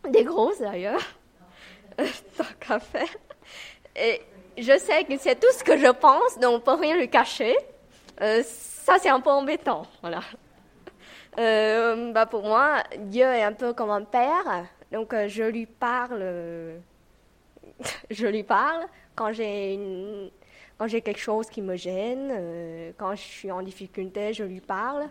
Des 0.09 0.25
grosses 0.25 0.61
d'ailleurs. 0.61 1.03
Tant 1.97 2.45
qu'à 2.61 2.79
faire. 2.79 3.09
Et 3.95 4.23
je 4.57 4.79
sais 4.79 5.05
que 5.05 5.17
c'est 5.19 5.39
tout 5.39 5.53
ce 5.53 5.63
que 5.63 5.77
je 5.77 5.91
pense, 5.91 6.39
donc 6.39 6.55
on 6.55 6.61
peut 6.61 6.81
rien 6.81 6.97
lui 6.97 7.11
cacher. 7.11 7.57
ça, 8.19 8.99
c'est 8.99 9.09
un 9.11 9.21
peu 9.21 9.31
embêtant. 9.31 9.87
Voilà. 10.01 10.21
bah 11.37 12.27
pour 12.27 12.43
moi, 12.45 12.83
Dieu 12.97 13.25
est 13.25 13.43
un 13.43 13.53
peu 13.53 13.73
comme 13.75 13.91
un 13.91 14.05
père. 14.05 14.65
Donc 14.93 15.15
je 15.27 15.43
lui 15.43 15.67
parle. 15.67 16.81
Je 18.11 18.27
lui 18.27 18.43
parle 18.43 18.87
quand 19.15 19.33
j'ai 19.33 19.75
une, 19.75 20.31
quand 20.79 20.87
j'ai 20.87 21.01
quelque 21.01 21.21
chose 21.21 21.49
qui 21.51 21.61
me 21.61 21.77
gêne, 21.77 22.31
euh, 22.31 22.93
quand 22.97 23.15
je 23.15 23.23
suis 23.23 23.51
en 23.51 23.63
difficulté, 23.63 24.33
je 24.33 24.45
lui 24.45 24.61
parle. 24.61 25.09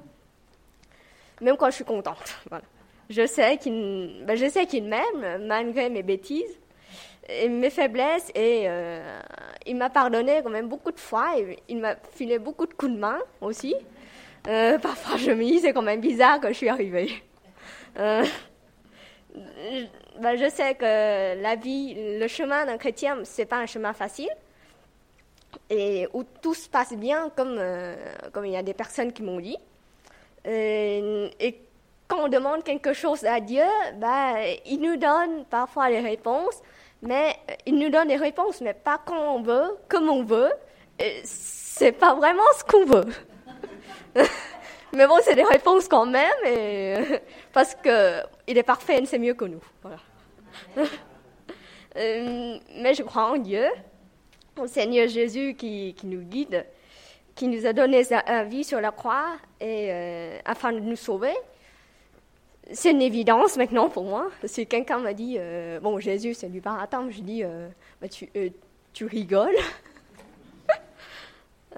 Même 1.42 1.58
quand 1.58 1.68
je 1.68 1.76
suis 1.76 1.86
contente. 1.86 2.40
Voilà. 2.50 2.64
Je 3.10 3.26
sais 3.26 3.56
qu'il 3.58 4.26
ben, 4.26 4.36
je 4.36 4.50
sais 4.50 4.66
qu'il 4.66 4.84
m'aime, 4.84 5.46
malgré 5.46 5.90
mes 5.90 6.04
bêtises 6.04 6.60
et 7.30 7.48
mes 7.48 7.70
faiblesses. 7.70 8.30
Et 8.36 8.64
euh, 8.68 9.20
il 9.66 9.78
m'a 9.78 9.90
pardonné 9.90 10.42
quand 10.44 10.50
même 10.50 10.68
beaucoup 10.68 10.92
de 10.92 11.00
fois. 11.00 11.40
Et 11.40 11.58
il 11.70 11.78
m'a 11.78 11.96
filé 12.14 12.38
beaucoup 12.38 12.66
de 12.66 12.74
coups 12.74 12.92
de 12.92 12.98
main 12.98 13.20
aussi. 13.40 13.76
Euh, 14.48 14.78
parfois, 14.90 15.16
je 15.18 15.32
me 15.32 15.44
dis, 15.44 15.60
c'est 15.60 15.72
quand 15.72 15.82
même 15.82 16.02
bizarre 16.02 16.42
que 16.42 16.50
je 16.50 16.54
suis 16.54 16.70
arrivée. 16.70 17.24
Ben, 20.22 20.36
je 20.36 20.50
sais 20.50 20.76
que 20.76 21.42
la 21.42 21.56
vie, 21.56 21.96
le 22.20 22.28
chemin 22.28 22.66
d'un 22.66 22.78
chrétien, 22.78 23.20
c'est 23.24 23.46
pas 23.46 23.58
un 23.58 23.66
chemin 23.66 23.94
facile 23.94 24.30
et 25.70 26.08
où 26.14 26.24
tout 26.42 26.54
se 26.54 26.70
passe 26.70 26.94
bien, 26.94 27.30
comme, 27.36 27.58
euh, 27.60 27.96
comme 28.32 28.46
il 28.46 28.54
y 28.54 28.58
a 28.58 28.64
des 28.64 28.74
personnes 28.74 29.12
qui 29.12 29.24
m'ont 29.24 29.40
dit. 29.40 29.58
Euh, 30.48 31.30
et, 31.40 31.62
quand 32.08 32.24
on 32.24 32.28
demande 32.30 32.64
quelque 32.64 32.94
chose 32.94 33.26
à 33.26 33.42
Dieu, 33.42 33.66
bah, 33.96 34.36
il 34.66 34.80
nous 34.80 34.96
donne 34.96 35.44
parfois 35.50 35.90
les 35.90 36.00
réponses, 36.00 36.62
mais 37.02 37.36
il 37.66 37.78
nous 37.78 37.90
donne 37.90 38.08
les 38.08 38.16
réponses, 38.16 38.62
mais 38.62 38.74
pas 38.74 38.98
quand 39.06 39.36
on 39.36 39.42
veut, 39.42 39.78
comme 39.90 40.10
on 40.10 40.24
veut. 40.24 40.50
C'est 41.26 41.92
pas 41.92 42.16
vraiment 42.16 42.46
ce 42.58 42.64
qu'on 42.64 42.86
veut. 42.86 43.14
mais 44.94 45.06
bon, 45.06 45.18
c'est 45.22 45.36
des 45.36 45.44
réponses 45.44 45.90
quand 45.90 46.06
même, 46.06 46.46
et, 46.46 46.96
parce 47.52 47.76
qu'il 47.76 48.58
est 48.58 48.64
parfait, 48.64 49.04
c'est 49.06 49.20
mieux 49.20 49.34
que 49.34 49.44
nous. 49.44 49.62
Voilà. 49.82 49.98
Euh, 51.98 52.58
mais 52.76 52.94
je 52.94 53.02
crois 53.02 53.32
en 53.32 53.38
Dieu 53.38 53.66
au 54.58 54.68
Seigneur 54.68 55.08
Jésus 55.08 55.56
qui, 55.56 55.96
nous 56.04 56.22
guide, 56.22 56.66
qui 57.36 57.48
nous 57.48 57.66
a 57.66 57.74
donné 57.74 58.04
sa 58.04 58.44
vie 58.44 58.64
sur 58.64 58.80
la 58.80 58.92
croix 58.92 59.38
et, 59.60 59.88
euh, 59.92 60.38
afin 60.46 60.74
de 60.74 60.80
nous 60.80 60.96
sauver. 60.96 61.34
C'est 62.72 62.92
une 62.92 63.02
évidence 63.02 63.58
maintenant 63.58 63.90
pour 63.90 64.04
moi. 64.04 64.30
Si 64.44 64.68
quelqu'un 64.68 65.00
m'a 65.00 65.14
dit, 65.14 65.38
euh, 65.40 65.80
bon, 65.80 66.00
Jésus, 66.00 66.34
c'est 66.34 66.50
du 66.50 66.60
baratin, 66.60 67.10
je 67.10 67.22
dis, 67.22 67.44
bah, 68.02 68.08
tu, 68.10 69.06
rigoles. 69.06 69.56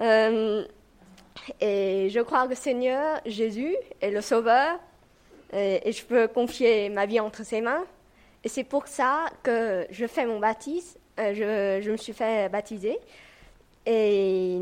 et 1.60 2.08
je 2.10 2.20
crois 2.20 2.48
que 2.48 2.54
Seigneur 2.54 3.20
Jésus 3.26 3.76
est 4.00 4.10
le 4.10 4.20
Sauveur 4.20 4.78
et 5.52 5.92
je 5.92 6.04
peux 6.04 6.26
confier 6.28 6.88
ma 6.88 7.06
vie 7.06 7.20
entre 7.20 7.44
ses 7.44 7.60
mains. 7.60 7.84
Et 8.42 8.48
c'est 8.48 8.64
pour 8.64 8.86
ça 8.88 9.26
que 9.42 9.86
je 9.90 10.06
fais 10.06 10.24
mon 10.26 10.38
baptême 10.38 10.80
euh, 11.18 11.80
je, 11.82 11.90
me 11.90 11.96
suis 11.96 12.12
fait 12.12 12.48
baptiser. 12.48 12.98
Et 13.84 14.58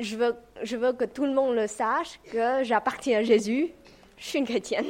je 0.00 0.16
veux, 0.16 0.34
je 0.62 0.76
veux 0.76 0.92
que 0.92 1.04
tout 1.04 1.26
le 1.26 1.34
monde 1.34 1.54
le 1.54 1.66
sache, 1.66 2.18
que 2.30 2.62
j'appartiens 2.62 3.18
à 3.18 3.22
Jésus. 3.22 3.70
Je 4.16 4.24
suis 4.24 4.38
une 4.38 4.46
chrétienne. 4.46 4.86